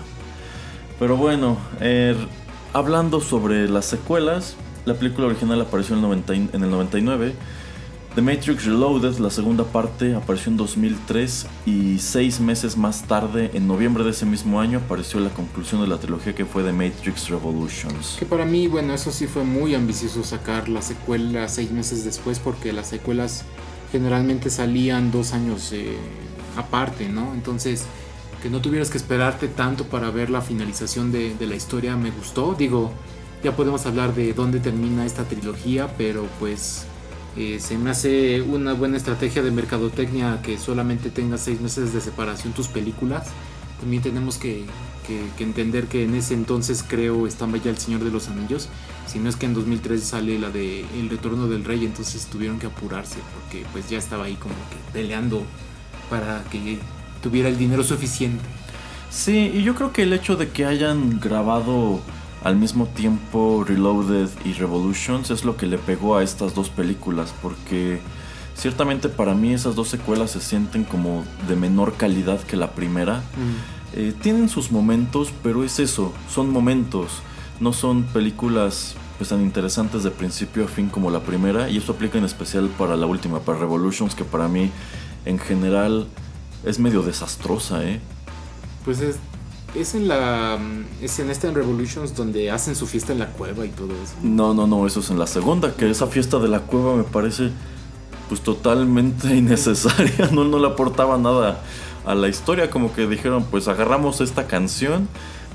Pero 0.97 1.17
bueno, 1.17 1.57
er, 1.81 2.15
hablando 2.73 3.19
sobre 3.21 3.67
las 3.69 3.85
secuelas, 3.85 4.55
la 4.85 4.93
película 4.93 5.27
original 5.27 5.59
apareció 5.61 5.95
en 5.95 6.03
el, 6.03 6.09
90 6.09 6.35
y- 6.35 6.49
en 6.53 6.63
el 6.63 6.69
99. 6.71 7.35
The 8.19 8.25
Matrix 8.25 8.65
Reloaded, 8.65 9.17
la 9.19 9.29
segunda 9.29 9.63
parte, 9.63 10.13
apareció 10.13 10.51
en 10.51 10.57
2003 10.57 11.47
y 11.65 11.99
seis 11.99 12.41
meses 12.41 12.75
más 12.75 13.03
tarde, 13.03 13.49
en 13.53 13.65
noviembre 13.65 14.03
de 14.03 14.09
ese 14.09 14.25
mismo 14.25 14.59
año, 14.59 14.79
apareció 14.79 15.21
la 15.21 15.29
conclusión 15.29 15.79
de 15.79 15.87
la 15.87 15.97
trilogía 15.99 16.35
que 16.35 16.43
fue 16.43 16.61
The 16.61 16.73
Matrix 16.73 17.29
Revolutions. 17.29 18.17
Que 18.19 18.25
para 18.25 18.43
mí, 18.43 18.67
bueno, 18.67 18.93
eso 18.93 19.09
sí 19.13 19.25
fue 19.25 19.45
muy 19.45 19.73
ambicioso 19.73 20.25
sacar 20.25 20.67
la 20.67 20.81
secuela 20.81 21.47
seis 21.47 21.71
meses 21.71 22.03
después 22.03 22.39
porque 22.39 22.73
las 22.73 22.89
secuelas 22.89 23.45
generalmente 23.89 24.49
salían 24.49 25.11
dos 25.11 25.31
años 25.31 25.71
eh, 25.71 25.95
aparte, 26.57 27.07
¿no? 27.07 27.33
Entonces, 27.33 27.85
que 28.43 28.49
no 28.49 28.59
tuvieras 28.59 28.89
que 28.89 28.97
esperarte 28.97 29.47
tanto 29.47 29.85
para 29.85 30.11
ver 30.11 30.29
la 30.29 30.41
finalización 30.41 31.13
de, 31.13 31.35
de 31.35 31.47
la 31.47 31.55
historia 31.55 31.95
me 31.95 32.11
gustó. 32.11 32.53
Digo, 32.53 32.91
ya 33.45 33.55
podemos 33.55 33.85
hablar 33.85 34.13
de 34.13 34.33
dónde 34.33 34.59
termina 34.59 35.05
esta 35.05 35.23
trilogía, 35.23 35.95
pero 35.97 36.27
pues 36.37 36.85
eh, 37.35 37.59
se 37.59 37.77
me 37.77 37.89
hace 37.91 38.41
una 38.41 38.73
buena 38.73 38.97
estrategia 38.97 39.41
de 39.43 39.51
mercadotecnia 39.51 40.41
que 40.41 40.57
solamente 40.57 41.09
tengas 41.09 41.41
seis 41.41 41.61
meses 41.61 41.93
de 41.93 42.01
separación 42.01 42.53
tus 42.53 42.67
películas. 42.67 43.27
También 43.79 44.01
tenemos 44.03 44.37
que, 44.37 44.65
que- 45.07 45.43
entender 45.43 45.87
que 45.87 46.03
en 46.03 46.15
ese 46.15 46.33
entonces 46.33 46.83
creo 46.87 47.27
estaba 47.27 47.57
ya 47.57 47.69
El 47.71 47.77
Señor 47.77 48.03
de 48.03 48.11
los 48.11 48.27
Anillos. 48.27 48.69
Si 49.07 49.19
no 49.19 49.29
es 49.29 49.35
que 49.35 49.45
en 49.45 49.53
2013 49.53 50.05
sale 50.05 50.37
la 50.39 50.49
de 50.49 50.81
El 50.99 51.09
Retorno 51.09 51.47
del 51.47 51.63
Rey, 51.65 51.85
entonces 51.85 52.25
tuvieron 52.27 52.59
que 52.59 52.67
apurarse 52.67 53.17
porque 53.33 53.65
pues 53.71 53.89
ya 53.89 53.97
estaba 53.97 54.25
ahí 54.25 54.35
como 54.35 54.53
que 54.69 54.77
peleando 54.93 55.43
para 56.09 56.43
que 56.51 56.79
tuviera 57.21 57.49
el 57.49 57.57
dinero 57.57 57.83
suficiente. 57.83 58.43
Sí, 59.09 59.51
y 59.53 59.63
yo 59.63 59.73
creo 59.75 59.91
que 59.91 60.03
el 60.03 60.13
hecho 60.13 60.35
de 60.35 60.49
que 60.49 60.65
hayan 60.65 61.19
grabado 61.19 62.01
al 62.43 62.55
mismo 62.55 62.85
tiempo 62.87 63.63
Reloaded 63.67 64.29
y 64.45 64.53
Revolutions 64.53 65.29
es 65.31 65.43
lo 65.43 65.57
que 65.57 65.65
le 65.65 65.77
pegó 65.77 66.15
a 66.15 66.23
estas 66.23 66.55
dos 66.55 66.69
películas, 66.69 67.33
porque 67.41 67.99
ciertamente 68.55 69.09
para 69.09 69.33
mí 69.33 69.53
esas 69.53 69.75
dos 69.75 69.89
secuelas 69.89 70.31
se 70.31 70.41
sienten 70.41 70.83
como 70.83 71.23
de 71.47 71.55
menor 71.55 71.93
calidad 71.95 72.39
que 72.41 72.55
la 72.55 72.71
primera. 72.71 73.23
Eh, 73.93 74.13
tienen 74.21 74.49
sus 74.49 74.71
momentos, 74.71 75.33
pero 75.41 75.63
es 75.63 75.79
eso, 75.79 76.13
son 76.29 76.51
momentos, 76.51 77.21
no 77.59 77.73
son 77.73 78.03
películas 78.03 78.95
pues 79.17 79.29
tan 79.29 79.41
interesantes 79.41 80.03
de 80.03 80.11
principio 80.11 80.63
a 80.63 80.67
fin 80.67 80.87
como 80.87 81.11
la 81.11 81.19
primera, 81.19 81.69
y 81.69 81.77
eso 81.77 81.91
aplica 81.91 82.17
en 82.17 82.23
especial 82.23 82.69
para 82.77 82.95
la 82.95 83.05
última, 83.05 83.39
para 83.39 83.59
Revolutions, 83.59 84.15
que 84.15 84.23
para 84.23 84.47
mí 84.47 84.71
en 85.25 85.39
general 85.39 86.07
es 86.63 86.79
medio 86.79 87.01
desastrosa, 87.01 87.83
¿eh? 87.83 87.99
Pues 88.85 89.01
es, 89.01 89.17
es 89.75 89.95
en 89.95 90.07
la 90.07 90.57
es 91.01 91.19
en 91.19 91.29
esta 91.29 91.47
en 91.47 91.55
Revolutions 91.55 92.15
donde 92.15 92.51
hacen 92.51 92.75
su 92.75 92.87
fiesta 92.87 93.13
en 93.13 93.19
la 93.19 93.27
cueva 93.27 93.65
y 93.65 93.69
todo 93.69 93.91
eso. 93.91 94.13
No, 94.21 94.53
no, 94.53 94.67
no, 94.67 94.85
eso 94.87 94.99
es 94.99 95.09
en 95.09 95.19
la 95.19 95.27
segunda, 95.27 95.73
que 95.75 95.89
esa 95.89 96.07
fiesta 96.07 96.39
de 96.39 96.47
la 96.47 96.61
cueva 96.61 96.95
me 96.95 97.03
parece 97.03 97.51
pues 98.27 98.41
totalmente 98.41 99.35
innecesaria, 99.35 100.29
no, 100.31 100.43
no 100.43 100.59
le 100.59 100.67
aportaba 100.67 101.17
nada 101.17 101.61
a 102.05 102.15
la 102.15 102.27
historia, 102.27 102.69
como 102.69 102.93
que 102.93 103.07
dijeron 103.07 103.45
pues 103.49 103.67
agarramos 103.67 104.21
esta 104.21 104.47
canción, 104.47 105.07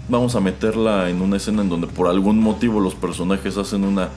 vamos 0.08 0.34
a 0.34 0.40
meterla 0.40 1.08
en 1.10 1.22
una 1.22 1.36
escena 1.36 1.62
en 1.62 1.68
donde 1.68 1.86
por 1.86 2.08
algún 2.08 2.38
motivo 2.40 2.80
los 2.80 2.94
personajes 2.94 3.56
hacen 3.56 3.84
una 3.84 4.08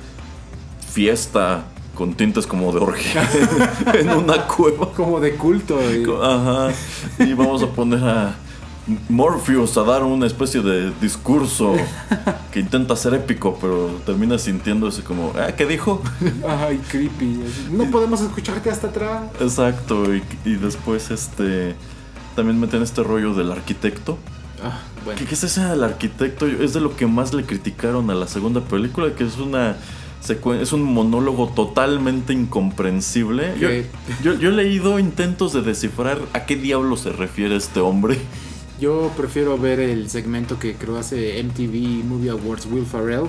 fiesta 0.91 1.65
con 1.95 2.13
tintes 2.13 2.45
como 2.45 2.71
de 2.71 2.79
orgía 2.79 3.27
en 3.93 4.09
una 4.09 4.45
cueva. 4.45 4.91
Como 4.93 5.19
de 5.19 5.35
culto. 5.35 5.79
eh. 5.81 6.05
Ajá, 6.21 6.69
y 7.19 7.33
vamos 7.33 7.63
a 7.63 7.67
poner 7.67 8.03
a 8.03 8.35
Morpheus 9.09 9.77
a 9.77 9.83
dar 9.83 10.03
una 10.03 10.25
especie 10.27 10.61
de 10.61 10.91
discurso 11.01 11.75
que 12.51 12.59
intenta 12.59 12.95
ser 12.95 13.13
épico, 13.15 13.57
pero 13.59 13.99
termina 14.05 14.37
sintiéndose 14.37 15.03
como, 15.03 15.33
"Ah, 15.37 15.51
¿qué 15.55 15.65
dijo? 15.65 16.01
Ay, 16.47 16.79
creepy. 16.89 17.39
No 17.71 17.85
podemos 17.91 18.21
escucharte 18.21 18.69
hasta 18.69 18.87
atrás. 18.87 19.23
Exacto, 19.41 20.13
y, 20.15 20.23
y 20.45 20.55
después 20.55 21.11
este 21.11 21.75
también 22.35 22.59
meten 22.59 22.81
este 22.81 23.03
rollo 23.03 23.33
del 23.33 23.51
arquitecto. 23.51 24.17
Ah, 24.63 24.79
bueno. 25.03 25.19
¿Qué, 25.19 25.25
qué 25.25 25.33
es 25.35 25.43
ese 25.43 25.61
del 25.65 25.83
arquitecto? 25.83 26.45
Es 26.47 26.73
de 26.73 26.81
lo 26.81 26.95
que 26.95 27.07
más 27.07 27.33
le 27.33 27.43
criticaron 27.45 28.09
a 28.09 28.15
la 28.15 28.27
segunda 28.27 28.61
película, 28.61 29.13
que 29.15 29.23
es 29.25 29.37
una 29.37 29.75
es 30.59 30.73
un 30.73 30.83
monólogo 30.83 31.47
totalmente 31.55 32.33
incomprensible. 32.33 33.53
Yo- 34.23 34.33
yo 34.33 34.49
he 34.49 34.51
leído 34.51 34.99
intentos 34.99 35.53
de 35.53 35.61
descifrar 35.61 36.19
a 36.33 36.45
qué 36.45 36.55
diablo 36.57 36.97
se 36.97 37.11
refiere 37.11 37.55
este 37.55 37.79
hombre. 37.79 38.17
Yo 38.79 39.11
prefiero 39.17 39.57
ver 39.57 39.79
el 39.79 40.09
segmento 40.09 40.59
que 40.59 40.75
creo 40.75 40.97
hace 40.97 41.41
MTV 41.43 42.03
Movie 42.05 42.29
Awards 42.29 42.67
Will 42.67 42.85
Ferrell, 42.85 43.27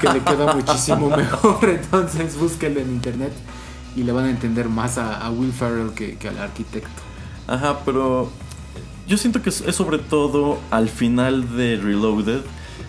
que 0.00 0.08
le 0.12 0.20
queda 0.20 0.52
muchísimo 0.54 1.10
mejor. 1.10 1.68
Entonces 1.68 2.36
búsquenlo 2.38 2.80
en 2.80 2.90
internet 2.90 3.32
y 3.96 4.04
le 4.04 4.12
van 4.12 4.26
a 4.26 4.30
entender 4.30 4.68
más 4.68 4.96
a, 4.98 5.18
a 5.18 5.30
Will 5.30 5.52
Ferrell 5.52 5.90
que, 5.90 6.16
que 6.16 6.28
al 6.28 6.38
arquitecto. 6.38 7.02
Ajá, 7.48 7.80
pero 7.84 8.30
yo 9.08 9.16
siento 9.16 9.42
que 9.42 9.48
es, 9.50 9.62
es 9.62 9.74
sobre 9.74 9.98
todo 9.98 10.58
al 10.70 10.88
final 10.88 11.56
de 11.56 11.76
Reloaded 11.76 12.40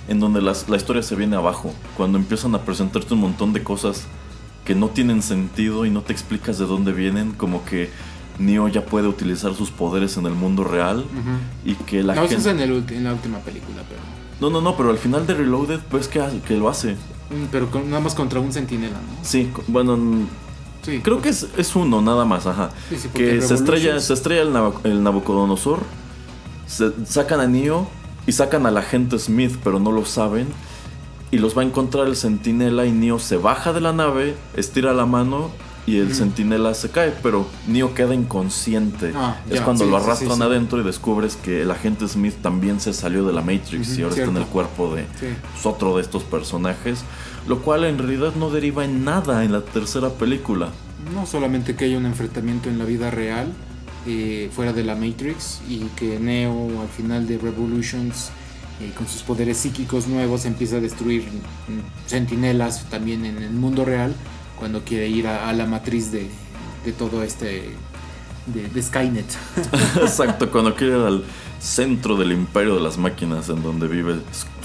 en 0.07 0.19
donde 0.19 0.41
las- 0.41 0.69
la 0.69 0.77
historia 0.77 1.01
se 1.01 1.15
viene 1.15 1.35
abajo, 1.35 1.73
cuando 1.97 2.17
empiezan 2.17 2.53
a 2.55 2.61
presentarte 2.61 3.13
un 3.13 3.21
montón 3.21 3.53
de 3.53 3.63
cosas 3.63 4.05
que 4.65 4.75
no 4.75 4.89
tienen 4.89 5.23
sentido 5.23 5.85
y 5.85 5.89
no 5.89 6.01
te 6.03 6.13
explicas 6.13 6.59
de 6.59 6.65
dónde 6.65 6.91
vienen, 6.91 7.31
como 7.31 7.63
que 7.65 7.89
Neo 8.39 8.67
ya 8.69 8.85
puede 8.85 9.07
utilizar 9.07 9.53
sus 9.53 9.69
poderes 9.69 10.15
en 10.17 10.25
el 10.25 10.33
mundo 10.33 10.63
real 10.63 11.05
y 11.65 11.75
que 11.75 12.01
la 12.03 12.15
no, 12.15 12.23
eso 12.23 12.37
es 12.37 12.43
gente... 12.43 12.63
en, 12.63 12.71
el 12.71 12.83
en 12.93 13.03
la 13.03 13.13
última 13.13 13.39
película, 13.39 13.83
pero, 13.87 14.01
No, 14.39 14.49
no, 14.49 14.61
no, 14.61 14.75
pero 14.77 14.89
al 14.89 14.97
final 14.97 15.27
de 15.27 15.33
Reloaded 15.35 15.79
ves 15.91 16.07
que, 16.07 16.21
que 16.47 16.55
lo 16.57 16.69
hace. 16.69 16.93
Mm, 16.93 17.45
pero 17.51 17.69
con- 17.69 17.89
nada 17.89 18.01
más 18.01 18.15
contra 18.15 18.39
un 18.39 18.51
centinela, 18.53 18.95
¿no? 18.95 19.23
Sí, 19.23 19.51
bueno, 19.67 19.97
Sí. 20.81 21.01
creo 21.03 21.21
que 21.21 21.29
es, 21.29 21.47
es 21.57 21.75
uno 21.75 22.01
nada 22.01 22.23
más, 22.23 22.47
ajá. 22.47 22.69
Sí, 22.89 22.97
sí, 22.97 23.09
que 23.09 23.41
se 23.41 23.53
estrella, 23.53 23.99
se 23.99 24.13
estrella 24.13 24.41
el, 24.85 25.03
Nabucodonosor, 25.03 25.79
se 26.65 26.91
sacan 27.05 27.41
a 27.41 27.47
Neo 27.47 27.87
y 28.25 28.31
sacan 28.31 28.65
al 28.65 28.77
agente 28.77 29.19
Smith, 29.19 29.57
pero 29.63 29.79
no 29.79 29.91
lo 29.91 30.05
saben. 30.05 30.47
Y 31.31 31.37
los 31.37 31.55
va 31.55 31.61
a 31.61 31.65
encontrar 31.65 32.07
el 32.07 32.15
centinela 32.15 32.85
y 32.85 32.91
Neo 32.91 33.19
se 33.19 33.35
baja 33.37 33.73
de 33.73 33.81
la 33.81 33.91
nave, 33.93 34.35
estira 34.55 34.93
la 34.93 35.05
mano 35.05 35.51
y 35.89 35.97
el 35.97 36.13
centinela 36.13 36.75
se 36.75 36.89
cae, 36.91 37.11
pero 37.23 37.47
Neo 37.67 37.95
queda 37.95 38.13
inconsciente. 38.13 39.11
Ah, 39.15 39.37
es 39.49 39.59
cuando 39.61 39.85
sí, 39.85 39.89
lo 39.89 39.97
arrastran 39.97 40.33
sí, 40.33 40.37
sí. 40.37 40.43
adentro 40.43 40.79
y 40.79 40.83
descubres 40.83 41.35
que 41.35 41.63
el 41.63 41.71
agente 41.71 42.07
Smith 42.07 42.35
también 42.43 42.79
se 42.79 42.93
salió 42.93 43.25
de 43.25 43.33
la 43.33 43.41
Matrix 43.41 43.97
y 43.97 44.03
ahora 44.03 44.15
está 44.15 44.29
en 44.29 44.37
el 44.37 44.45
cuerpo 44.45 44.93
de 44.93 45.05
pues, 45.19 45.65
otro 45.65 45.95
de 45.95 46.03
estos 46.03 46.23
personajes, 46.23 47.03
lo 47.47 47.63
cual 47.63 47.85
en 47.85 47.97
realidad 47.97 48.35
no 48.35 48.51
deriva 48.51 48.85
en 48.85 49.03
nada 49.03 49.43
en 49.43 49.51
la 49.51 49.61
tercera 49.61 50.09
película. 50.09 50.69
No 51.15 51.25
solamente 51.25 51.75
que 51.75 51.85
haya 51.85 51.97
un 51.97 52.05
enfrentamiento 52.05 52.69
en 52.69 52.77
la 52.77 52.85
vida 52.85 53.09
real, 53.09 53.47
eh, 54.05 54.51
fuera 54.53 54.73
de 54.73 54.83
la 54.83 54.95
Matrix 54.95 55.59
y 55.67 55.79
que 55.95 56.19
Neo 56.19 56.81
al 56.81 56.87
final 56.87 57.27
de 57.27 57.39
Revolutions 57.39 58.29
eh, 58.79 58.91
con 58.95 59.07
sus 59.07 59.23
poderes 59.23 59.57
psíquicos 59.57 60.07
nuevos 60.07 60.45
empieza 60.45 60.77
a 60.77 60.79
destruir 60.79 61.23
mm, 61.23 62.07
sentinelas 62.07 62.85
también 62.89 63.25
en 63.25 63.41
el 63.41 63.51
mundo 63.51 63.85
real 63.85 64.13
cuando 64.59 64.83
quiere 64.83 65.07
ir 65.07 65.27
a, 65.27 65.49
a 65.49 65.53
la 65.53 65.65
matriz 65.65 66.11
de, 66.11 66.29
de 66.85 66.91
todo 66.91 67.23
este 67.23 67.73
de, 68.45 68.67
de 68.67 68.81
Skynet. 68.83 69.25
Exacto, 70.01 70.49
cuando 70.51 70.75
quiere 70.75 70.97
ir 70.97 71.03
al 71.05 71.23
centro 71.59 72.15
del 72.15 72.31
imperio 72.31 72.75
de 72.75 72.81
las 72.81 72.97
máquinas 72.97 73.49
en 73.49 73.61
donde 73.63 73.87
vive 73.87 74.15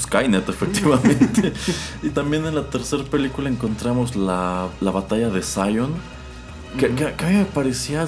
Skynet, 0.01 0.49
efectivamente. 0.49 1.53
y 2.03 2.09
también 2.11 2.47
en 2.47 2.55
la 2.55 2.69
tercera 2.71 3.05
película 3.05 3.49
encontramos 3.49 4.15
la, 4.17 4.69
la 4.81 4.91
batalla 4.91 5.29
de 5.29 5.43
Zion, 5.43 5.93
que, 6.79 6.87
Ujú. 6.87 6.97
que- 6.97 7.13
que 7.15 7.25
a 7.25 7.29
mí 7.31 7.37
me 7.37 7.45
parecía... 7.47 8.07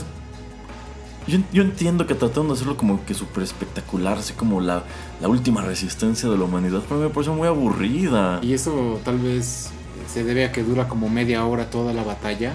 Yo, 1.26 1.38
yo 1.52 1.62
entiendo 1.62 2.06
que 2.06 2.14
trataron 2.14 2.46
de 2.46 2.54
hacerlo 2.54 2.76
como 2.76 3.04
que 3.04 3.12
súper 3.12 3.42
espectacular, 3.42 4.18
así 4.18 4.32
como 4.34 4.60
la, 4.60 4.84
la 5.20 5.26
última 5.26 5.60
resistencia 5.60 6.28
de 6.28 6.38
la 6.38 6.44
humanidad, 6.44 6.82
pero 6.88 7.00
me 7.00 7.08
pareció 7.08 7.34
muy 7.34 7.48
aburrida. 7.48 8.38
Y 8.42 8.52
eso 8.52 9.00
tal 9.04 9.18
vez 9.18 9.70
se 10.12 10.24
debe 10.24 10.44
a 10.44 10.52
que 10.52 10.62
dura 10.62 10.88
como 10.88 11.08
media 11.08 11.44
hora 11.44 11.70
toda 11.70 11.92
la 11.92 12.02
batalla. 12.02 12.52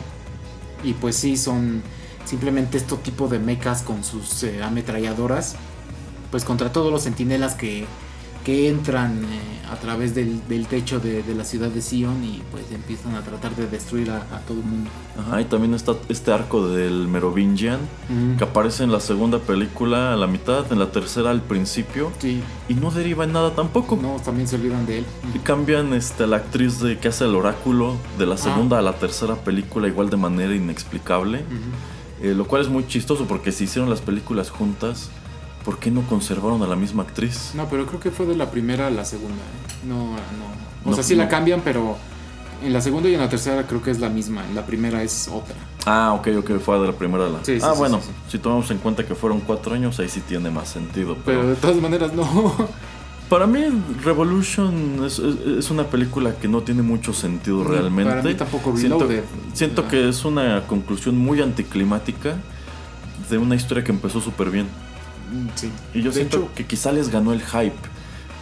Y 0.83 0.93
pues 0.93 1.15
sí, 1.15 1.37
son 1.37 1.81
simplemente 2.25 2.77
este 2.77 2.95
tipo 2.97 3.27
de 3.27 3.39
mechas 3.39 3.81
con 3.81 4.03
sus 4.03 4.43
eh, 4.43 4.63
ametralladoras. 4.63 5.55
Pues 6.31 6.45
contra 6.45 6.71
todos 6.71 6.91
los 6.91 7.03
sentinelas 7.03 7.55
que, 7.55 7.85
que 8.43 8.67
entran 8.69 9.23
eh, 9.23 9.27
a 9.71 9.75
través 9.75 10.13
del, 10.15 10.45
del 10.49 10.67
techo 10.67 10.99
de, 10.99 11.23
de 11.23 11.35
la 11.35 11.43
ciudad 11.45 11.69
de 11.69 11.81
Sion 11.81 12.23
y 12.23 12.41
pues 12.51 12.63
empiezan 12.73 13.15
a 13.15 13.21
tratar 13.21 13.55
de 13.55 13.67
destruir 13.67 14.09
a, 14.11 14.17
a 14.35 14.39
todo 14.41 14.57
el 14.59 14.65
mundo. 14.65 14.89
Ajá, 15.19 15.39
y 15.41 15.45
también 15.45 15.73
está 15.73 15.93
este 16.09 16.31
arco 16.33 16.67
del 16.67 17.07
Merovingian, 17.07 17.79
Mm. 18.09 18.35
que 18.37 18.43
aparece 18.43 18.83
en 18.83 18.91
la 18.91 18.99
segunda 18.99 19.39
película 19.39 20.13
a 20.13 20.17
la 20.17 20.27
mitad, 20.27 20.69
en 20.71 20.79
la 20.79 20.91
tercera 20.91 21.29
al 21.31 21.41
principio, 21.41 22.11
Sí, 22.19 22.41
y 22.67 22.73
no 22.73 22.91
deriva 22.91 23.23
en 23.23 23.31
nada 23.33 23.51
tampoco. 23.55 23.97
no, 24.01 24.17
también 24.23 24.47
se 24.47 24.55
olvidan 24.57 24.85
de 24.85 24.99
él. 24.99 25.05
Y 25.33 25.39
cambian 25.39 25.93
este, 25.93 26.27
la 26.27 26.37
actriz 26.37 26.79
de 26.81 26.97
que 26.99 27.07
hace 27.07 27.23
el 27.25 27.35
oráculo 27.35 27.95
de 28.17 28.25
la 28.25 28.35
Ah. 28.35 28.37
segunda 28.37 28.79
a 28.79 28.81
la 28.81 28.93
tercera 28.93 29.35
película 29.35 29.87
igual 29.87 30.09
de 30.09 30.17
manera 30.17 30.53
inexplicable. 30.55 31.45
Eh, 32.21 32.33
lo 32.35 32.45
cual 32.45 32.61
es 32.61 32.69
muy 32.69 32.85
chistoso 32.87 33.25
porque 33.25 33.51
si 33.51 33.63
hicieron 33.63 33.89
las 33.89 34.01
películas 34.01 34.49
juntas, 34.51 35.09
¿por 35.63 35.77
qué 35.79 35.91
no 35.91 36.01
conservaron 36.03 36.61
a 36.63 36.67
la 36.67 36.75
misma 36.75 37.03
actriz? 37.03 37.51
No, 37.55 37.67
pero 37.69 37.85
creo 37.85 37.99
que 37.99 38.11
fue 38.11 38.25
de 38.25 38.35
la 38.35 38.49
primera 38.51 38.87
a 38.87 38.89
la 38.89 39.05
segunda. 39.05 39.35
¿eh? 39.35 39.87
No, 39.87 39.95
no. 40.11 40.15
O 40.85 40.89
No, 40.89 40.95
sea, 40.95 41.03
sí 41.03 41.15
no. 41.15 41.23
la 41.23 41.29
cambian, 41.29 41.61
pero 41.63 41.97
en 42.63 42.73
la 42.73 42.81
segunda 42.81 43.09
y 43.09 43.13
en 43.13 43.19
la 43.19 43.29
tercera 43.29 43.65
creo 43.67 43.81
que 43.81 43.91
es 43.91 43.99
la 43.99 44.09
misma. 44.09 44.45
En 44.47 44.55
la 44.55 44.65
primera 44.65 45.01
es 45.03 45.27
otra. 45.31 45.55
Ah, 45.85 46.13
ok, 46.13 46.27
ok, 46.39 46.59
fue 46.59 46.79
de 46.79 46.87
la 46.87 46.93
primera 46.93 47.25
a 47.25 47.29
la... 47.29 47.39
Sí, 47.43 47.59
sí, 47.59 47.65
ah, 47.65 47.71
sí, 47.73 47.79
bueno, 47.79 47.99
si 48.29 48.37
tomamos 48.37 48.69
en 48.71 48.77
cuenta 48.77 49.05
que 49.05 49.15
fueron 49.15 49.39
cuatro 49.41 49.73
años, 49.73 49.99
ahí 49.99 50.09
sí 50.09 50.21
tiene 50.21 50.49
más 50.51 50.69
sentido. 50.69 51.15
Pero, 51.25 51.39
Pero 51.41 51.47
de 51.49 51.55
todas 51.55 51.77
maneras 51.77 52.13
no. 52.13 52.53
para 53.29 53.47
mí 53.47 53.63
Revolution 54.03 55.03
es, 55.05 55.17
es- 55.19 55.35
es 55.59 55.71
una 55.71 55.85
película 55.85 56.35
que 56.35 56.47
no 56.47 56.61
tiene 56.61 56.81
mucho 56.83 57.13
sentido 57.13 57.63
realmente. 57.63 58.11
Para 58.11 58.21
mí 58.23 58.33
tampoco 58.35 58.75
Siento, 58.77 59.07
siento 59.53 59.87
que 59.87 60.09
es 60.09 60.23
una 60.25 60.67
conclusión 60.67 61.17
muy 61.17 61.41
anticlimática 61.41 62.35
de 63.29 63.37
una 63.37 63.55
historia 63.55 63.83
que 63.83 63.91
empezó 63.91 64.19
súper 64.21 64.49
bien. 64.51 64.67
Mm, 65.31 65.47
Sí. 65.55 65.71
Y 65.93 66.01
yo 66.01 66.09
de 66.11 66.15
siento 66.17 66.37
hecho, 66.37 66.53
que 66.55 66.65
quizá 66.65 66.91
les 66.91 67.09
ganó 67.09 67.33
el 67.33 67.41
hype. 67.41 67.75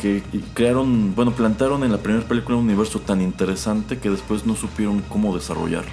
Que 0.02 0.24
crearon, 0.54 1.14
bueno, 1.14 1.34
plantaron 1.36 1.84
en 1.84 1.92
la 1.92 1.98
primera 1.98 2.26
película 2.26 2.58
un 2.58 2.64
universo 2.66 3.00
tan 3.02 3.22
interesante 3.22 3.98
que 4.00 4.10
después 4.10 4.46
no 4.46 4.56
supieron 4.56 5.02
cómo 5.10 5.36
desarrollar. 5.36 5.86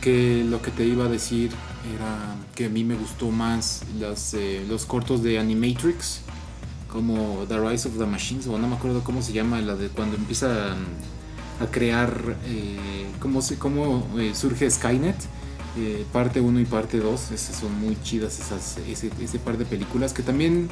que 0.00 0.44
lo 0.48 0.62
que 0.62 0.70
te 0.70 0.86
iba 0.86 1.04
a 1.04 1.08
decir 1.08 1.50
era 1.94 2.34
que 2.54 2.64
a 2.66 2.68
mí 2.70 2.84
me 2.84 2.94
gustó 2.94 3.30
más 3.30 3.82
las, 3.98 4.32
eh, 4.32 4.64
los 4.66 4.86
cortos 4.86 5.22
de 5.22 5.38
Animatrix, 5.38 6.22
como 6.90 7.44
The 7.48 7.58
Rise 7.60 7.86
of 7.88 7.98
the 7.98 8.06
Machines, 8.06 8.46
o 8.46 8.58
no 8.58 8.66
me 8.66 8.76
acuerdo 8.76 9.04
cómo 9.04 9.20
se 9.20 9.34
llama, 9.34 9.60
la 9.60 9.74
de 9.76 9.88
cuando 9.88 10.16
empieza 10.16 10.74
a 11.60 11.66
crear, 11.70 12.36
eh, 12.46 13.06
cómo, 13.20 13.42
se, 13.42 13.58
cómo 13.58 14.06
eh, 14.18 14.32
surge 14.34 14.70
Skynet, 14.70 15.16
eh, 15.76 16.04
parte 16.12 16.40
1 16.40 16.60
y 16.60 16.64
parte 16.64 16.98
2, 16.98 17.30
esas 17.32 17.56
son 17.56 17.78
muy 17.80 17.96
chidas 18.02 18.38
esas, 18.40 18.78
ese, 18.88 19.10
ese 19.20 19.38
par 19.38 19.56
de 19.58 19.64
películas, 19.64 20.12
que 20.12 20.22
también 20.22 20.68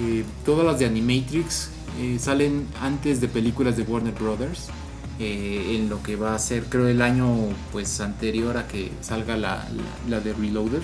eh, 0.00 0.24
todas 0.44 0.64
las 0.66 0.78
de 0.78 0.86
Animatrix 0.86 1.70
eh, 2.00 2.18
salen 2.18 2.66
antes 2.80 3.20
de 3.20 3.28
películas 3.28 3.76
de 3.76 3.82
Warner 3.84 4.14
Brothers 4.14 4.68
en 5.18 5.88
lo 5.88 6.02
que 6.02 6.16
va 6.16 6.34
a 6.34 6.38
ser 6.40 6.64
creo 6.64 6.88
el 6.88 7.00
año 7.00 7.28
pues 7.70 8.00
anterior 8.00 8.56
a 8.56 8.66
que 8.66 8.90
salga 9.02 9.36
la, 9.36 9.68
la- 9.70 10.16
la 10.16 10.20
de 10.20 10.32
Reloaded. 10.32 10.82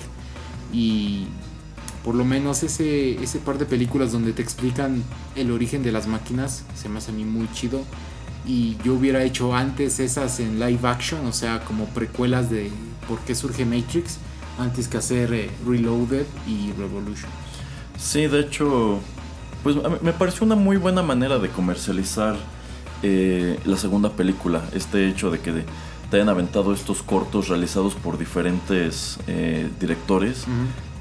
Y 0.71 1.25
por 2.05 2.15
lo 2.15 2.23
menos 2.23 2.63
ese, 2.63 3.21
ese 3.21 3.39
par 3.39 3.57
de 3.57 3.65
películas 3.65 4.11
donde 4.13 4.31
te 4.31 4.41
explican 4.41 5.03
el 5.35 5.51
origen 5.51 5.83
de 5.83 5.91
las 5.91 6.07
máquinas 6.07 6.63
se 6.75 6.87
me 6.87 6.99
hace 6.99 7.11
a 7.11 7.13
mí 7.15 7.25
muy 7.25 7.51
chido. 7.51 7.81
Y 8.45 8.77
yo 8.83 8.93
hubiera 8.93 9.23
hecho 9.23 9.53
antes 9.55 9.99
esas 9.99 10.39
en 10.39 10.59
live 10.59 10.87
action 10.87 11.25
o 11.25 11.33
sea 11.33 11.59
como 11.65 11.85
precuelas 11.87 12.49
de 12.49 12.71
por 13.09 13.19
qué 13.19 13.35
surge 13.35 13.65
Matrix 13.65 14.17
antes 14.59 14.87
que 14.87 14.97
hacer 14.97 15.33
eh, 15.33 15.49
Reloaded 15.67 16.25
y 16.47 16.71
Revolution 16.73 17.29
Sí, 17.97 18.27
de 18.27 18.39
hecho, 18.39 18.99
pues 19.63 19.75
me 20.01 20.13
pareció 20.13 20.45
una 20.45 20.55
muy 20.55 20.77
buena 20.77 21.01
manera 21.01 21.37
de 21.39 21.49
comercializar 21.49 22.37
eh, 23.03 23.59
la 23.65 23.75
segunda 23.75 24.11
película. 24.11 24.61
Este 24.73 25.09
hecho 25.09 25.29
de 25.31 25.39
que 25.39 25.51
de- 25.51 25.65
te 26.09 26.15
hayan 26.17 26.29
aventado 26.29 26.73
estos 26.73 27.03
cortos 27.03 27.49
realizados 27.49 27.95
por 27.95 28.17
diferentes 28.17 29.19
eh, 29.27 29.69
directores. 29.81 30.45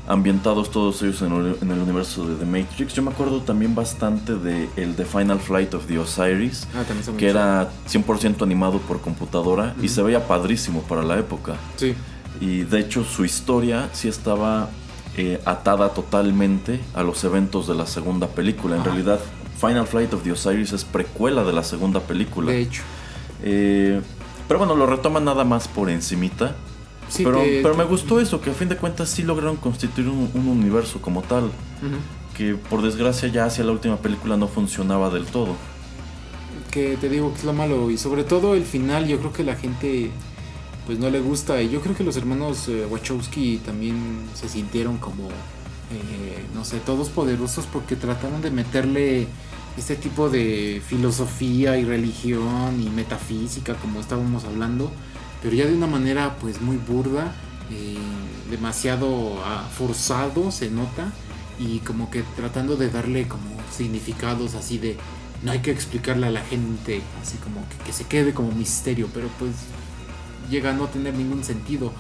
Ambientados 0.09 0.71
todos 0.71 1.01
ellos 1.03 1.21
en, 1.23 1.33
el- 1.33 1.57
en 1.61 1.71
el 1.71 1.79
universo 1.81 2.27
de 2.27 2.35
The 2.37 2.45
Matrix. 2.47 2.95
Yo 2.95 3.03
me 3.03 3.11
acuerdo 3.11 3.43
también 3.43 3.75
bastante 3.75 4.35
de 4.37 4.69
el 4.77 4.95
The 4.97 5.05
Final 5.05 5.39
Flight 5.39 5.75
of 5.75 5.87
the 5.87 5.99
Osiris, 5.99 6.67
Ah, 6.75 6.83
que 7.17 7.29
era 7.29 7.69
100% 7.87 8.43
animado 8.43 8.79
por 8.81 9.01
computadora 9.01 9.75
y 9.83 9.89
se 9.89 10.03
veía 10.03 10.27
padrísimo 10.27 10.81
para 10.83 11.03
la 11.03 11.19
época. 11.19 11.55
Sí, 11.77 11.95
Y 12.41 12.61
de 12.63 12.81
hecho 12.81 13.05
su 13.05 13.25
historia 13.25 13.89
sí 13.93 14.09
estaba 14.09 14.71
eh, 15.17 15.41
atada 15.45 15.91
totalmente 15.91 16.81
a 16.95 17.03
los 17.03 17.23
eventos 17.25 17.67
de 17.69 17.75
la 17.75 17.87
segunda 17.87 18.29
película. 18.29 18.77
En 18.77 18.81
Ajá. 18.83 18.91
realidad, 18.91 19.21
Final 19.61 19.87
Flight 19.87 20.15
of 20.15 20.23
the 20.23 20.33
Osiris 20.33 20.73
es 20.73 20.85
precuela 20.85 21.43
de 21.45 21.53
la 21.53 21.63
segunda 21.65 22.01
película. 22.01 22.53
de 22.53 22.63
hecho. 22.63 22.83
Eh, 23.43 24.01
pero 24.47 24.59
bueno, 24.59 24.75
lo 24.75 24.87
retoman 24.87 25.25
nada 25.25 25.45
más 25.45 25.69
por 25.69 25.91
encimita. 25.91 26.55
Sí, 27.09 27.25
pero, 27.25 27.41
te- 27.43 27.63
pero 27.63 27.75
me 27.75 27.85
gustó 27.85 28.21
eso, 28.21 28.41
que 28.41 28.51
a 28.51 28.55
fin 28.55 28.69
de 28.69 28.77
cuentas 28.77 29.09
sí 29.09 29.23
lograron 29.23 29.57
constituir 29.57 30.09
un, 30.09 30.31
un 30.35 30.49
universo 30.49 31.01
como 31.01 31.23
tal. 31.23 31.51
Que 32.37 32.55
por 32.55 32.83
desgracia 32.83 33.29
ya 33.29 33.47
hacia 33.47 33.65
la 33.65 33.73
última 33.73 33.97
película 33.97 34.37
no 34.37 34.47
funcionaba 34.49 35.11
del 35.11 35.25
todo. 35.27 35.57
que 36.71 36.97
te 36.97 37.09
digo 37.09 37.33
que 37.33 37.39
es 37.39 37.45
lo 37.45 37.53
malo 37.53 37.91
y 37.91 37.97
sobre 37.99 38.25
todo 38.25 38.55
el 38.55 38.63
final 38.65 39.07
yo 39.09 39.19
creo 39.19 39.33
que 39.33 39.43
la 39.43 39.57
gente 39.57 40.11
pues 40.87 40.99
no 40.99 41.11
le 41.11 41.21
gusta 41.21 41.61
y 41.63 41.71
yo 41.71 41.81
creo 41.81 41.97
que 41.97 42.05
los 42.05 42.17
hermanos 42.17 42.69
eh, 42.69 42.87
Wachowski 42.91 43.59
también 43.65 43.97
se 44.35 44.49
sintieron 44.49 44.99
como 44.99 45.29
eh, 45.29 46.45
no 46.55 46.65
sé 46.65 46.79
todos 46.81 47.09
poderosos 47.09 47.67
porque 47.67 47.97
trataron 47.97 48.43
de 48.43 48.51
meterle 48.51 49.27
este 49.79 49.97
tipo 49.97 50.29
de 50.29 50.83
filosofía 50.87 51.79
y 51.79 51.85
religión 51.85 52.81
y 52.83 52.91
metafísica 52.91 53.75
como 53.75 54.01
estábamos 54.01 54.45
hablando 54.45 54.91
pero 55.43 55.55
ya 55.55 55.66
de 55.66 55.74
una 55.74 55.86
manera 55.86 56.36
pues 56.41 56.61
muy 56.61 56.76
burda 56.76 57.34
eh, 57.70 57.97
demasiado 58.51 59.43
ah, 59.45 59.68
forzado 59.72 60.51
se 60.51 60.70
nota 60.70 61.12
y 61.59 61.80
como 61.80 62.11
que 62.11 62.22
tratando 62.36 62.76
de 62.76 62.91
darle 62.91 63.28
como 63.28 63.51
significados 63.70 64.55
así 64.55 64.78
de 64.78 64.97
no 65.43 65.53
hay 65.53 65.61
que 65.61 65.70
explicarle 65.70 66.26
a 66.26 66.30
la 66.30 66.41
gente 66.41 67.03
así 67.22 67.36
como 67.39 67.66
que, 67.68 67.76
que 67.84 67.93
se 67.93 68.05
quede 68.05 68.32
como 68.34 68.53
misterio 68.53 69.09
pero 69.12 69.28
pues 69.39 69.53
llega 70.51 70.70
a 70.70 70.72
no 70.72 70.86
tener 70.86 71.14
ningún 71.14 71.45
sentido 71.45 71.93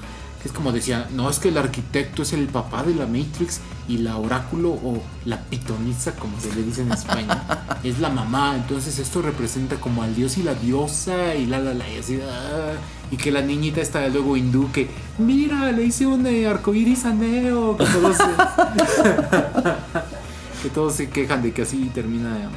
que 0.42 0.48
es 0.48 0.54
como 0.54 0.72
decía 0.72 1.08
no 1.14 1.28
es 1.28 1.38
que 1.38 1.48
el 1.48 1.58
arquitecto 1.58 2.22
es 2.22 2.32
el 2.32 2.46
papá 2.46 2.82
de 2.84 2.94
la 2.94 3.06
Matrix 3.06 3.60
y 3.88 3.98
la 3.98 4.16
oráculo 4.18 4.70
o 4.70 5.02
la 5.24 5.40
pitonisa 5.40 6.12
como 6.12 6.38
se 6.40 6.54
le 6.54 6.62
dice 6.62 6.82
en 6.82 6.92
España 6.92 7.42
es 7.82 7.98
la 8.00 8.10
mamá. 8.10 8.54
Entonces 8.56 8.98
esto 8.98 9.22
representa 9.22 9.76
como 9.76 10.02
al 10.02 10.14
dios 10.14 10.36
y 10.38 10.42
la 10.42 10.54
diosa 10.54 11.34
y 11.34 11.46
la 11.46 11.58
la 11.58 11.74
la 11.74 11.88
y 11.88 11.98
así 11.98 12.20
ah, 12.22 12.72
y 13.10 13.16
que 13.16 13.32
la 13.32 13.40
niñita 13.40 13.80
está 13.80 14.06
luego 14.08 14.36
hindú 14.36 14.70
que 14.70 14.88
mira 15.18 15.72
le 15.72 15.84
hice 15.84 16.06
un 16.06 16.26
eh, 16.26 16.46
arcoíris 16.46 17.04
a 17.06 17.14
Neo 17.14 17.76
que 17.76 17.84
todos 17.86 18.16
se, 18.16 18.24
que 20.62 20.68
todos 20.68 20.94
se 20.94 21.08
quejan 21.08 21.42
de 21.42 21.52
que 21.52 21.62
así 21.62 21.90
termina 21.94 22.50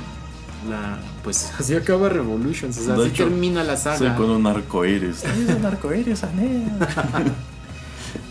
la 0.69 0.99
pues 1.23 1.51
así 1.57 1.73
acaba 1.75 2.09
Revolutions 2.09 2.77
o 2.77 2.82
sea 2.84 2.95
De 2.95 3.01
así 3.03 3.11
hecho, 3.11 3.23
termina 3.25 3.63
la 3.63 3.77
saga. 3.77 4.15
con 4.15 4.29
un 4.29 4.45
arco 4.45 4.86
iris. 4.86 5.23
Es 5.23 5.55
un 5.55 5.65
arco 5.65 5.93
iris, 5.93 6.21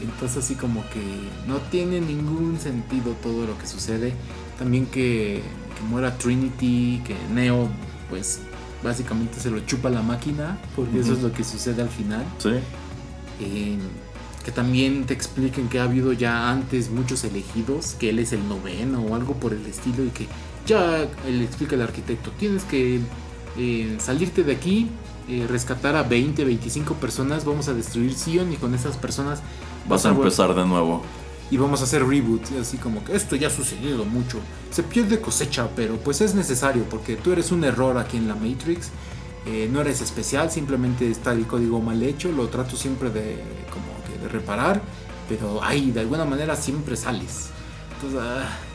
entonces 0.00 0.44
así 0.44 0.54
como 0.54 0.82
que 0.90 1.02
no 1.46 1.58
tiene 1.70 2.00
ningún 2.00 2.58
sentido 2.58 3.12
todo 3.22 3.46
lo 3.46 3.58
que 3.58 3.66
sucede. 3.66 4.14
También 4.58 4.86
que, 4.86 5.42
que 5.76 5.82
muera 5.88 6.16
Trinity 6.18 7.02
que 7.04 7.16
Neo 7.32 7.68
pues 8.08 8.40
básicamente 8.82 9.38
se 9.40 9.50
lo 9.50 9.60
chupa 9.60 9.90
la 9.90 10.02
máquina 10.02 10.58
porque 10.74 11.00
eso 11.00 11.12
es 11.12 11.22
lo 11.22 11.32
que 11.32 11.44
sucede 11.44 11.82
al 11.82 11.88
final. 11.88 12.24
Sí. 12.38 12.50
Eh, 13.40 13.78
que 14.44 14.52
también 14.52 15.04
te 15.04 15.12
expliquen 15.14 15.68
que 15.68 15.80
ha 15.80 15.84
habido 15.84 16.12
ya 16.12 16.50
antes 16.50 16.90
muchos 16.90 17.24
elegidos, 17.24 17.94
que 17.98 18.10
él 18.10 18.18
es 18.18 18.32
el 18.32 18.48
noveno 18.48 19.02
o 19.02 19.14
algo 19.14 19.34
por 19.34 19.52
el 19.52 19.64
estilo 19.66 20.04
y 20.04 20.08
que 20.08 20.26
ya 20.66 21.06
le 21.26 21.44
explica 21.44 21.74
el 21.74 21.82
arquitecto, 21.82 22.30
tienes 22.38 22.64
que 22.64 23.00
eh, 23.58 23.96
salirte 23.98 24.42
de 24.42 24.52
aquí, 24.52 24.88
eh, 25.28 25.46
rescatar 25.48 25.96
a 25.96 26.02
20, 26.04 26.44
25 26.44 26.94
personas, 26.94 27.44
vamos 27.44 27.68
a 27.68 27.74
destruir 27.74 28.14
Sion 28.14 28.52
y 28.52 28.56
con 28.56 28.74
esas 28.74 28.96
personas 28.96 29.42
Vas 29.90 30.06
a 30.06 30.10
empezar 30.10 30.54
de 30.54 30.64
nuevo. 30.66 31.02
y 31.50 31.56
vamos 31.56 31.80
a 31.80 31.84
hacer 31.84 32.06
reboot, 32.06 32.42
así 32.60 32.76
como 32.76 33.02
que 33.04 33.14
esto 33.16 33.34
ya 33.34 33.48
ha 33.48 33.50
sucedido 33.50 34.04
mucho, 34.04 34.38
se 34.70 34.82
pierde 34.84 35.20
cosecha, 35.20 35.68
pero 35.74 35.96
pues 35.96 36.20
es 36.20 36.34
necesario 36.34 36.84
porque 36.84 37.16
tú 37.16 37.32
eres 37.32 37.50
un 37.50 37.64
error 37.64 37.98
aquí 37.98 38.16
en 38.18 38.28
la 38.28 38.36
Matrix, 38.36 38.90
eh, 39.46 39.68
no 39.72 39.80
eres 39.80 40.00
especial, 40.00 40.50
simplemente 40.52 41.10
está 41.10 41.32
el 41.32 41.46
código 41.48 41.80
mal 41.80 42.00
hecho, 42.04 42.30
lo 42.30 42.46
trato 42.48 42.76
siempre 42.76 43.10
de 43.10 43.42
como 43.72 43.86
que 44.06 44.22
de 44.22 44.28
reparar, 44.28 44.80
pero 45.28 45.60
ahí 45.64 45.90
de 45.90 46.00
alguna 46.00 46.24
manera 46.24 46.54
siempre 46.54 46.96
sales. 46.96 47.48
Entonces, 47.96 48.20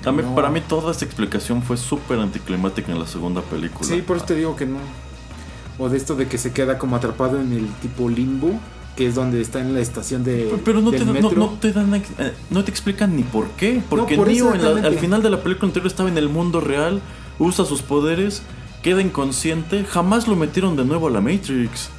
ah, 0.06 0.12
mí- 0.12 0.22
no. 0.24 0.36
Para 0.36 0.50
mí 0.50 0.60
toda 0.60 0.92
esta 0.92 1.06
explicación 1.06 1.64
fue 1.64 1.78
súper 1.78 2.20
anticlimática 2.20 2.92
en 2.92 3.00
la 3.00 3.08
segunda 3.08 3.42
película. 3.42 3.88
Sí, 3.88 4.02
por 4.02 4.18
eso 4.18 4.26
te 4.26 4.36
digo 4.36 4.56
que 4.58 4.66
no. 4.66 4.80
O 5.80 5.88
de 5.90 5.98
esto 5.98 6.16
de 6.16 6.28
que 6.28 6.38
se 6.38 6.52
queda 6.52 6.78
como 6.78 6.96
atrapado 6.98 7.40
en 7.40 7.52
el 7.54 7.68
tipo 7.82 8.08
limbo, 8.10 8.52
que 8.96 9.08
es 9.08 9.16
donde 9.16 9.42
está 9.42 9.60
en 9.60 9.74
la 9.74 9.82
estación 9.82 10.24
de 10.24 10.58
Pero 10.64 10.82
no 10.82 10.92
te, 10.92 11.00
del 11.00 11.08
no, 11.08 11.14
metro. 11.14 11.32
no 11.36 11.50
te 11.60 11.72
dan, 11.74 11.94
eh, 11.96 12.04
no 12.50 12.64
te 12.64 12.72
explican 12.72 13.16
ni 13.16 13.24
por 13.24 13.50
qué. 13.52 13.82
Porque 13.90 14.16
por 14.16 14.30
eso 14.30 14.54
Neo 14.56 14.76
la- 14.76 14.88
al 14.88 14.98
final 14.98 15.22
de 15.22 15.30
la 15.30 15.42
película 15.44 15.68
anterior 15.68 15.88
estaba 15.88 16.10
en 16.10 16.18
el 16.18 16.30
mundo 16.30 16.62
real, 16.62 17.02
usa 17.38 17.66
sus 17.66 17.82
poderes, 17.82 18.42
queda 18.82 19.02
inconsciente, 19.02 19.84
jamás 19.84 20.28
lo 20.28 20.36
metieron 20.36 20.76
de 20.78 20.86
nuevo 20.86 21.08
a 21.08 21.12
la 21.12 21.20
Matrix. 21.22 21.90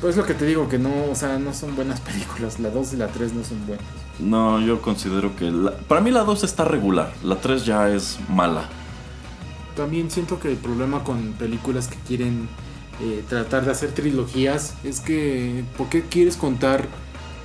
Pues 0.00 0.10
es 0.12 0.16
lo 0.16 0.24
que 0.26 0.34
te 0.34 0.44
digo, 0.46 0.68
que 0.68 0.78
no, 0.78 0.90
o 1.10 1.14
sea, 1.14 1.38
no 1.38 1.52
son 1.52 1.74
buenas 1.76 2.00
películas. 2.08 2.60
La 2.60 2.70
2 2.70 2.94
y 2.94 2.96
la 2.96 3.08
3 3.08 3.32
no 3.34 3.44
son 3.44 3.66
buenas. 3.66 3.84
No, 4.18 4.60
yo 4.60 4.80
considero 4.80 5.36
que... 5.36 5.50
la- 5.50 5.76
para 5.76 6.00
mí 6.00 6.10
la 6.10 6.24
2 6.24 6.44
está 6.44 6.64
regular, 6.64 7.12
la 7.22 7.36
3 7.36 7.66
ya 7.66 7.90
es 7.90 8.18
mala. 8.30 8.68
También 9.76 10.10
siento 10.10 10.40
que 10.40 10.50
el 10.50 10.56
problema 10.56 11.04
con 11.04 11.32
películas 11.32 11.88
que 11.88 11.96
quieren 12.08 12.48
eh, 13.00 13.22
tratar 13.28 13.64
de 13.64 13.72
hacer 13.72 13.92
trilogías 13.92 14.74
es 14.82 15.00
que, 15.00 15.64
¿por 15.76 15.88
qué 15.88 16.02
quieres 16.02 16.36
contar 16.36 16.86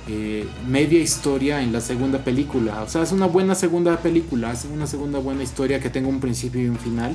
eh, 0.08 0.46
media 0.66 0.98
historia 0.98 1.62
en 1.62 1.72
la 1.72 1.80
segunda 1.80 2.24
película? 2.24 2.82
O 2.82 2.88
sea, 2.88 3.02
es 3.02 3.12
una 3.12 3.26
buena 3.26 3.54
segunda 3.54 3.98
película, 3.98 4.50
haz 4.50 4.64
una 4.64 4.86
segunda 4.86 5.18
buena 5.18 5.42
historia 5.42 5.78
que 5.80 5.90
tenga 5.90 6.08
un 6.08 6.20
principio 6.20 6.62
y 6.62 6.68
un 6.68 6.78
final. 6.78 7.14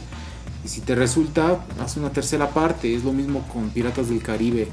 Y 0.63 0.67
si 0.67 0.81
te 0.81 0.93
resulta, 0.95 1.65
haz 1.79 1.97
una 1.97 2.11
tercera 2.11 2.49
parte. 2.49 2.93
Es 2.93 3.03
lo 3.03 3.13
mismo 3.13 3.47
con 3.47 3.69
Piratas 3.69 4.09
del 4.09 4.21
Caribe. 4.21 4.67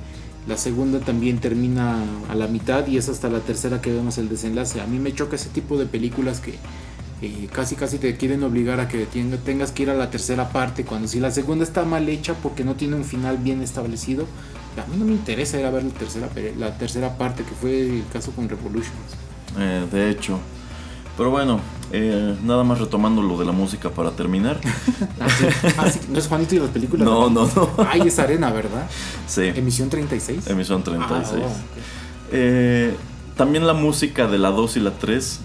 La 0.46 0.58
segunda 0.58 1.00
también 1.00 1.38
termina 1.38 2.02
a 2.28 2.34
la 2.34 2.48
mitad 2.48 2.86
y 2.86 2.98
es 2.98 3.08
hasta 3.08 3.30
la 3.30 3.40
tercera 3.40 3.80
que 3.80 3.92
vemos 3.92 4.18
el 4.18 4.28
desenlace. 4.28 4.82
A 4.82 4.86
mí 4.86 4.98
me 4.98 5.14
choca 5.14 5.36
ese 5.36 5.48
tipo 5.48 5.78
de 5.78 5.86
películas 5.86 6.40
que 6.40 6.54
eh, 7.26 7.48
casi 7.52 7.74
casi 7.76 7.98
te 7.98 8.16
quieren 8.16 8.42
obligar 8.42 8.80
a 8.80 8.88
que 8.88 9.06
tenga- 9.06 9.36
tengas 9.38 9.72
que 9.72 9.84
ir 9.84 9.90
a 9.90 9.94
la 9.94 10.10
tercera 10.10 10.48
parte 10.50 10.84
cuando 10.84 11.08
si 11.08 11.20
la 11.20 11.30
segunda 11.30 11.64
está 11.64 11.84
mal 11.84 12.08
hecha 12.08 12.34
porque 12.42 12.64
no 12.64 12.74
tiene 12.74 12.96
un 12.96 13.04
final 13.04 13.38
bien 13.38 13.62
establecido. 13.62 14.26
A 14.76 14.90
mí 14.90 14.96
no 14.98 15.04
me 15.04 15.12
interesa 15.12 15.58
ir 15.60 15.66
a 15.66 15.70
ver 15.70 15.84
la 15.84 15.90
tercera, 15.92 16.28
la 16.58 16.76
tercera 16.76 17.16
parte 17.16 17.44
que 17.44 17.54
fue 17.54 17.80
el 17.80 18.04
caso 18.12 18.32
con 18.32 18.48
Revolutions. 18.48 18.92
Eh, 19.58 19.86
de 19.92 20.10
hecho. 20.10 20.38
Pero 21.16 21.30
bueno, 21.30 21.60
eh, 21.92 22.34
nada 22.42 22.64
más 22.64 22.80
retomando 22.80 23.22
lo 23.22 23.38
de 23.38 23.44
la 23.44 23.52
música 23.52 23.88
para 23.90 24.10
terminar. 24.10 24.58
Ah, 25.20 25.28
sí. 25.30 25.44
Ah, 25.78 25.90
sí. 25.90 26.00
¿No 26.08 26.18
es 26.18 26.26
Juanito 26.26 26.56
y 26.56 26.58
las 26.58 26.70
películas? 26.70 27.04
No, 27.04 27.30
no, 27.30 27.48
no. 27.54 27.70
Ay, 27.88 28.00
es 28.08 28.18
arena, 28.18 28.50
¿verdad? 28.50 28.88
Sí, 29.28 29.42
Emisión 29.54 29.88
36. 29.90 30.48
emisión 30.48 30.82
36. 30.82 31.30
Ah, 31.32 31.46
oh, 31.46 31.46
ok. 31.46 31.52
Eh, 32.32 32.94
también 33.36 33.66
la 33.66 33.74
música 33.74 34.26
de 34.26 34.38
la 34.38 34.50
2 34.50 34.76
y 34.76 34.80
la 34.80 34.90
3 34.92 35.38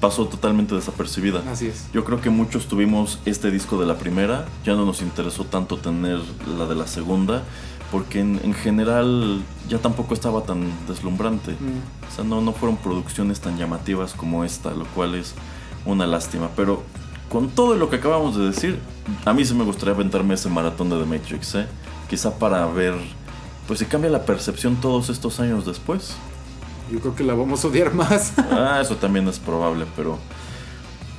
pasó 0.00 0.26
totalmente 0.26 0.74
desapercibida. 0.74 1.42
Así 1.50 1.66
es. 1.68 1.86
Yo 1.92 2.04
creo 2.04 2.20
que 2.20 2.30
muchos 2.30 2.66
tuvimos 2.66 3.18
este 3.24 3.50
disco 3.50 3.78
de 3.78 3.86
la 3.86 3.98
primera, 3.98 4.46
ya 4.64 4.74
no 4.74 4.84
nos 4.84 5.02
interesó 5.02 5.44
tanto 5.44 5.76
tener 5.76 6.20
la 6.58 6.66
de 6.66 6.74
la 6.74 6.86
segunda, 6.86 7.42
porque 7.90 8.20
en, 8.20 8.40
en 8.42 8.54
general 8.54 9.42
ya 9.68 9.78
tampoco 9.78 10.14
estaba 10.14 10.42
tan 10.42 10.70
deslumbrante. 10.88 11.52
Mm. 11.52 12.10
O 12.10 12.14
sea, 12.14 12.24
no, 12.24 12.40
no 12.40 12.52
fueron 12.52 12.76
producciones 12.76 13.40
tan 13.40 13.58
llamativas 13.58 14.14
como 14.14 14.44
esta, 14.44 14.72
lo 14.72 14.84
cual 14.86 15.14
es 15.14 15.34
una 15.84 16.06
lástima. 16.06 16.50
Pero 16.56 16.82
con 17.30 17.48
todo 17.48 17.76
lo 17.76 17.90
que 17.90 17.96
acabamos 17.96 18.36
de 18.36 18.46
decir, 18.46 18.78
a 19.24 19.32
mí 19.32 19.44
sí 19.44 19.54
me 19.54 19.64
gustaría 19.64 19.94
aventarme 19.94 20.34
ese 20.34 20.48
maratón 20.48 20.90
de 20.90 20.98
The 20.98 21.04
Matrix, 21.04 21.54
¿eh? 21.54 21.66
Quizá 22.08 22.38
para 22.38 22.66
ver, 22.66 22.94
pues 23.66 23.80
si 23.80 23.84
cambia 23.84 24.10
la 24.10 24.24
percepción 24.24 24.76
todos 24.76 25.08
estos 25.08 25.40
años 25.40 25.66
después. 25.66 26.16
Yo 26.90 27.00
creo 27.00 27.14
que 27.14 27.24
la 27.24 27.34
vamos 27.34 27.64
a 27.64 27.68
odiar 27.68 27.92
más. 27.94 28.32
Ah, 28.50 28.80
eso 28.80 28.96
también 28.96 29.26
es 29.28 29.38
probable, 29.38 29.86
pero 29.96 30.18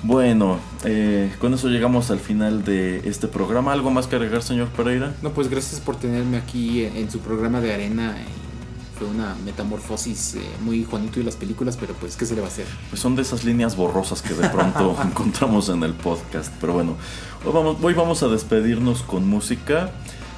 bueno, 0.04 0.60
eh, 0.86 1.34
con 1.40 1.54
eso 1.54 1.68
llegamos 1.68 2.12
al 2.12 2.20
final 2.20 2.64
de 2.64 3.02
este 3.10 3.28
programa. 3.28 3.74
¿Algo 3.74 3.92
más 3.92 4.08
que 4.08 4.16
agregar, 4.16 4.44
señor 4.44 4.70
Pereira? 4.70 5.14
No, 5.22 5.32
pues 5.32 5.50
gracias 5.50 5.82
por 5.82 5.96
tenerme 5.96 6.38
aquí 6.38 6.86
en, 6.86 6.96
en 6.96 7.12
su 7.12 7.20
programa 7.20 7.60
de 7.60 7.74
arena. 7.74 8.16
y 8.18 8.98
Fue 8.98 9.08
una 9.08 9.36
metamorfosis 9.44 10.36
eh, 10.36 10.42
muy 10.62 10.86
Juanito 10.86 11.20
y 11.20 11.24
las 11.24 11.36
películas, 11.36 11.78
pero 11.78 11.94
pues, 11.96 12.16
¿qué 12.16 12.26
se 12.26 12.36
le 12.36 12.42
va 12.42 12.48
a 12.48 12.50
hacer? 12.50 12.66
Pues 12.90 13.02
son 13.02 13.16
de 13.16 13.24
esas 13.24 13.44
líneas 13.44 13.76
borrosas 13.76 14.22
que 14.22 14.34
de 14.34 14.48
pronto 14.50 14.96
encontramos 15.04 15.68
en 15.70 15.84
el 15.84 15.94
podcast. 15.94 16.54
Pero 16.62 16.74
bueno, 16.74 16.96
hoy 17.44 17.52
vamos, 17.52 17.78
hoy 17.82 17.94
vamos 17.94 18.24
a 18.24 18.28
despedirnos 18.28 19.02
con 19.02 19.28
música. 19.28 19.92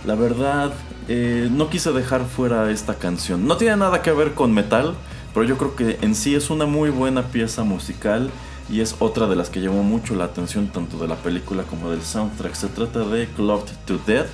La 0.06 0.16
verdad, 0.16 0.72
eh, 1.10 1.50
no 1.52 1.70
quise 1.70 1.92
dejar 1.92 2.26
fuera 2.26 2.72
esta 2.72 2.96
canción. 2.96 3.46
No 3.46 3.58
tiene 3.58 3.76
nada 3.76 4.02
que 4.02 4.14
ver 4.14 4.34
con 4.34 4.54
metal, 4.54 4.96
pero 5.34 5.46
yo 5.46 5.58
creo 5.58 5.76
que 5.76 5.98
en 6.02 6.16
sí 6.16 6.36
es 6.36 6.50
una 6.50 6.66
muy 6.66 6.90
buena 6.90 7.24
pieza 7.24 7.64
musical 7.64 8.32
y 8.72 8.82
es 8.82 8.96
otra 9.00 9.28
de 9.28 9.36
las 9.36 9.50
que 9.50 9.62
llamó 9.62 9.84
mucho 9.84 10.16
la 10.16 10.26
atención 10.26 10.68
tanto 10.68 10.98
de 10.98 11.08
la 11.08 11.16
película 11.16 11.64
como 11.64 11.90
del 11.90 12.02
soundtrack. 12.02 12.54
Se 12.54 12.68
trata 12.68 13.00
de 13.00 13.28
Clubbed 13.28 13.72
to 13.86 14.00
Death. 14.06 14.28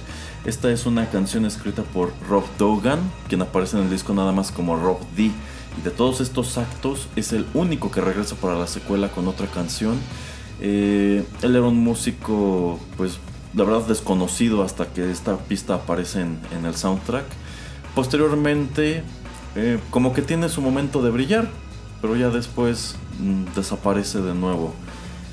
Esta 0.45 0.71
es 0.71 0.85
una 0.85 1.09
canción 1.09 1.45
escrita 1.45 1.83
por 1.83 2.11
Rob 2.29 2.43
Dogan, 2.57 2.99
quien 3.27 3.41
aparece 3.41 3.77
en 3.77 3.83
el 3.83 3.89
disco 3.89 4.13
nada 4.13 4.31
más 4.31 4.51
como 4.51 4.75
Rob 4.75 4.99
D. 5.15 5.31
Y 5.77 5.81
de 5.83 5.91
todos 5.91 6.21
estos 6.21 6.57
actos 6.57 7.07
es 7.15 7.33
el 7.33 7.45
único 7.53 7.91
que 7.91 8.01
regresa 8.01 8.35
para 8.35 8.57
la 8.57 8.67
secuela 8.67 9.09
con 9.09 9.27
otra 9.27 9.47
canción. 9.47 9.97
Eh, 10.61 11.25
él 11.41 11.55
era 11.55 11.65
un 11.65 11.83
músico, 11.83 12.79
pues 12.97 13.17
la 13.53 13.63
verdad 13.63 13.87
desconocido 13.87 14.63
hasta 14.63 14.87
que 14.87 15.09
esta 15.11 15.37
pista 15.37 15.75
aparece 15.75 16.21
en 16.21 16.65
el 16.65 16.75
soundtrack. 16.75 17.25
Posteriormente, 17.95 19.03
eh, 19.55 19.79
como 19.89 20.13
que 20.13 20.21
tiene 20.21 20.49
su 20.49 20.61
momento 20.61 21.01
de 21.01 21.11
brillar, 21.11 21.49
pero 22.01 22.15
ya 22.15 22.29
después 22.29 22.95
mm, 23.19 23.55
desaparece 23.55 24.21
de 24.21 24.33
nuevo. 24.33 24.73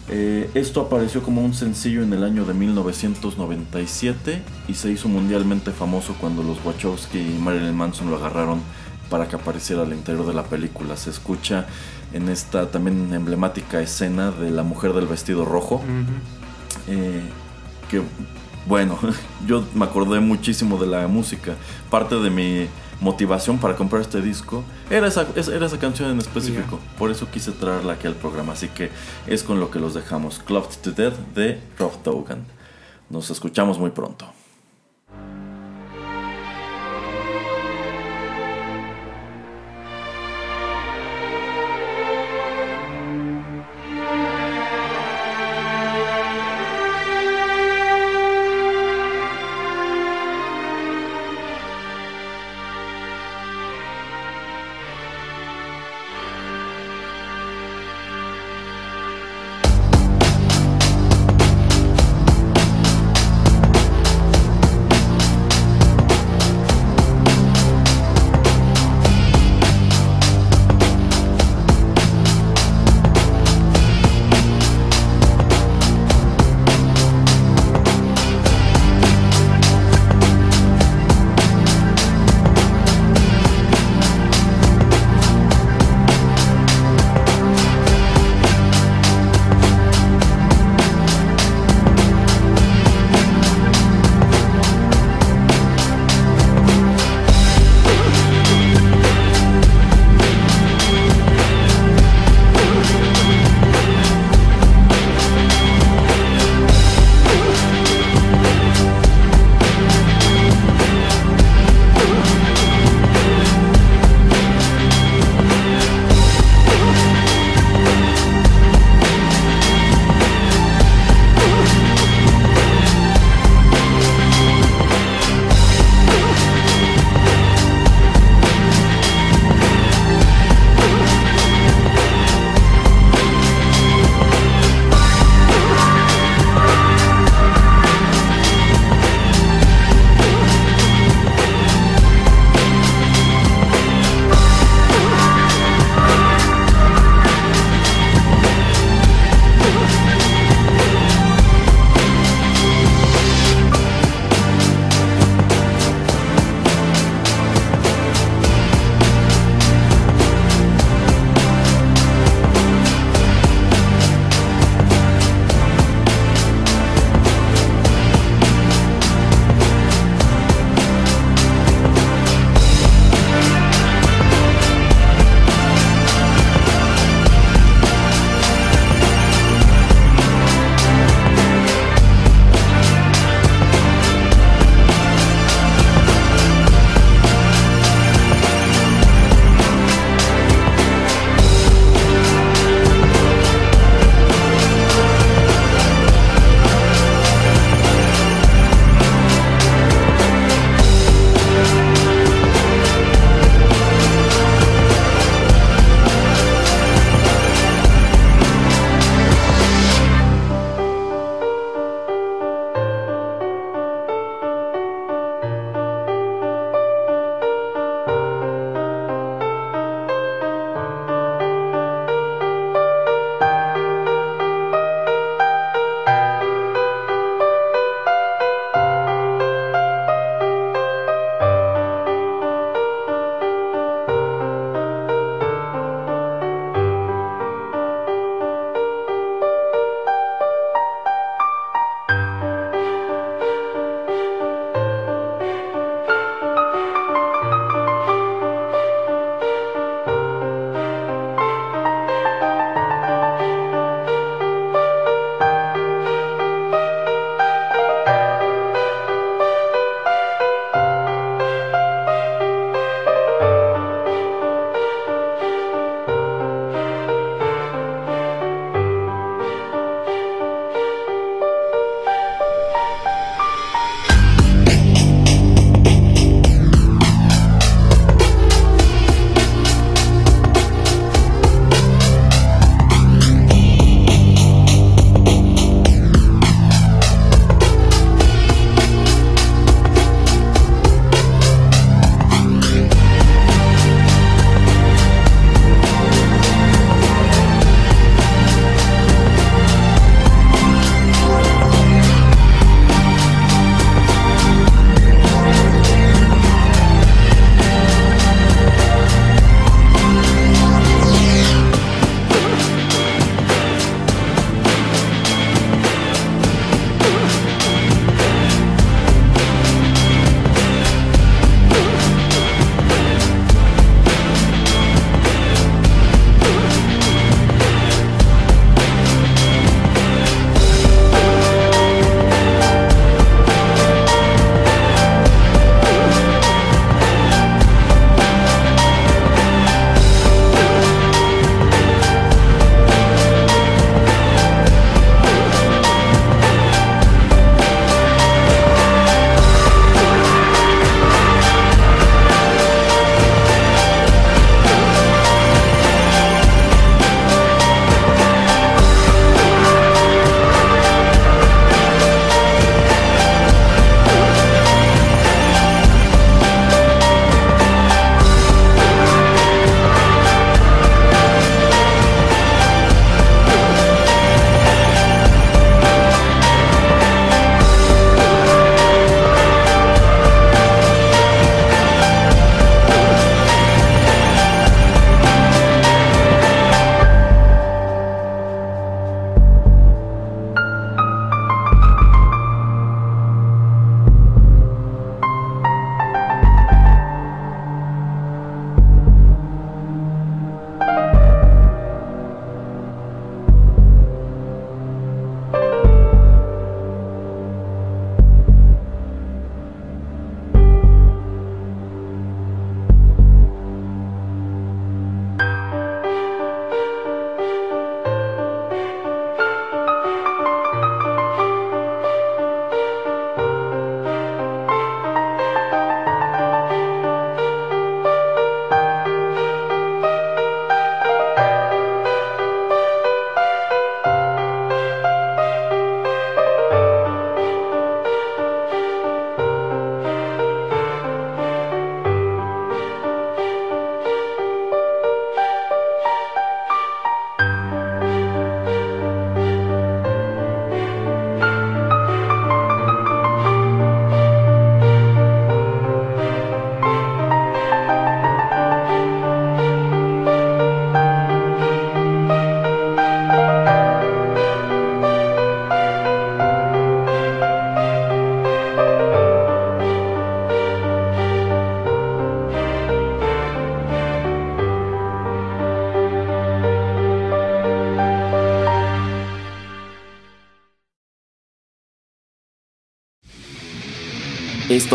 Eh, 0.09 0.51
esto 0.55 0.81
apareció 0.81 1.23
como 1.23 1.45
un 1.45 1.55
sencillo 1.55 2.03
en 2.03 2.12
el 2.12 2.25
año 2.25 2.45
de 2.45 2.55
1997 2.55 4.43
y 4.68 4.75
se 4.75 4.91
hizo 4.91 5.09
mundialmente 5.09 5.70
famoso 5.70 6.14
cuando 6.20 6.43
los 6.43 6.64
Wachowski 6.64 7.18
y 7.18 7.39
Marilyn 7.41 7.75
Manson 7.75 8.11
lo 8.11 8.16
agarraron 8.16 8.61
para 9.09 9.29
que 9.29 9.37
apareciera 9.37 9.83
al 9.83 9.93
interior 9.93 10.27
de 10.27 10.35
la 10.35 10.45
película. 10.45 10.97
Se 10.97 11.11
escucha 11.11 11.66
en 12.12 12.29
esta 12.29 12.70
también 12.70 13.12
emblemática 13.12 13.81
escena 13.81 14.31
de 14.31 14.51
la 14.51 14.62
mujer 14.62 14.93
del 14.93 15.07
vestido 15.07 15.45
rojo. 15.45 15.83
Eh, 16.89 17.23
que 17.91 18.03
bueno, 18.66 18.99
yo 19.47 19.64
me 19.75 19.85
acordé 19.85 20.20
muchísimo 20.20 20.79
de 20.79 20.87
la 20.87 21.07
música. 21.09 21.55
Parte 21.91 22.16
de 22.16 22.31
mi 22.31 22.66
motivación 23.03 23.59
para 23.59 23.76
comprar 23.76 24.00
este 24.00 24.22
disco 24.22 24.62
era 24.88 25.07
esa, 25.09 25.26
es- 25.34 25.48
era 25.48 25.66
esa 25.66 25.78
canción 25.78 26.11
en 26.11 26.18
específico. 26.18 26.78
Por 26.98 27.11
eso 27.11 27.28
quise 27.30 27.53
traerla 27.53 27.94
aquí 27.94 28.07
al 28.07 28.14
programa. 28.14 28.53
Así 28.55 28.68
que 28.68 28.90
es 29.26 29.42
con 29.42 29.61
lo 29.61 29.70
que 29.70 29.78
los 29.80 29.92
dejamos. 29.92 30.38
Clubbed 30.38 30.76
to 30.82 30.92
Death 30.92 31.18
de 31.34 31.61
Rob 31.78 32.03
Dogan. 32.03 32.44
Nos 33.11 33.28
escuchamos 33.30 33.78
muy 33.78 33.90
pronto. 33.90 34.26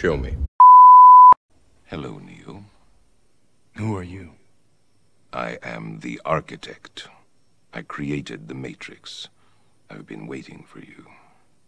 Show 0.00 0.16
me. 0.16 0.34
Hello, 1.84 2.18
Neo. 2.18 2.64
Who 3.76 3.94
are 3.94 4.02
you? 4.02 4.30
I 5.30 5.58
am 5.62 5.98
the 6.00 6.18
architect. 6.24 7.06
I 7.74 7.82
created 7.82 8.48
the 8.48 8.54
Matrix. 8.54 9.28
I've 9.90 10.06
been 10.06 10.26
waiting 10.26 10.64
for 10.66 10.78
you. 10.78 11.04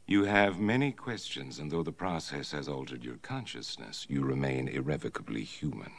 You 0.07 0.25
have 0.25 0.59
many 0.59 0.93
questions, 0.93 1.59
and 1.59 1.71
though 1.71 1.83
the 1.83 1.93
process 1.93 2.53
has 2.53 2.69
altered 2.69 3.05
your 3.05 3.19
consciousness, 3.19 4.07
you 4.09 4.23
remain 4.23 4.67
irrevocably 4.67 5.45
human. 5.45 5.93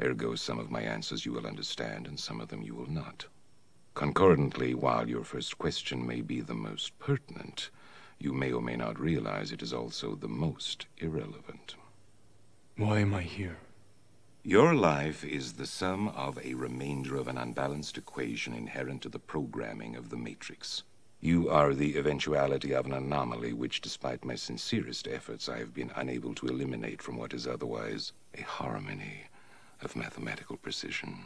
Ergo, 0.00 0.36
some 0.36 0.58
of 0.58 0.70
my 0.70 0.80
answers 0.80 1.26
you 1.26 1.34
will 1.34 1.46
understand, 1.46 2.06
and 2.06 2.18
some 2.18 2.40
of 2.40 2.48
them 2.48 2.62
you 2.62 2.74
will 2.74 2.90
not. 2.90 3.26
Concordantly, 3.92 4.72
while 4.72 5.06
your 5.06 5.22
first 5.22 5.58
question 5.58 6.06
may 6.06 6.22
be 6.22 6.40
the 6.40 6.54
most 6.54 6.98
pertinent, 6.98 7.68
you 8.18 8.32
may 8.32 8.52
or 8.52 8.62
may 8.62 8.76
not 8.76 8.98
realize 8.98 9.52
it 9.52 9.62
is 9.62 9.72
also 9.72 10.14
the 10.14 10.28
most 10.28 10.86
irrelevant. 10.98 11.76
Why 12.76 13.00
am 13.00 13.14
I 13.14 13.22
here? 13.22 13.58
Your 14.42 14.74
life 14.74 15.24
is 15.24 15.54
the 15.54 15.66
sum 15.66 16.08
of 16.08 16.38
a 16.44 16.54
remainder 16.54 17.16
of 17.16 17.28
an 17.28 17.38
unbalanced 17.38 17.96
equation 17.96 18.52
inherent 18.52 19.02
to 19.02 19.08
the 19.08 19.18
programming 19.18 19.96
of 19.96 20.10
the 20.10 20.16
Matrix. 20.16 20.82
You 21.20 21.48
are 21.48 21.72
the 21.72 21.96
eventuality 21.96 22.74
of 22.74 22.84
an 22.84 22.92
anomaly 22.92 23.54
which, 23.54 23.80
despite 23.80 24.24
my 24.24 24.34
sincerest 24.34 25.08
efforts, 25.08 25.48
I 25.48 25.58
have 25.58 25.72
been 25.72 25.90
unable 25.96 26.34
to 26.34 26.46
eliminate 26.46 27.00
from 27.00 27.16
what 27.16 27.32
is 27.32 27.46
otherwise 27.46 28.12
a 28.36 28.42
harmony 28.42 29.24
of 29.80 29.96
mathematical 29.96 30.58
precision. 30.58 31.24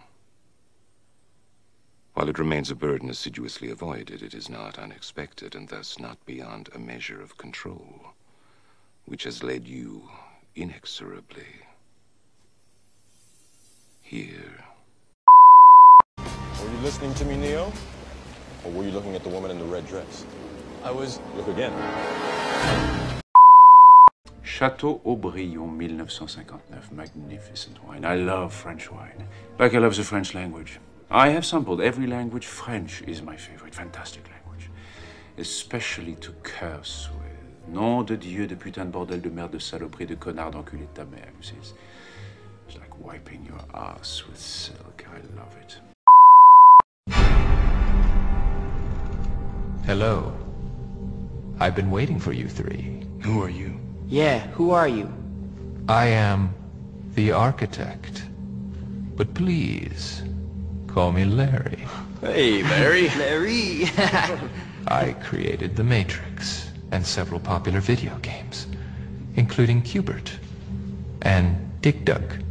While 2.19 2.31
it 2.31 2.40
remains 2.40 2.69
a 2.69 2.74
burden 2.74 3.11
assiduously 3.11 3.70
avoided, 3.70 4.24
it 4.24 4.35
is 4.35 4.49
not 4.49 4.77
unexpected 4.77 5.55
and 5.55 5.69
thus 5.69 6.01
not 6.01 6.19
beyond 6.27 6.69
a 6.74 6.78
measure 6.81 7.23
of 7.23 7.39
control, 7.39 8.09
which 9.05 9.23
has 9.23 9.45
led 9.45 9.69
you 9.69 10.03
inexorably 10.57 11.62
here. 14.03 14.65
Were 16.19 16.73
you 16.73 16.78
listening 16.82 17.15
to 17.15 17.24
me, 17.24 17.36
Neo? 17.36 17.73
Or 18.65 18.73
were 18.73 18.82
you 18.82 18.90
looking 18.90 19.15
at 19.15 19.23
the 19.23 19.28
woman 19.28 19.53
in 19.53 19.61
the 19.61 19.66
red 19.66 19.86
dress? 19.86 20.27
I 20.82 20.90
was. 20.90 21.20
Look 21.36 21.47
again. 21.47 21.73
Château 24.43 25.01
Aubryon, 25.07 25.78
1959. 25.78 26.82
Magnificent 26.90 27.85
wine. 27.85 28.05
I 28.05 28.16
love 28.16 28.53
French 28.53 28.90
wine. 28.90 29.28
Like 29.57 29.73
I 29.74 29.78
love 29.78 29.95
the 29.95 30.03
French 30.03 30.35
language. 30.35 30.81
I 31.11 31.31
have 31.31 31.47
sampled 31.47 31.81
every 31.81 32.07
language. 32.07 32.45
French 32.45 33.01
is 33.03 33.23
my 33.23 33.35
favorite. 33.35 33.75
Fantastic 33.75 34.29
language. 34.29 34.69
Especially 35.39 36.15
to 36.17 36.33
curse 36.43 37.09
with. 37.19 37.75
Nom 37.75 38.05
de 38.05 38.17
Dieu, 38.17 38.47
de 38.47 38.57
putain 38.57 38.85
de 38.85 38.91
bordel 38.91 39.23
de 39.23 39.31
merde 39.31 39.53
de 39.53 39.59
saloperie 39.59 40.07
de 40.07 40.17
connard 40.17 40.51
d'enculé 40.53 40.87
de 40.87 40.95
ta 40.95 41.05
mère. 41.05 41.29
You 41.41 41.57
It's, 41.57 41.73
it's 42.67 42.77
like 42.77 42.99
wiping 42.99 43.47
your 43.47 43.61
ass 43.75 44.27
with 44.27 44.39
silk. 44.39 45.07
I 45.09 45.21
love 45.35 45.57
it. 45.63 45.79
Hello. 49.87 50.35
I've 51.59 51.75
been 51.75 51.91
waiting 51.91 52.19
for 52.19 52.33
you 52.35 52.49
three. 52.49 53.03
Who 53.23 53.43
are 53.43 53.51
you? 53.51 53.81
Yeah, 54.09 54.41
who 54.49 54.73
are 54.73 54.89
you? 54.89 55.11
I 55.89 56.07
am 56.09 56.55
the 57.15 57.33
architect. 57.33 58.25
But 59.17 59.33
please, 59.33 60.23
call 60.89 61.12
me 61.12 61.24
Larry. 61.24 61.86
Hey, 62.20 62.62
Larry. 62.62 63.09
Larry. 63.10 63.85
I 64.89 65.15
created 65.23 65.77
The 65.77 65.85
Matrix 65.85 66.70
and 66.90 67.06
several 67.06 67.39
popular 67.40 67.81
video 67.81 68.16
games, 68.19 68.66
including 69.36 69.82
Cubert 69.82 70.31
and 71.23 71.81
Dig 71.81 72.05
Dug. 72.05 72.43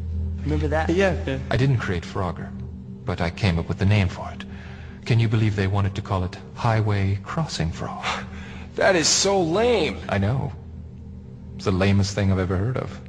Remember 0.43 0.67
that? 0.69 0.89
yeah, 0.89 1.15
yeah. 1.25 1.39
I 1.51 1.57
didn't 1.57 1.77
create 1.77 2.03
Frogger, 2.03 2.49
but 3.03 3.19
I 3.19 3.29
came 3.29 3.59
up 3.59 3.67
with 3.67 3.79
the 3.79 3.85
name 3.85 4.07
for 4.07 4.29
it. 4.31 4.45
Can 5.05 5.19
you 5.19 5.27
believe 5.27 5.55
they 5.55 5.67
wanted 5.67 5.95
to 5.95 6.01
call 6.01 6.23
it 6.23 6.37
Highway 6.55 7.19
Crossing 7.23 7.71
Frog? 7.71 8.05
That 8.75 8.95
is 8.95 9.07
so 9.07 9.41
lame. 9.41 9.97
I 10.07 10.19
know. 10.19 10.51
It's 11.55 11.65
the 11.65 11.71
lamest 11.71 12.13
thing 12.13 12.31
I've 12.31 12.37
ever 12.37 12.55
heard 12.55 12.77
of. 12.77 13.01